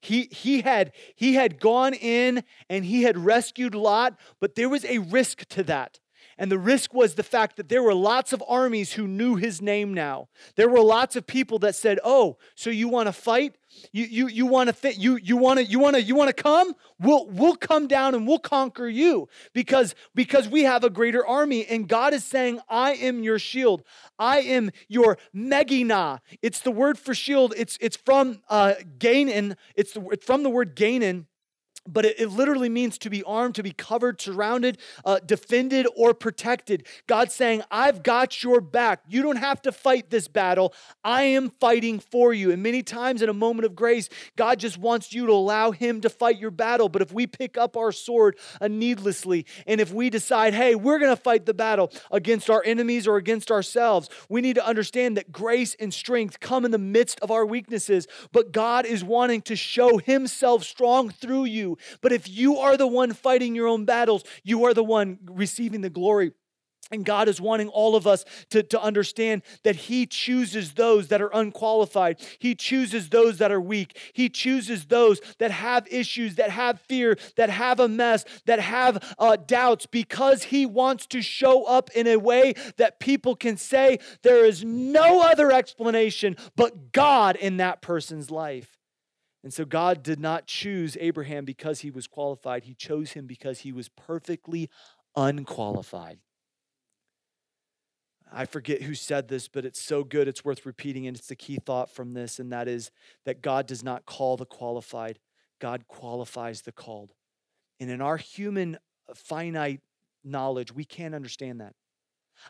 He, 0.02 0.24
he, 0.32 0.62
had, 0.62 0.92
he 1.16 1.36
had 1.36 1.60
gone 1.60 1.94
in 1.94 2.44
and 2.70 2.84
he 2.84 3.04
had 3.04 3.18
rescued 3.18 3.76
Lot, 3.76 4.20
but 4.42 4.56
there 4.56 4.68
was 4.68 4.84
a 4.84 4.98
risk 4.98 5.46
to 5.50 5.64
that. 5.64 6.00
And 6.40 6.50
the 6.50 6.58
risk 6.58 6.94
was 6.94 7.16
the 7.16 7.24
fact 7.24 7.58
that 7.58 7.68
there 7.68 7.84
were 7.84 7.94
lots 7.94 8.32
of 8.32 8.42
armies 8.48 8.94
who 8.94 9.08
knew 9.08 9.36
his 9.36 9.62
name 9.62 9.94
now. 9.94 10.30
There 10.56 10.70
were 10.70 10.80
lots 10.80 11.18
of 11.18 11.28
people 11.28 11.60
that 11.60 11.76
said, 11.76 12.00
"Oh, 12.02 12.38
so 12.56 12.70
you 12.70 12.88
want 12.88 13.08
to 13.08 13.12
fight? 13.12 13.58
You 13.92 14.06
you 14.06 14.28
you 14.30 14.46
want 14.46 14.70
to 14.70 14.74
th- 14.82 14.98
you 14.98 15.18
you 15.18 15.36
want 15.36 15.60
to 15.60 15.66
you 15.66 15.80
want 15.80 15.98
to 15.98 16.02
you 16.02 16.16
want 16.16 16.30
to 16.36 16.42
come? 16.42 16.74
We'll 16.98 17.28
we'll 17.28 17.58
come 17.58 17.88
down 17.88 18.16
and 18.16 18.26
we'll 18.26 18.40
conquer 18.40 18.88
you 18.88 19.28
because 19.54 19.96
because 20.16 20.48
we 20.48 20.64
have 20.64 20.86
a 20.86 20.90
greater 20.90 21.28
army." 21.28 21.66
And 21.66 21.90
God 21.90 22.14
is 22.14 22.24
saying, 22.24 22.62
"I 22.70 22.94
am 22.94 23.22
your 23.22 23.38
shield. 23.38 23.84
I 24.18 24.40
am 24.40 24.72
your 24.88 25.18
megina." 25.36 26.22
It's 26.42 26.62
the 26.62 26.72
word 26.72 26.98
for 26.98 27.14
shield. 27.14 27.54
It's 27.58 27.78
it's 27.82 27.98
from 27.98 28.42
uh 28.50 28.76
Gain 28.98 29.56
It's, 29.76 29.92
the, 29.92 30.08
it's 30.12 30.26
from 30.26 30.44
the 30.44 30.50
word 30.50 30.74
Gainan 30.78 31.26
but 31.94 32.06
it, 32.06 32.20
it, 32.20 32.28
literally 32.30 32.70
means 32.70 32.98
to 33.00 33.10
be 33.10 33.24
armed, 33.24 33.56
to 33.56 33.64
be 33.64 33.72
covered, 33.72 34.22
surrounded, 34.22 34.78
uh, 35.04 35.20
defended, 35.26 35.88
or 35.96 36.14
protected. 36.14 36.86
God's 37.08 37.34
saying, 37.34 37.64
I've 37.72 38.04
got 38.04 38.44
your 38.44 38.62
back. 38.62 39.02
You 39.08 39.22
don't 39.22 39.38
have 39.38 39.62
to 39.64 39.72
fight 39.72 40.10
this 40.10 40.28
battle. 40.28 40.74
I 41.04 41.24
am 41.24 41.50
fighting 41.50 42.00
for 42.00 42.34
you. 42.34 42.52
And 42.52 42.62
many 42.62 42.84
times 42.84 43.22
in 43.22 43.30
a 43.30 43.34
moment 43.34 43.66
of 43.66 43.76
grace, 43.76 44.10
God 44.36 44.60
just 44.60 44.78
wants 44.78 45.14
you 45.14 45.26
to 45.26 45.32
allow 45.32 45.72
Him 45.72 46.02
to 46.02 46.10
fight 46.10 46.40
your 46.40 46.52
battle. 46.52 46.90
But 46.90 47.02
if 47.02 47.12
we 47.12 47.28
pick 47.28 47.58
up 47.58 47.76
our 47.76 47.92
sword 47.92 48.38
uh, 48.62 48.68
needlessly, 48.68 49.46
and 49.66 49.82
if 49.82 49.92
we 49.92 50.10
decide, 50.10 50.54
hey, 50.54 50.76
we're 50.76 51.00
going 51.00 51.16
to 51.16 51.22
fight 51.22 51.46
the 51.46 51.54
battle 51.54 51.92
against 52.12 52.50
our 52.50 52.64
enemies 52.66 53.08
or 53.08 53.18
against 53.18 53.52
ourselves, 53.52 54.10
we 54.30 54.42
need 54.42 54.56
to 54.56 54.66
understand 54.66 55.18
that 55.18 55.32
grace 55.32 55.76
and 55.80 55.94
strength 55.94 56.40
come 56.40 56.66
in 56.66 56.72
the 56.72 56.78
midst 56.78 57.20
of 57.22 57.32
our 57.32 57.46
weaknesses. 57.46 58.08
But 58.32 58.52
God 58.52 58.86
is 58.86 59.04
wanting 59.04 59.42
to 59.44 59.56
show 59.56 59.98
Himself 59.98 60.64
strong 60.64 61.10
through 61.10 61.46
you 61.46 61.78
but 62.02 62.12
if 62.12 62.30
you 62.30 62.58
are 62.58 62.78
the 62.78 62.88
one 62.88 63.14
fighting 63.14 63.56
your 63.56 63.68
own 63.68 63.86
battles, 63.86 64.24
you 64.44 64.66
are 64.66 64.74
the 64.74 64.84
one 64.84 65.20
receiving 65.26 65.82
the 65.82 65.90
glory. 65.90 66.32
And 66.92 67.06
God 67.06 67.28
is 67.28 67.40
wanting 67.40 67.68
all 67.68 67.96
of 67.96 68.08
us 68.08 68.26
to, 68.50 68.64
to 68.64 68.82
understand 68.82 69.44
that 69.64 69.76
He 69.76 70.08
chooses 70.08 70.74
those 70.74 71.10
that 71.10 71.22
are 71.22 71.30
unqualified. 71.32 72.20
He 72.40 72.56
chooses 72.56 73.10
those 73.10 73.38
that 73.38 73.52
are 73.52 73.62
weak. 73.62 73.96
He 74.14 74.28
chooses 74.28 74.86
those 74.86 75.22
that 75.38 75.52
have 75.52 75.88
issues, 75.92 76.36
that 76.36 76.50
have 76.50 76.82
fear, 76.82 77.18
that 77.36 77.52
have 77.52 77.80
a 77.80 77.88
mess, 77.88 78.26
that 78.46 78.60
have 78.60 79.16
uh, 79.20 79.36
doubts, 79.36 79.86
because 79.86 80.46
He 80.46 80.66
wants 80.66 81.06
to 81.08 81.22
show 81.22 81.64
up 81.66 81.92
in 81.92 82.08
a 82.08 82.18
way 82.18 82.56
that 82.78 83.00
people 83.00 83.36
can 83.36 83.58
say 83.58 84.00
there 84.24 84.44
is 84.44 84.64
no 84.64 85.22
other 85.22 85.52
explanation 85.52 86.38
but 86.56 86.92
God 86.92 87.36
in 87.36 87.58
that 87.58 87.84
person's 87.84 88.32
life. 88.32 88.79
And 89.44 89.54
so 89.54 89.64
God 89.66 90.04
did 90.04 90.20
not 90.20 90.48
choose 90.48 90.98
Abraham 91.00 91.46
because 91.46 91.80
he 91.80 91.92
was 91.92 92.08
qualified, 92.08 92.64
he 92.64 92.74
chose 92.74 93.12
him 93.12 93.26
because 93.26 93.60
he 93.60 93.72
was 93.72 93.90
perfectly 93.90 94.70
unqualified. 95.16 96.20
I 98.32 98.46
forget 98.46 98.84
who 98.84 98.94
said 98.94 99.28
this, 99.28 99.48
but 99.48 99.66
it's 99.66 99.82
so 99.82 100.04
good, 100.04 100.28
it's 100.28 100.46
worth 100.46 100.66
repeating. 100.66 101.08
And 101.08 101.18
it's 101.18 101.28
the 101.28 101.36
key 101.36 101.58
thought 101.58 101.90
from 101.90 102.14
this, 102.14 102.40
and 102.40 102.52
that 102.52 102.68
is 102.68 102.92
that 103.26 103.42
God 103.42 103.66
does 103.66 103.84
not 103.84 104.06
call 104.06 104.38
the 104.38 104.46
qualified, 104.46 105.20
God 105.60 105.88
qualifies 105.88 106.62
the 106.62 106.72
called. 106.72 107.14
And 107.80 107.90
in 107.90 108.02
our 108.02 108.18
human 108.18 108.76
uh, 109.10 109.14
finite 109.16 109.82
knowledge, 110.24 110.74
we 110.74 110.84
can't 110.86 111.16
understand 111.16 111.62
that. 111.62 111.74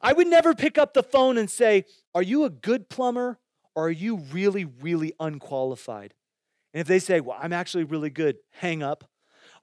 I 0.01 0.13
would 0.13 0.27
never 0.27 0.53
pick 0.53 0.77
up 0.77 0.93
the 0.93 1.03
phone 1.03 1.37
and 1.37 1.49
say, 1.49 1.85
Are 2.13 2.21
you 2.21 2.43
a 2.43 2.49
good 2.49 2.89
plumber 2.89 3.39
or 3.75 3.87
are 3.87 3.91
you 3.91 4.17
really, 4.17 4.65
really 4.65 5.13
unqualified? 5.19 6.13
And 6.73 6.81
if 6.81 6.87
they 6.87 6.99
say, 6.99 7.19
Well, 7.19 7.37
I'm 7.39 7.53
actually 7.53 7.83
really 7.83 8.09
good, 8.09 8.37
hang 8.51 8.83
up. 8.83 9.09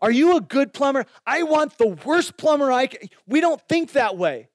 Are 0.01 0.11
you 0.11 0.37
a 0.37 0.41
good 0.41 0.73
plumber? 0.73 1.07
I 1.27 1.43
want 1.43 1.79
the 1.79 1.89
worst 2.05 2.37
plumber 2.37 2.71
I 2.71 2.87
can. 2.87 3.09
We 3.27 3.41
don't 3.41 3.61
think 3.69 3.93
that 3.93 4.17
way 4.17 4.49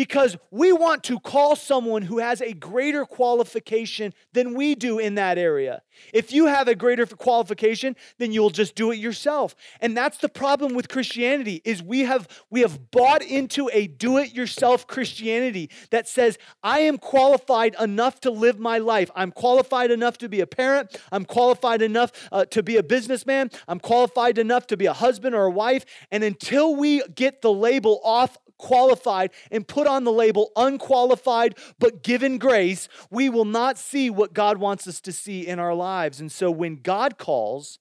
because 0.00 0.38
we 0.50 0.72
want 0.72 1.04
to 1.04 1.20
call 1.20 1.54
someone 1.54 2.00
who 2.00 2.20
has 2.20 2.40
a 2.40 2.54
greater 2.54 3.04
qualification 3.04 4.14
than 4.32 4.54
we 4.54 4.74
do 4.74 4.98
in 4.98 5.16
that 5.16 5.36
area. 5.36 5.82
If 6.14 6.32
you 6.32 6.46
have 6.46 6.68
a 6.68 6.74
greater 6.74 7.04
qualification, 7.04 7.94
then 8.16 8.32
you'll 8.32 8.48
just 8.48 8.74
do 8.74 8.92
it 8.92 8.96
yourself. 8.96 9.54
And 9.78 9.94
that's 9.94 10.16
the 10.16 10.30
problem 10.30 10.72
with 10.72 10.88
Christianity 10.88 11.60
is 11.66 11.82
we 11.82 12.00
have 12.00 12.26
we 12.48 12.62
have 12.62 12.90
bought 12.90 13.20
into 13.20 13.68
a 13.74 13.88
do 13.88 14.16
it 14.16 14.32
yourself 14.32 14.86
Christianity 14.86 15.68
that 15.90 16.08
says 16.08 16.38
I 16.62 16.78
am 16.78 16.96
qualified 16.96 17.76
enough 17.78 18.20
to 18.20 18.30
live 18.30 18.58
my 18.58 18.78
life. 18.78 19.10
I'm 19.14 19.30
qualified 19.30 19.90
enough 19.90 20.16
to 20.18 20.30
be 20.30 20.40
a 20.40 20.46
parent. 20.46 20.98
I'm 21.12 21.26
qualified 21.26 21.82
enough 21.82 22.12
uh, 22.32 22.46
to 22.46 22.62
be 22.62 22.78
a 22.78 22.82
businessman. 22.82 23.50
I'm 23.68 23.80
qualified 23.80 24.38
enough 24.38 24.66
to 24.68 24.78
be 24.78 24.86
a 24.86 24.94
husband 24.94 25.34
or 25.34 25.44
a 25.44 25.50
wife. 25.50 25.84
And 26.10 26.24
until 26.24 26.74
we 26.74 27.02
get 27.14 27.42
the 27.42 27.52
label 27.52 28.00
off 28.02 28.38
qualified 28.60 29.30
and 29.50 29.66
put 29.66 29.86
on 29.86 30.04
the 30.04 30.12
label 30.12 30.52
unqualified 30.54 31.56
but 31.78 32.02
given 32.02 32.38
grace, 32.38 32.88
we 33.10 33.28
will 33.28 33.44
not 33.44 33.78
see 33.78 34.10
what 34.10 34.34
God 34.34 34.58
wants 34.58 34.86
us 34.86 35.00
to 35.00 35.12
see 35.12 35.46
in 35.46 35.58
our 35.58 35.74
lives. 35.74 36.20
And 36.20 36.30
so 36.30 36.50
when 36.50 36.76
God 36.76 37.18
calls, 37.18 37.78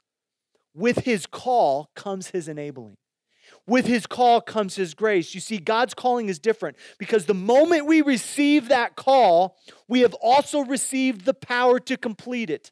with 0.74 1.00
his 1.00 1.26
call 1.26 1.92
comes 1.96 2.30
his 2.30 2.48
enabling. 2.48 2.98
With 3.68 3.86
his 3.86 4.08
call 4.08 4.42
comes 4.42 4.76
his 4.76 4.94
grace. 4.94 5.36
You 5.36 5.42
see, 5.42 5.58
God's 5.58 5.94
calling 5.94 6.30
is 6.30 6.40
different 6.40 6.78
because 6.98 7.26
the 7.26 7.34
moment 7.34 7.86
we 7.86 8.02
receive 8.02 8.70
that 8.70 8.96
call, 8.96 9.58
we 9.88 10.02
have 10.02 10.14
also 10.16 10.62
received 10.62 11.26
the 11.26 11.34
power 11.34 11.80
to 11.82 11.98
complete 11.98 12.50
it. 12.50 12.72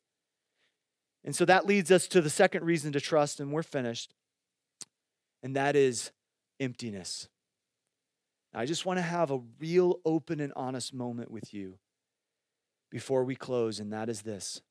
And 1.24 1.36
so 1.36 1.45
that 1.45 1.68
leads 1.68 1.91
us 1.91 2.08
to 2.08 2.22
the 2.22 2.30
second 2.30 2.64
reason 2.64 2.93
to 2.93 3.01
trust, 3.01 3.39
and 3.39 3.51
we're 3.51 3.62
finished, 3.64 4.14
and 5.43 5.55
that 5.58 5.76
is 5.76 6.12
emptiness. 6.60 7.28
I 8.58 8.66
just 8.66 8.88
want 8.88 8.97
to 8.97 9.03
have 9.03 9.30
a 9.30 9.41
real 9.60 9.99
open 10.03 10.39
and 10.39 10.51
honest 10.55 10.91
moment 10.91 11.30
with 11.30 11.53
you 11.53 11.78
before 12.89 13.24
we 13.24 13.36
close, 13.36 13.80
and 13.80 13.93
that 13.93 14.10
is 14.10 14.24
this 14.24 14.62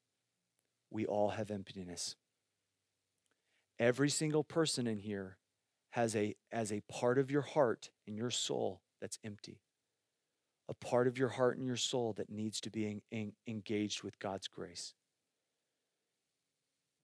we 0.91 1.07
all 1.07 1.28
have 1.30 1.53
emptiness. 1.53 2.16
Every 3.78 4.11
single 4.11 4.43
person 4.43 4.89
in 4.89 4.99
here 4.99 5.39
has 5.91 6.16
a, 6.16 6.34
as 6.51 6.72
a 6.72 6.80
part 6.91 7.16
of 7.16 7.30
your 7.30 7.43
heart 7.43 7.91
and 8.09 8.16
your 8.16 8.30
soul 8.30 8.80
that's 9.01 9.20
empty, 9.22 9.61
a 10.68 10.74
part 10.74 11.07
of 11.07 11.16
your 11.16 11.28
heart 11.28 11.57
and 11.57 11.64
your 11.64 11.76
soul 11.76 12.12
that 12.14 12.28
needs 12.28 12.61
to 12.62 12.70
be 12.70 13.03
engaged 13.47 14.03
with 14.03 14.18
God's 14.18 14.49
grace. 14.49 14.95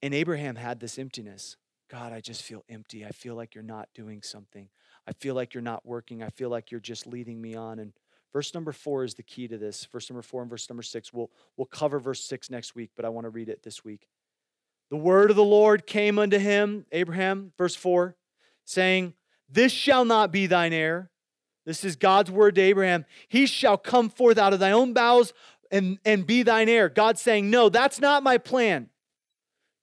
And 0.03 0.13
Abraham 0.15 0.57
had 0.57 0.81
this 0.81 0.99
emptiness. 0.99 1.57
God, 1.89 2.13
I 2.13 2.21
just 2.21 2.43
feel 2.43 2.65
empty. 2.69 3.05
I 3.05 3.11
feel 3.11 3.37
like 3.37 3.55
you're 3.55 3.63
not 3.63 3.89
doing 3.95 4.23
something. 4.23 4.69
I 5.07 5.13
feel 5.13 5.35
like 5.35 5.55
you're 5.55 5.63
not 5.63 5.85
working. 5.85 6.23
I 6.23 6.29
feel 6.29 6.49
like 6.49 6.71
you're 6.71 6.81
just 6.81 7.07
leading 7.07 7.41
me 7.41 7.55
on. 7.55 7.79
And 7.79 7.93
verse 8.33 8.55
number 8.55 8.73
four 8.73 9.05
is 9.05 9.15
the 9.15 9.23
key 9.23 9.49
to 9.49 9.59
this. 9.59 9.87
Verse 9.87 10.09
number 10.09 10.23
four 10.23 10.43
and 10.43 10.51
verse 10.51 10.69
number 10.69 10.83
six. 10.83 11.13
We'll, 11.13 11.31
we'll 11.57 11.67
cover 11.67 11.99
verse 11.99 12.25
six 12.25 12.51
next 12.51 12.75
week, 12.75 12.91
but 12.95 13.05
I 13.05 13.09
want 13.09 13.25
to 13.25 13.31
read 13.31 13.49
it 13.49 13.63
this 13.63 13.85
week. 13.85 14.09
The 14.91 14.97
word 14.97 15.31
of 15.31 15.37
the 15.37 15.45
Lord 15.45 15.87
came 15.87 16.19
unto 16.19 16.39
him, 16.39 16.85
Abraham, 16.93 17.53
verse 17.57 17.75
four, 17.75 18.17
saying, 18.65 19.15
This 19.49 19.73
shall 19.73 20.05
not 20.05 20.31
be 20.31 20.47
thine 20.47 20.73
heir. 20.73 21.11
This 21.65 21.85
is 21.85 21.97
God's 21.97 22.31
word 22.31 22.57
to 22.57 22.61
Abraham. 22.61 23.05
He 23.29 23.47
shall 23.47 23.79
come 23.79 24.11
forth 24.11 24.37
out 24.37 24.53
of 24.53 24.61
thy 24.61 24.73
own 24.73 24.93
bowels 24.93 25.33
and, 25.71 25.99
and 26.05 26.27
be 26.27 26.43
thine 26.43 26.69
heir. 26.69 26.89
God 26.89 27.19
saying, 27.19 27.51
No, 27.51 27.69
that's 27.69 28.01
not 28.01 28.23
my 28.23 28.39
plan. 28.39 28.91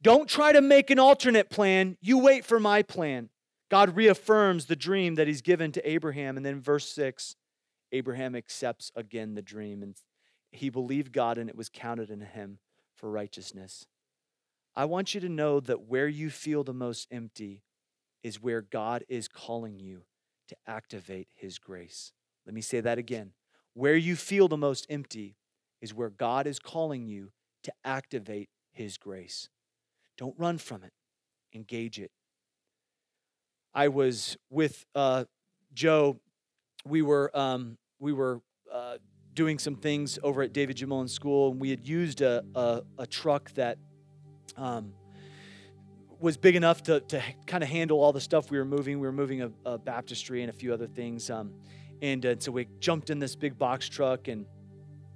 Don't 0.02 0.30
try 0.30 0.54
to 0.54 0.62
make 0.62 0.90
an 0.90 1.00
alternate 1.00 1.50
plan. 1.50 1.98
You 2.02 2.20
wait 2.20 2.46
for 2.46 2.60
my 2.60 2.84
plan. 2.84 3.30
God 3.70 3.96
reaffirms 3.96 4.66
the 4.66 4.76
dream 4.76 5.16
that 5.16 5.28
he's 5.28 5.42
given 5.42 5.72
to 5.74 5.90
Abraham. 5.90 6.38
And 6.38 6.46
then 6.46 6.62
verse 6.62 6.90
6, 6.90 7.36
Abraham 7.92 8.36
accepts 8.36 8.92
again 8.96 9.36
the 9.36 9.42
dream. 9.42 9.84
And, 9.84 9.96
he 10.52 10.70
believed 10.70 11.12
God 11.12 11.38
and 11.38 11.50
it 11.50 11.56
was 11.56 11.70
counted 11.70 12.10
in 12.10 12.22
him 12.22 12.60
for 12.96 13.10
righteousness. 13.10 13.86
I 14.76 14.86
want 14.86 15.14
you 15.14 15.22
to 15.22 15.30
know 15.30 15.60
that 15.60 15.82
where 15.82 16.08
you 16.08 16.30
feel 16.30 16.64
the 16.64 16.74
most 16.74 17.08
empty 17.12 17.64
is 18.24 18.42
where 18.42 18.62
God 18.62 19.04
is 19.08 19.28
calling 19.28 19.80
you 19.80 20.04
to 20.48 20.56
activate 20.68 21.28
his 21.36 21.60
grace. 21.60 22.12
Let 22.46 22.56
me 22.56 22.62
say 22.62 22.80
that 22.82 22.98
again. 22.98 23.34
Where 23.74 23.96
you 23.96 24.16
feel 24.16 24.48
the 24.48 24.58
most 24.58 24.86
empty 24.90 25.38
is 25.82 25.94
where 25.94 26.10
God 26.10 26.48
is 26.48 26.60
calling 26.60 27.08
you 27.08 27.32
to 27.64 27.74
activate 27.86 28.50
his 28.72 28.98
grace. 28.98 29.50
Don't 30.18 30.38
run 30.38 30.58
from 30.58 30.84
it, 30.84 30.94
engage 31.54 32.00
it. 32.00 32.12
I 33.74 33.88
was 33.90 34.38
with 34.50 34.86
uh, 34.96 35.26
Joe. 35.74 36.20
We 36.86 37.02
were 37.02 37.32
um, 37.38 37.78
we 38.00 38.14
were 38.14 38.42
uh, 38.72 38.98
doing 39.34 39.60
some 39.60 39.76
things 39.76 40.18
over 40.24 40.42
at 40.42 40.54
David 40.54 40.78
Jamilin 40.78 41.10
School, 41.10 41.52
and 41.52 41.62
we 41.62 41.70
had 41.70 41.88
used 41.88 42.22
a, 42.22 42.44
a, 42.56 42.82
a 42.98 43.08
truck 43.08 43.52
that 43.54 43.78
um, 44.58 44.94
was 46.20 46.38
big 46.38 46.56
enough 46.56 46.84
to, 46.84 47.00
to 47.02 47.22
kind 47.46 47.64
of 47.64 47.70
handle 47.70 48.02
all 48.02 48.12
the 48.12 48.22
stuff 48.22 48.52
we 48.52 48.58
were 48.58 48.66
moving. 48.66 49.00
We 49.00 49.08
were 49.08 49.14
moving 49.14 49.42
a, 49.42 49.52
a 49.66 49.78
baptistry 49.78 50.42
and 50.42 50.50
a 50.50 50.54
few 50.54 50.74
other 50.74 50.88
things. 50.88 51.30
Um, 51.30 51.54
and 52.02 52.26
uh, 52.26 52.36
so 52.40 52.52
we 52.52 52.68
jumped 52.80 53.10
in 53.10 53.20
this 53.20 53.36
big 53.36 53.58
box 53.58 53.88
truck 53.88 54.28
and 54.28 54.46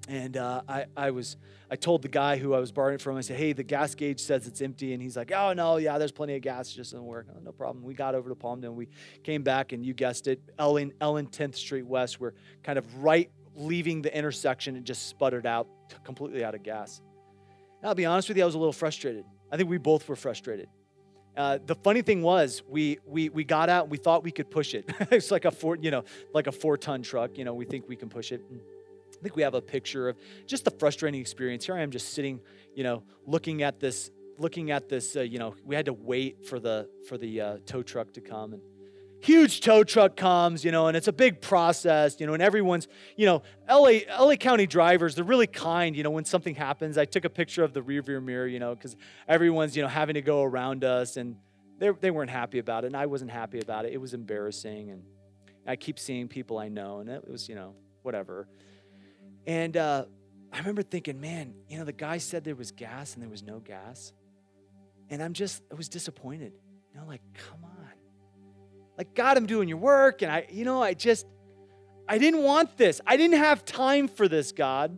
and 0.08 0.36
uh, 0.38 0.62
I, 0.68 0.86
I 0.98 1.12
was 1.12 1.38
i 1.72 1.76
told 1.76 2.02
the 2.02 2.10
guy 2.10 2.38
who 2.38 2.54
i 2.54 2.60
was 2.60 2.72
borrowing 2.72 2.98
from 2.98 3.16
i 3.18 3.22
said 3.22 3.38
hey 3.38 3.54
the 3.54 3.64
gas 3.64 3.96
gauge 3.96 4.20
says 4.20 4.48
it's 4.48 4.62
empty 4.62 4.94
and 4.94 5.02
he's 5.02 5.16
like 5.16 5.32
oh 5.32 5.54
no 5.54 5.78
yeah 5.78 5.98
there's 5.98 6.12
plenty 6.12 6.36
of 6.36 6.42
gas 6.42 6.72
it 6.72 6.76
just 6.76 6.92
doesn't 6.92 7.06
work 7.06 7.28
oh, 7.34 7.40
no 7.42 7.52
problem 7.52 7.84
we 7.84 7.94
got 7.94 8.16
over 8.16 8.30
to 8.30 8.36
palmdale 8.36 8.74
we 8.74 8.90
came 9.24 9.44
back 9.44 9.72
and 9.72 9.86
you 9.86 9.94
guessed 9.94 10.28
it 10.28 10.42
ellen 10.60 10.92
ellen 11.00 11.28
10th 11.28 11.56
street 11.56 11.86
west 11.86 12.20
we're 12.20 12.34
kind 12.64 12.78
of 12.78 13.04
right 13.04 13.32
leaving 13.56 14.02
the 14.02 14.16
intersection 14.16 14.76
and 14.76 14.86
just 14.86 15.08
sputtered 15.08 15.46
out 15.46 15.68
completely 16.04 16.44
out 16.44 16.56
of 16.56 16.64
gas 16.64 17.02
and 17.80 17.88
i'll 17.88 17.96
be 17.96 18.06
honest 18.06 18.28
with 18.28 18.38
you 18.38 18.44
i 18.44 18.46
was 18.46 18.56
a 18.56 18.60
little 18.60 18.74
frustrated 18.74 19.24
i 19.52 19.58
think 19.58 19.70
we 19.70 19.78
both 19.78 20.08
were 20.10 20.16
frustrated 20.16 20.68
uh, 21.36 21.58
the 21.66 21.74
funny 21.74 22.04
thing 22.04 22.22
was, 22.22 22.62
we, 22.70 23.00
we, 23.08 23.30
we 23.30 23.44
got 23.44 23.68
out 23.68 23.86
and 23.86 23.92
we 23.92 23.98
thought 23.98 24.24
we 24.24 24.32
could 24.32 24.52
push 24.52 24.76
it. 24.76 24.86
it's 25.12 25.32
like 25.32 25.46
a 25.46 25.52
four, 25.52 25.76
you 25.78 25.90
know, 25.90 26.04
like 26.32 26.46
a 26.46 26.52
four 26.52 26.78
ton 26.78 27.02
truck. 27.02 27.40
You 27.40 27.44
know, 27.44 27.56
we 27.56 27.66
think 27.66 27.90
we 27.90 27.96
can 27.96 28.08
push 28.08 28.32
it. 28.32 28.44
I 29.24 29.26
think 29.26 29.38
we 29.38 29.44
have 29.44 29.54
a 29.54 29.62
picture 29.62 30.10
of 30.10 30.18
just 30.46 30.66
the 30.66 30.72
frustrating 30.72 31.22
experience. 31.22 31.66
Here 31.66 31.76
I 31.76 31.80
am 31.80 31.92
just 31.92 32.14
sitting, 32.14 32.42
you 32.76 32.84
know, 32.84 33.04
looking 33.26 33.64
at 33.64 33.80
this, 33.80 34.12
looking 34.38 34.70
at 34.70 34.90
this, 34.90 35.16
uh, 35.16 35.22
you 35.22 35.40
know, 35.40 35.56
we 35.64 35.78
had 35.78 35.86
to 35.86 35.94
wait 35.94 36.46
for 36.46 36.60
the, 36.60 36.90
for 37.08 37.18
the 37.18 37.40
uh, 37.40 37.58
tow 37.66 37.84
truck 37.84 38.12
to 38.16 38.20
come. 38.20 38.52
And 38.52 38.62
huge 39.22 39.62
tow 39.62 39.86
truck 39.86 40.18
comes, 40.18 40.66
you 40.66 40.74
know, 40.74 40.88
and 40.88 40.98
it's 40.98 41.08
a 41.08 41.14
big 41.14 41.40
process, 41.40 42.20
you 42.20 42.28
know, 42.28 42.34
and 42.34 42.44
everyone's, 42.44 42.90
you 43.16 43.26
know, 43.26 43.44
LA, 43.70 44.00
LA 44.20 44.36
County 44.36 44.68
drivers, 44.68 45.16
they're 45.16 45.24
really 45.24 45.48
kind, 45.48 45.96
you 45.96 46.04
know, 46.04 46.12
when 46.12 46.26
something 46.26 46.56
happens. 46.56 46.98
I 46.98 47.06
took 47.06 47.24
a 47.24 47.30
picture 47.30 47.64
of 47.64 47.72
the 47.72 47.80
rearview 47.80 48.22
mirror, 48.22 48.46
you 48.46 48.60
know, 48.60 48.76
because 48.76 48.98
everyone's, 49.26 49.74
you 49.78 49.84
know, 49.84 49.88
having 49.88 50.16
to 50.16 50.22
go 50.22 50.44
around 50.44 50.84
us 50.84 51.16
and 51.16 51.38
they, 51.80 51.92
they 52.02 52.12
weren't 52.12 52.30
happy 52.30 52.60
about 52.60 52.84
it. 52.84 52.88
And 52.88 52.98
I 52.98 53.06
wasn't 53.06 53.32
happy 53.32 53.62
about 53.62 53.86
it. 53.86 53.94
It 53.94 54.02
was 54.02 54.14
embarrassing. 54.14 54.90
And 54.90 55.04
I 55.66 55.78
keep 55.78 55.98
seeing 55.98 56.28
people 56.28 56.58
I 56.58 56.68
know 56.68 57.00
and 57.00 57.08
it 57.08 57.26
was, 57.26 57.48
you 57.48 57.56
know, 57.56 57.76
whatever. 58.02 58.50
And 59.46 59.76
uh, 59.76 60.06
I 60.52 60.58
remember 60.60 60.84
thinking, 60.84 61.20
man, 61.20 61.54
you 61.68 61.78
know, 61.78 61.86
the 61.86 61.92
guy 61.92 62.18
said 62.18 62.44
there 62.44 62.56
was 62.56 62.72
gas 62.72 63.14
and 63.14 63.24
there 63.24 63.30
was 63.30 63.44
no 63.44 63.60
gas. 63.60 64.14
And 65.10 65.22
I'm 65.22 65.34
just, 65.34 65.62
I 65.72 65.76
was 65.76 65.90
disappointed. 65.90 66.54
You 66.94 67.00
know, 67.00 67.08
like, 67.08 67.22
come 67.34 67.64
on 67.64 67.74
like, 68.98 69.16
God, 69.16 69.38
I'm 69.38 69.46
doing 69.46 69.68
your 69.68 69.78
work. 69.78 70.22
And 70.22 70.32
I, 70.32 70.46
you 70.50 70.66
know, 70.66 70.82
I 70.82 70.94
just, 70.94 71.26
I 72.08 72.18
didn't 72.18 72.44
want 72.44 72.78
this. 72.78 73.02
I 73.06 73.18
didn't 73.18 73.38
have 73.38 73.66
time 73.66 74.08
for 74.08 74.28
this, 74.28 74.52
God. 74.52 74.98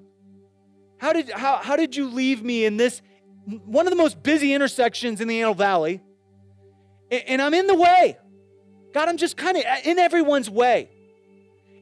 How 0.97 1.13
did, 1.13 1.29
how, 1.29 1.57
how 1.57 1.75
did 1.75 1.95
you 1.95 2.09
leave 2.09 2.43
me 2.43 2.65
in 2.65 2.77
this, 2.77 3.01
one 3.45 3.85
of 3.85 3.91
the 3.91 3.97
most 3.97 4.21
busy 4.21 4.53
intersections 4.53 5.21
in 5.21 5.27
the 5.27 5.39
Antelope 5.39 5.57
Valley? 5.57 6.01
And, 7.11 7.23
and 7.27 7.41
I'm 7.41 7.53
in 7.53 7.67
the 7.67 7.75
way. 7.75 8.17
God, 8.93 9.09
I'm 9.09 9.17
just 9.17 9.37
kind 9.37 9.57
of 9.57 9.63
in 9.83 9.99
everyone's 9.99 10.49
way. 10.49 10.89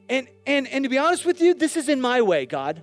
And, 0.08 0.28
and, 0.46 0.68
and 0.68 0.84
to 0.84 0.90
be 0.90 0.98
honest 0.98 1.24
with 1.24 1.40
you, 1.40 1.54
this 1.54 1.76
is 1.76 1.88
in 1.88 2.00
my 2.00 2.20
way, 2.20 2.46
God. 2.46 2.82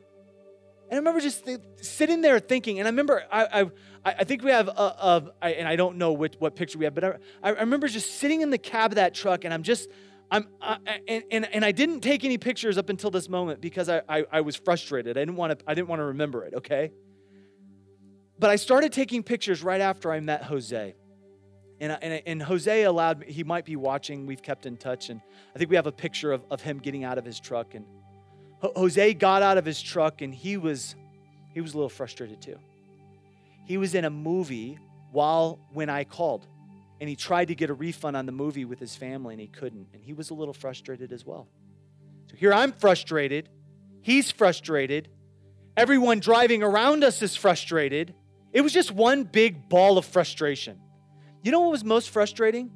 And 0.90 0.94
I 0.94 0.96
remember 0.98 1.22
just 1.22 1.46
th- 1.46 1.60
sitting 1.82 2.22
there 2.22 2.40
thinking, 2.40 2.80
and 2.80 2.88
I 2.88 2.92
remember 2.92 3.24
I, 3.32 3.62
I, 3.62 4.14
I 4.20 4.24
think 4.24 4.44
we 4.44 4.52
have 4.52 4.68
a, 4.68 4.72
a 4.72 5.32
I, 5.42 5.52
and 5.52 5.68
I 5.68 5.76
don't 5.76 5.98
know 5.98 6.12
what, 6.12 6.36
what 6.40 6.56
picture 6.56 6.78
we 6.78 6.86
have, 6.86 6.96
but 6.96 7.04
I, 7.04 7.14
I 7.44 7.50
remember 7.52 7.88
just 7.88 8.20
sitting 8.20 8.42
in 8.42 8.50
the 8.50 8.58
cab 8.58 8.92
of 8.92 8.96
that 8.96 9.14
truck, 9.14 9.46
and 9.46 9.54
I'm 9.54 9.64
just, 9.64 9.90
I'm, 10.32 10.48
and, 11.08 11.24
and, 11.30 11.46
and 11.54 11.64
I 11.64 11.72
didn't 11.72 12.02
take 12.02 12.24
any 12.24 12.38
pictures 12.38 12.78
up 12.78 12.90
until 12.90 13.12
this 13.12 13.30
moment 13.30 13.62
because 13.62 13.88
I, 13.88 14.02
I, 14.10 14.26
I 14.32 14.42
was 14.42 14.56
frustrated. 14.56 15.18
I 15.18 15.22
didn't 15.22 15.36
want 15.36 15.58
to, 15.58 15.66
I 15.70 15.74
didn't 15.74 15.90
want 15.90 16.00
to 16.00 16.06
remember 16.06 16.44
it. 16.46 16.56
Okay. 16.56 16.92
But 18.40 18.50
I 18.50 18.56
started 18.56 18.92
taking 18.92 19.24
pictures 19.24 19.62
right 19.62 19.82
after 19.82 20.12
I 20.12 20.20
met 20.20 20.44
Jose. 20.44 20.96
And, 21.82 21.98
and, 22.02 22.22
and 22.28 22.44
Jose 22.44 22.84
allowed 22.84 23.20
me, 23.20 23.32
he 23.32 23.44
might 23.44 23.66
be 23.66 23.76
watching. 23.76 24.28
We've 24.28 24.42
kept 24.42 24.68
in 24.68 24.78
touch. 24.78 25.10
And 25.10 25.20
I 25.54 25.58
think 25.58 25.72
we 25.72 25.76
have 25.76 25.88
a 25.88 25.92
picture 25.92 26.32
of, 26.32 26.44
of 26.52 26.62
him 26.62 26.78
getting 26.78 27.04
out 27.04 27.18
of 27.18 27.26
his 27.26 27.40
truck. 27.40 27.74
And 27.74 27.86
Jose 28.62 29.16
got 29.16 29.42
out 29.42 29.58
of 29.58 29.66
his 29.66 29.82
truck 29.82 30.22
and 30.22 30.34
he 30.34 30.58
was, 30.58 30.96
he 31.54 31.60
was 31.60 31.74
a 31.74 31.78
little 31.78 31.90
frustrated 31.90 32.40
too. 32.40 32.60
He 33.66 33.78
was 33.78 33.96
in 33.96 34.06
a 34.06 34.12
movie 34.12 34.78
while 35.12 35.60
when 35.74 35.90
I 35.90 36.04
called, 36.04 36.46
and 37.00 37.10
he 37.10 37.16
tried 37.16 37.50
to 37.50 37.56
get 37.56 37.70
a 37.70 37.74
refund 37.74 38.16
on 38.16 38.26
the 38.26 38.32
movie 38.32 38.64
with 38.64 38.80
his 38.80 38.96
family, 38.96 39.34
and 39.34 39.42
he 39.42 39.48
couldn't. 39.48 39.88
And 39.94 40.04
he 40.04 40.14
was 40.14 40.30
a 40.30 40.34
little 40.34 40.54
frustrated 40.54 41.12
as 41.12 41.26
well. 41.26 41.48
So 42.30 42.38
here 42.38 42.54
I'm 42.54 42.72
frustrated. 42.72 43.50
He's 44.02 44.32
frustrated. 44.32 45.10
Everyone 45.76 46.20
driving 46.20 46.64
around 46.64 47.04
us 47.04 47.22
is 47.22 47.36
frustrated. 47.36 48.14
It 48.54 48.62
was 48.62 48.72
just 48.72 48.92
one 48.92 49.24
big 49.24 49.68
ball 49.68 49.98
of 49.98 50.06
frustration. 50.06 50.80
You 51.44 51.52
know 51.52 51.62
what 51.62 51.72
was 51.72 51.84
most 51.84 52.10
frustrating? 52.10 52.72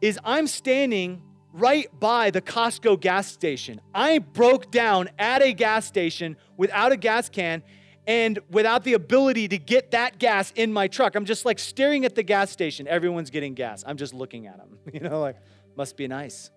Is 0.00 0.18
I'm 0.24 0.46
standing 0.46 1.22
right 1.52 1.88
by 1.98 2.30
the 2.30 2.42
Costco 2.42 3.00
gas 3.00 3.26
station. 3.26 3.80
I 3.94 4.18
broke 4.18 4.70
down 4.70 5.08
at 5.18 5.42
a 5.42 5.52
gas 5.52 5.86
station 5.86 6.36
without 6.56 6.92
a 6.92 6.96
gas 6.96 7.28
can 7.28 7.62
and 8.06 8.38
without 8.50 8.84
the 8.84 8.92
ability 8.92 9.48
to 9.48 9.58
get 9.58 9.90
that 9.90 10.18
gas 10.18 10.52
in 10.54 10.72
my 10.72 10.86
truck. 10.86 11.14
I'm 11.14 11.24
just 11.24 11.44
like 11.44 11.58
staring 11.58 12.04
at 12.04 12.14
the 12.14 12.22
gas 12.22 12.50
station. 12.50 12.86
Everyone's 12.86 13.30
getting 13.30 13.54
gas. 13.54 13.82
I'm 13.86 13.96
just 13.96 14.14
looking 14.14 14.46
at 14.46 14.58
them. 14.58 14.78
You 14.92 15.00
know, 15.00 15.20
like, 15.20 15.36
must 15.76 15.96
be 15.96 16.06
nice. 16.06 16.50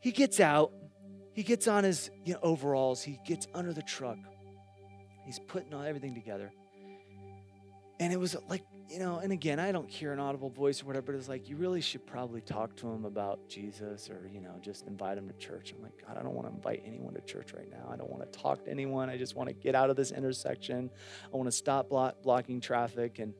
He 0.00 0.12
gets 0.12 0.38
out. 0.38 0.72
He 1.32 1.42
gets 1.42 1.66
on 1.66 1.82
his 1.82 2.10
you 2.24 2.34
know, 2.34 2.40
overalls. 2.42 3.02
He 3.02 3.18
gets 3.26 3.48
under 3.54 3.72
the 3.72 3.82
truck. 3.82 4.18
He's 5.24 5.38
putting 5.38 5.72
all 5.72 5.82
everything 5.82 6.14
together. 6.14 6.52
And 7.98 8.12
it 8.12 8.20
was 8.20 8.36
like 8.48 8.62
you 8.88 8.98
know, 8.98 9.18
and 9.18 9.32
again, 9.32 9.58
I 9.58 9.72
don't 9.72 9.90
hear 9.90 10.12
an 10.12 10.18
audible 10.20 10.50
voice 10.50 10.82
or 10.82 10.86
whatever, 10.86 11.06
but 11.06 11.14
it's 11.14 11.28
like, 11.28 11.48
you 11.48 11.56
really 11.56 11.80
should 11.80 12.06
probably 12.06 12.40
talk 12.40 12.76
to 12.76 12.88
him 12.88 13.04
about 13.04 13.48
Jesus 13.48 14.10
or, 14.10 14.28
you 14.32 14.40
know, 14.40 14.54
just 14.60 14.86
invite 14.86 15.16
him 15.16 15.26
to 15.26 15.34
church. 15.34 15.72
I'm 15.74 15.82
like, 15.82 16.04
God, 16.06 16.18
I 16.18 16.22
don't 16.22 16.34
want 16.34 16.48
to 16.48 16.54
invite 16.54 16.82
anyone 16.86 17.14
to 17.14 17.20
church 17.22 17.54
right 17.54 17.68
now. 17.70 17.88
I 17.90 17.96
don't 17.96 18.10
want 18.10 18.30
to 18.30 18.38
talk 18.38 18.64
to 18.66 18.70
anyone. 18.70 19.08
I 19.08 19.16
just 19.16 19.36
want 19.36 19.48
to 19.48 19.54
get 19.54 19.74
out 19.74 19.90
of 19.90 19.96
this 19.96 20.12
intersection. 20.12 20.90
I 21.32 21.36
want 21.36 21.46
to 21.46 21.56
stop 21.56 21.88
block, 21.88 22.22
blocking 22.22 22.60
traffic 22.60 23.18
and, 23.18 23.32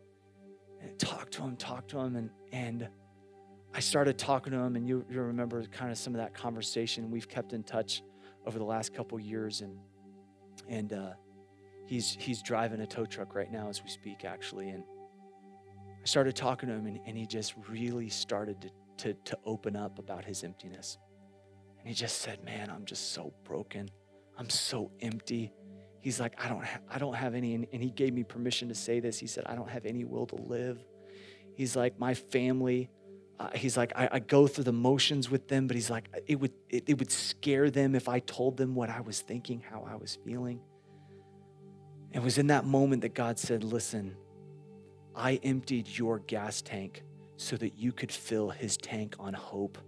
and 0.80 0.98
talk 0.98 1.30
to 1.32 1.42
him, 1.42 1.56
talk 1.56 1.86
to 1.88 1.98
him. 1.98 2.16
And, 2.16 2.30
and 2.50 2.88
I 3.74 3.80
started 3.80 4.16
talking 4.16 4.52
to 4.52 4.58
him, 4.58 4.76
and 4.76 4.88
you, 4.88 5.04
you 5.10 5.20
remember 5.20 5.62
kind 5.66 5.90
of 5.90 5.98
some 5.98 6.14
of 6.14 6.20
that 6.20 6.32
conversation. 6.32 7.10
We've 7.10 7.28
kept 7.28 7.52
in 7.52 7.64
touch 7.64 8.02
over 8.46 8.58
the 8.58 8.64
last 8.64 8.94
couple 8.94 9.20
years. 9.20 9.60
And, 9.60 9.76
and, 10.68 10.92
uh, 10.94 11.10
he's, 11.86 12.16
he's 12.18 12.40
driving 12.40 12.80
a 12.80 12.86
tow 12.86 13.04
truck 13.04 13.34
right 13.34 13.52
now 13.52 13.68
as 13.68 13.82
we 13.82 13.90
speak, 13.90 14.24
actually. 14.24 14.70
And, 14.70 14.84
I 16.04 16.06
started 16.06 16.36
talking 16.36 16.68
to 16.68 16.74
him, 16.74 16.86
and, 16.86 17.00
and 17.06 17.16
he 17.16 17.26
just 17.26 17.54
really 17.66 18.10
started 18.10 18.60
to, 18.60 18.70
to, 18.98 19.14
to 19.24 19.38
open 19.46 19.74
up 19.74 19.98
about 19.98 20.22
his 20.22 20.44
emptiness. 20.44 20.98
And 21.78 21.88
he 21.88 21.94
just 21.94 22.20
said, 22.20 22.44
Man, 22.44 22.68
I'm 22.68 22.84
just 22.84 23.14
so 23.14 23.32
broken. 23.44 23.88
I'm 24.36 24.50
so 24.50 24.90
empty. 25.00 25.50
He's 26.02 26.20
like, 26.20 26.34
I 26.44 26.50
don't, 26.50 26.62
ha- 26.62 26.80
I 26.90 26.98
don't 26.98 27.14
have 27.14 27.34
any, 27.34 27.54
and 27.54 27.82
he 27.82 27.88
gave 27.90 28.12
me 28.12 28.22
permission 28.22 28.68
to 28.68 28.74
say 28.74 29.00
this. 29.00 29.18
He 29.18 29.26
said, 29.26 29.44
I 29.46 29.54
don't 29.54 29.70
have 29.70 29.86
any 29.86 30.04
will 30.04 30.26
to 30.26 30.36
live. 30.36 30.84
He's 31.56 31.74
like, 31.74 31.98
my 31.98 32.12
family, 32.12 32.90
uh, 33.40 33.48
he's 33.54 33.78
like, 33.78 33.92
I, 33.96 34.08
I, 34.12 34.18
go 34.18 34.46
through 34.46 34.64
the 34.64 34.72
motions 34.72 35.30
with 35.30 35.48
them, 35.48 35.66
but 35.66 35.76
he's 35.76 35.88
like, 35.88 36.10
it 36.26 36.38
would, 36.38 36.52
it, 36.68 36.84
it 36.86 36.98
would 36.98 37.10
scare 37.10 37.70
them 37.70 37.94
if 37.94 38.08
I 38.08 38.18
told 38.18 38.58
them 38.58 38.74
what 38.74 38.90
I 38.90 39.00
was 39.00 39.22
thinking, 39.22 39.62
how 39.70 39.86
I 39.90 39.94
was 39.94 40.18
feeling. 40.26 40.60
It 42.12 42.22
was 42.22 42.36
in 42.36 42.48
that 42.48 42.66
moment 42.66 43.00
that 43.02 43.14
God 43.14 43.38
said, 43.38 43.64
Listen, 43.64 44.14
I 45.16 45.40
emptied 45.42 45.88
your 45.88 46.18
gas 46.20 46.62
tank 46.62 47.02
so 47.36 47.56
that 47.56 47.76
you 47.76 47.92
could 47.92 48.12
fill 48.12 48.50
his 48.50 48.76
tank 48.76 49.16
on 49.18 49.34
hope. 49.34 49.78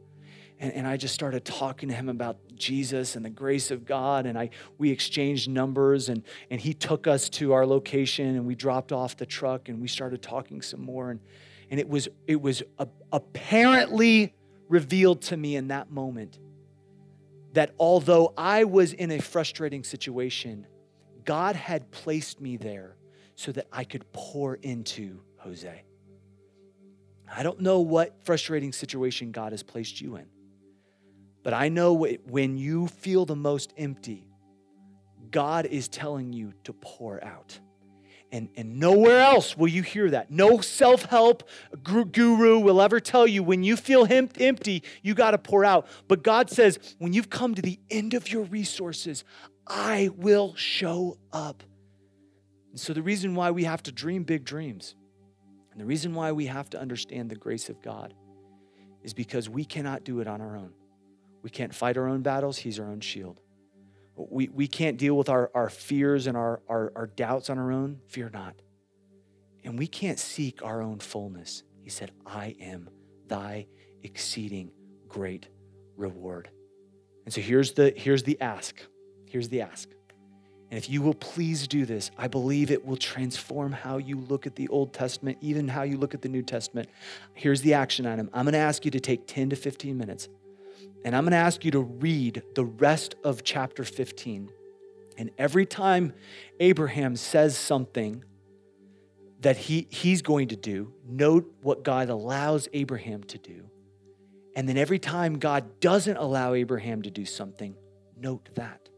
And, 0.58 0.72
and, 0.72 0.86
I 0.86 0.96
just 0.96 1.14
started 1.14 1.44
talking 1.44 1.90
to 1.90 1.94
him 1.94 2.08
about 2.08 2.38
Jesus 2.54 3.14
and 3.14 3.24
the 3.24 3.30
grace 3.30 3.70
of 3.70 3.84
God. 3.84 4.24
And 4.24 4.38
I 4.38 4.50
we 4.78 4.90
exchanged 4.90 5.50
numbers 5.50 6.08
and, 6.08 6.22
and 6.50 6.58
he 6.58 6.72
took 6.72 7.06
us 7.06 7.28
to 7.30 7.52
our 7.52 7.66
location 7.66 8.36
and 8.36 8.46
we 8.46 8.54
dropped 8.54 8.90
off 8.90 9.18
the 9.18 9.26
truck 9.26 9.68
and 9.68 9.82
we 9.82 9.88
started 9.88 10.22
talking 10.22 10.62
some 10.62 10.80
more. 10.80 11.10
And, 11.10 11.20
and 11.70 11.78
it 11.78 11.88
was 11.88 12.08
it 12.26 12.40
was 12.40 12.62
apparently 13.12 14.34
revealed 14.68 15.22
to 15.22 15.36
me 15.36 15.56
in 15.56 15.68
that 15.68 15.90
moment 15.90 16.38
that 17.52 17.72
although 17.78 18.32
I 18.36 18.64
was 18.64 18.92
in 18.92 19.10
a 19.10 19.18
frustrating 19.20 19.84
situation, 19.84 20.66
God 21.24 21.56
had 21.56 21.90
placed 21.90 22.40
me 22.40 22.56
there 22.56 22.95
so 23.36 23.52
that 23.52 23.66
I 23.72 23.84
could 23.84 24.10
pour 24.12 24.56
into 24.56 25.20
Jose. 25.38 25.84
I 27.32 27.42
don't 27.42 27.60
know 27.60 27.80
what 27.80 28.24
frustrating 28.24 28.72
situation 28.72 29.30
God 29.30 29.52
has 29.52 29.62
placed 29.62 30.00
you 30.00 30.16
in, 30.16 30.26
but 31.42 31.54
I 31.54 31.68
know 31.68 31.92
when 32.24 32.56
you 32.56 32.88
feel 32.88 33.24
the 33.24 33.36
most 33.36 33.72
empty, 33.76 34.26
God 35.30 35.66
is 35.66 35.88
telling 35.88 36.32
you 36.32 36.54
to 36.64 36.72
pour 36.72 37.22
out. 37.22 37.58
And, 38.32 38.48
and 38.56 38.80
nowhere 38.80 39.20
else 39.20 39.56
will 39.56 39.68
you 39.68 39.82
hear 39.82 40.10
that. 40.10 40.30
No 40.30 40.60
self 40.60 41.04
help 41.04 41.48
guru 41.82 42.58
will 42.58 42.80
ever 42.80 42.98
tell 42.98 43.26
you 43.26 43.42
when 43.42 43.62
you 43.62 43.76
feel 43.76 44.06
empty, 44.10 44.82
you 45.02 45.14
got 45.14 45.30
to 45.30 45.38
pour 45.38 45.64
out. 45.64 45.86
But 46.08 46.22
God 46.24 46.50
says, 46.50 46.78
when 46.98 47.12
you've 47.12 47.30
come 47.30 47.54
to 47.54 47.62
the 47.62 47.78
end 47.90 48.14
of 48.14 48.30
your 48.30 48.42
resources, 48.44 49.24
I 49.66 50.10
will 50.16 50.54
show 50.56 51.18
up. 51.32 51.62
And 52.76 52.80
so, 52.82 52.92
the 52.92 53.00
reason 53.00 53.34
why 53.34 53.52
we 53.52 53.64
have 53.64 53.82
to 53.84 53.90
dream 53.90 54.22
big 54.22 54.44
dreams, 54.44 54.96
and 55.72 55.80
the 55.80 55.86
reason 55.86 56.12
why 56.12 56.32
we 56.32 56.44
have 56.44 56.68
to 56.68 56.78
understand 56.78 57.30
the 57.30 57.34
grace 57.34 57.70
of 57.70 57.80
God, 57.80 58.12
is 59.02 59.14
because 59.14 59.48
we 59.48 59.64
cannot 59.64 60.04
do 60.04 60.20
it 60.20 60.26
on 60.26 60.42
our 60.42 60.58
own. 60.58 60.74
We 61.40 61.48
can't 61.48 61.74
fight 61.74 61.96
our 61.96 62.06
own 62.06 62.20
battles, 62.20 62.58
He's 62.58 62.78
our 62.78 62.86
own 62.86 63.00
shield. 63.00 63.40
We, 64.14 64.48
we 64.48 64.68
can't 64.68 64.98
deal 64.98 65.16
with 65.16 65.30
our, 65.30 65.50
our 65.54 65.70
fears 65.70 66.26
and 66.26 66.36
our, 66.36 66.60
our, 66.68 66.92
our 66.94 67.06
doubts 67.06 67.48
on 67.48 67.58
our 67.58 67.72
own. 67.72 68.00
Fear 68.08 68.32
not. 68.34 68.56
And 69.64 69.78
we 69.78 69.86
can't 69.86 70.18
seek 70.18 70.62
our 70.62 70.82
own 70.82 70.98
fullness. 70.98 71.62
He 71.80 71.88
said, 71.88 72.12
I 72.26 72.56
am 72.60 72.90
thy 73.26 73.68
exceeding 74.02 74.70
great 75.08 75.48
reward. 75.96 76.50
And 77.24 77.32
so 77.32 77.40
here's 77.40 77.72
the, 77.72 77.94
here's 77.96 78.24
the 78.24 78.38
ask. 78.38 78.82
Here's 79.24 79.48
the 79.48 79.62
ask. 79.62 79.88
And 80.70 80.78
if 80.78 80.90
you 80.90 81.00
will 81.00 81.14
please 81.14 81.68
do 81.68 81.86
this, 81.86 82.10
I 82.18 82.26
believe 82.26 82.70
it 82.70 82.84
will 82.84 82.96
transform 82.96 83.72
how 83.72 83.98
you 83.98 84.18
look 84.18 84.46
at 84.46 84.56
the 84.56 84.66
Old 84.68 84.92
Testament, 84.92 85.38
even 85.40 85.68
how 85.68 85.82
you 85.82 85.96
look 85.96 86.12
at 86.12 86.22
the 86.22 86.28
New 86.28 86.42
Testament. 86.42 86.88
Here's 87.34 87.62
the 87.62 87.74
action 87.74 88.04
item 88.04 88.30
I'm 88.32 88.44
going 88.44 88.54
to 88.54 88.58
ask 88.58 88.84
you 88.84 88.90
to 88.90 89.00
take 89.00 89.26
10 89.26 89.50
to 89.50 89.56
15 89.56 89.96
minutes 89.96 90.28
and 91.06 91.14
I'm 91.14 91.22
going 91.22 91.30
to 91.30 91.38
ask 91.38 91.64
you 91.64 91.70
to 91.70 91.80
read 91.80 92.42
the 92.56 92.64
rest 92.64 93.14
of 93.22 93.44
chapter 93.44 93.84
15. 93.84 94.50
And 95.16 95.30
every 95.38 95.64
time 95.64 96.12
Abraham 96.58 97.14
says 97.14 97.56
something 97.56 98.24
that 99.40 99.56
he, 99.56 99.86
he's 99.88 100.20
going 100.20 100.48
to 100.48 100.56
do, 100.56 100.92
note 101.06 101.48
what 101.62 101.84
God 101.84 102.08
allows 102.08 102.68
Abraham 102.72 103.22
to 103.24 103.38
do. 103.38 103.70
And 104.56 104.68
then 104.68 104.76
every 104.76 104.98
time 104.98 105.38
God 105.38 105.80
doesn't 105.80 106.16
allow 106.16 106.54
Abraham 106.54 107.02
to 107.02 107.10
do 107.10 107.24
something, 107.24 107.76
note 108.18 108.48
that. 108.56 108.88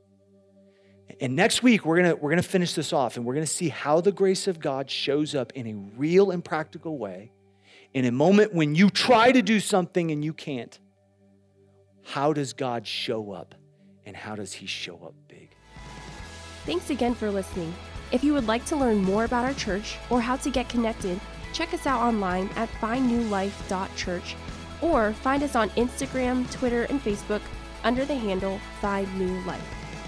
And 1.20 1.34
next 1.34 1.62
week, 1.62 1.84
we're 1.84 2.02
going 2.02 2.20
we're 2.20 2.30
going 2.30 2.42
to 2.42 2.48
finish 2.48 2.74
this 2.74 2.92
off 2.92 3.16
and 3.16 3.24
we're 3.24 3.34
going 3.34 3.46
to 3.46 3.52
see 3.52 3.68
how 3.70 4.00
the 4.00 4.12
grace 4.12 4.46
of 4.46 4.60
God 4.60 4.90
shows 4.90 5.34
up 5.34 5.52
in 5.54 5.66
a 5.66 5.74
real 5.96 6.30
and 6.30 6.44
practical 6.44 6.98
way 6.98 7.32
in 7.94 8.04
a 8.04 8.12
moment 8.12 8.54
when 8.54 8.74
you 8.74 8.90
try 8.90 9.32
to 9.32 9.42
do 9.42 9.60
something 9.60 10.10
and 10.10 10.24
you 10.24 10.32
can't 10.32 10.78
how 12.08 12.32
does 12.32 12.54
God 12.54 12.86
show 12.86 13.32
up 13.32 13.54
and 14.06 14.16
how 14.16 14.34
does 14.34 14.52
He 14.54 14.66
show 14.66 14.96
up 15.04 15.14
big? 15.28 15.54
Thanks 16.64 16.88
again 16.88 17.14
for 17.14 17.30
listening. 17.30 17.74
If 18.12 18.24
you 18.24 18.32
would 18.32 18.46
like 18.46 18.64
to 18.66 18.76
learn 18.76 19.02
more 19.02 19.24
about 19.24 19.44
our 19.44 19.52
church 19.52 19.98
or 20.08 20.20
how 20.20 20.36
to 20.36 20.50
get 20.50 20.70
connected, 20.70 21.20
check 21.52 21.74
us 21.74 21.86
out 21.86 22.00
online 22.00 22.48
at 22.56 22.70
findnewlife.church 22.80 24.36
or 24.80 25.12
find 25.12 25.42
us 25.42 25.54
on 25.54 25.68
Instagram, 25.70 26.50
Twitter, 26.50 26.84
and 26.84 27.02
Facebook 27.02 27.42
under 27.84 28.06
the 28.06 28.14
handle 28.14 28.58
Find 28.80 29.18
New 29.18 29.44
Life. 29.44 29.77